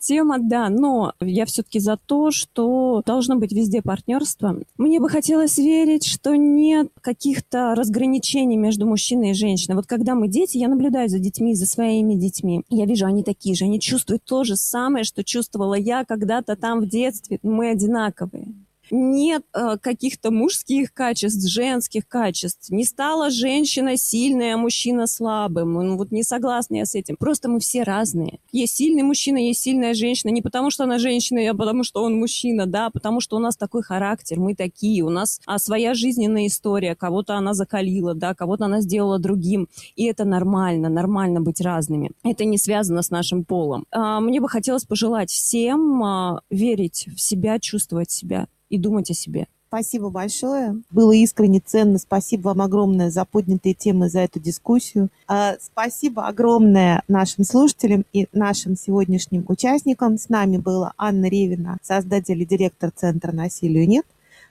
Тема, 0.00 0.38
да, 0.38 0.68
но 0.68 1.12
я 1.20 1.44
все-таки 1.44 1.80
за 1.80 1.96
то, 1.96 2.30
что 2.30 3.02
должно 3.04 3.34
быть 3.34 3.52
везде 3.52 3.82
партнерство. 3.82 4.56
Мне 4.76 5.00
бы 5.00 5.08
хотелось 5.08 5.58
верить, 5.58 6.06
что 6.06 6.36
нет 6.36 6.88
каких-то 7.00 7.74
разграничений 7.74 8.56
между 8.56 8.86
мужчиной 8.86 9.30
и 9.30 9.34
женщиной. 9.34 9.74
Вот 9.74 9.86
когда 9.86 10.14
мы 10.14 10.28
дети, 10.28 10.56
я 10.56 10.68
наблюдаю 10.68 11.08
за 11.08 11.18
детьми, 11.18 11.54
за 11.54 11.66
своими 11.66 12.14
детьми. 12.14 12.62
Я 12.70 12.86
вижу, 12.86 13.06
они 13.06 13.24
такие 13.24 13.56
же, 13.56 13.64
они 13.64 13.80
чувствуют 13.80 14.22
то 14.24 14.44
же 14.44 14.54
самое, 14.54 15.02
что 15.02 15.24
чувствовала 15.24 15.74
я 15.74 16.04
когда-то 16.04 16.54
там 16.54 16.80
в 16.80 16.88
детстве. 16.88 17.40
Мы 17.42 17.70
одинаковые 17.70 18.54
нет 18.90 19.44
э, 19.54 19.76
каких-то 19.80 20.30
мужских 20.30 20.92
качеств, 20.92 21.48
женских 21.48 22.06
качеств. 22.08 22.70
Не 22.70 22.84
стала 22.84 23.30
женщина 23.30 23.96
сильная, 23.96 24.54
а 24.54 24.58
мужчина 24.58 25.06
слабым. 25.06 25.74
Ну, 25.74 25.96
вот 25.96 26.10
не 26.12 26.22
согласна 26.22 26.76
я 26.76 26.86
с 26.86 26.94
этим. 26.94 27.16
Просто 27.16 27.48
мы 27.48 27.60
все 27.60 27.82
разные. 27.82 28.40
Есть 28.52 28.76
сильный 28.76 29.02
мужчина, 29.02 29.38
есть 29.38 29.60
сильная 29.60 29.94
женщина. 29.94 30.30
Не 30.30 30.42
потому, 30.42 30.70
что 30.70 30.84
она 30.84 30.98
женщина, 30.98 31.50
а 31.50 31.54
потому, 31.54 31.84
что 31.84 32.02
он 32.02 32.18
мужчина, 32.18 32.66
да, 32.66 32.90
потому 32.90 33.20
что 33.20 33.36
у 33.36 33.40
нас 33.40 33.56
такой 33.56 33.82
характер, 33.82 34.38
мы 34.38 34.54
такие. 34.54 35.02
У 35.02 35.10
нас 35.10 35.40
а, 35.46 35.58
своя 35.58 35.94
жизненная 35.94 36.46
история. 36.46 36.94
Кого-то 36.94 37.34
она 37.34 37.54
закалила, 37.54 38.14
да, 38.14 38.34
кого-то 38.34 38.66
она 38.66 38.80
сделала 38.80 39.18
другим. 39.18 39.68
И 39.96 40.04
это 40.04 40.24
нормально, 40.24 40.88
нормально 40.88 41.40
быть 41.40 41.60
разными. 41.60 42.10
Это 42.24 42.44
не 42.44 42.58
связано 42.58 43.02
с 43.02 43.10
нашим 43.10 43.44
полом. 43.44 43.84
А, 43.90 44.20
мне 44.20 44.40
бы 44.40 44.48
хотелось 44.48 44.84
пожелать 44.84 45.30
всем 45.30 46.02
а, 46.02 46.40
верить 46.50 47.06
в 47.14 47.20
себя, 47.20 47.58
чувствовать 47.58 48.10
себя 48.10 48.46
и 48.70 48.78
думать 48.78 49.10
о 49.10 49.14
себе. 49.14 49.46
Спасибо 49.68 50.08
большое. 50.08 50.80
Было 50.90 51.12
искренне 51.12 51.60
ценно. 51.60 51.98
Спасибо 51.98 52.48
вам 52.48 52.62
огромное 52.62 53.10
за 53.10 53.26
поднятые 53.26 53.74
темы, 53.74 54.08
за 54.08 54.20
эту 54.20 54.40
дискуссию. 54.40 55.10
А, 55.26 55.56
спасибо 55.60 56.26
огромное 56.26 57.02
нашим 57.06 57.44
слушателям 57.44 58.06
и 58.14 58.28
нашим 58.32 58.76
сегодняшним 58.76 59.44
участникам. 59.46 60.16
С 60.16 60.30
нами 60.30 60.56
была 60.56 60.94
Анна 60.96 61.26
Ревина, 61.26 61.76
создатель 61.82 62.40
и 62.40 62.46
директор 62.46 62.90
Центра 62.90 63.30
«Насилию 63.32 63.86
нет», 63.86 64.06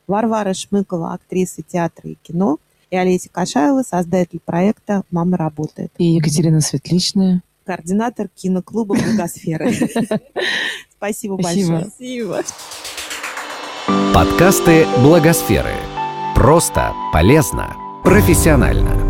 Варвара 0.05 0.53
Шмыкова, 0.53 1.13
актриса 1.13 1.63
театра 1.63 2.11
и 2.11 2.17
кино, 2.21 2.59
и 2.91 2.95
Олеся 2.95 3.29
Кашаева, 3.29 3.81
создатель 3.81 4.39
проекта 4.39 5.01
«Мама 5.09 5.35
работает». 5.35 5.91
И 5.97 6.05
Екатерина 6.05 6.61
Светличная, 6.61 7.41
координатор 7.65 8.29
киноклуба 8.35 8.95
«Благосфера». 8.95 9.71
Спасибо 10.97 11.37
большое. 11.37 11.85
Спасибо. 11.85 12.43
Подкасты 14.17 14.87
Благосферы. 15.03 15.75
Просто, 16.33 16.91
полезно, 17.13 17.77
профессионально. 18.03 19.06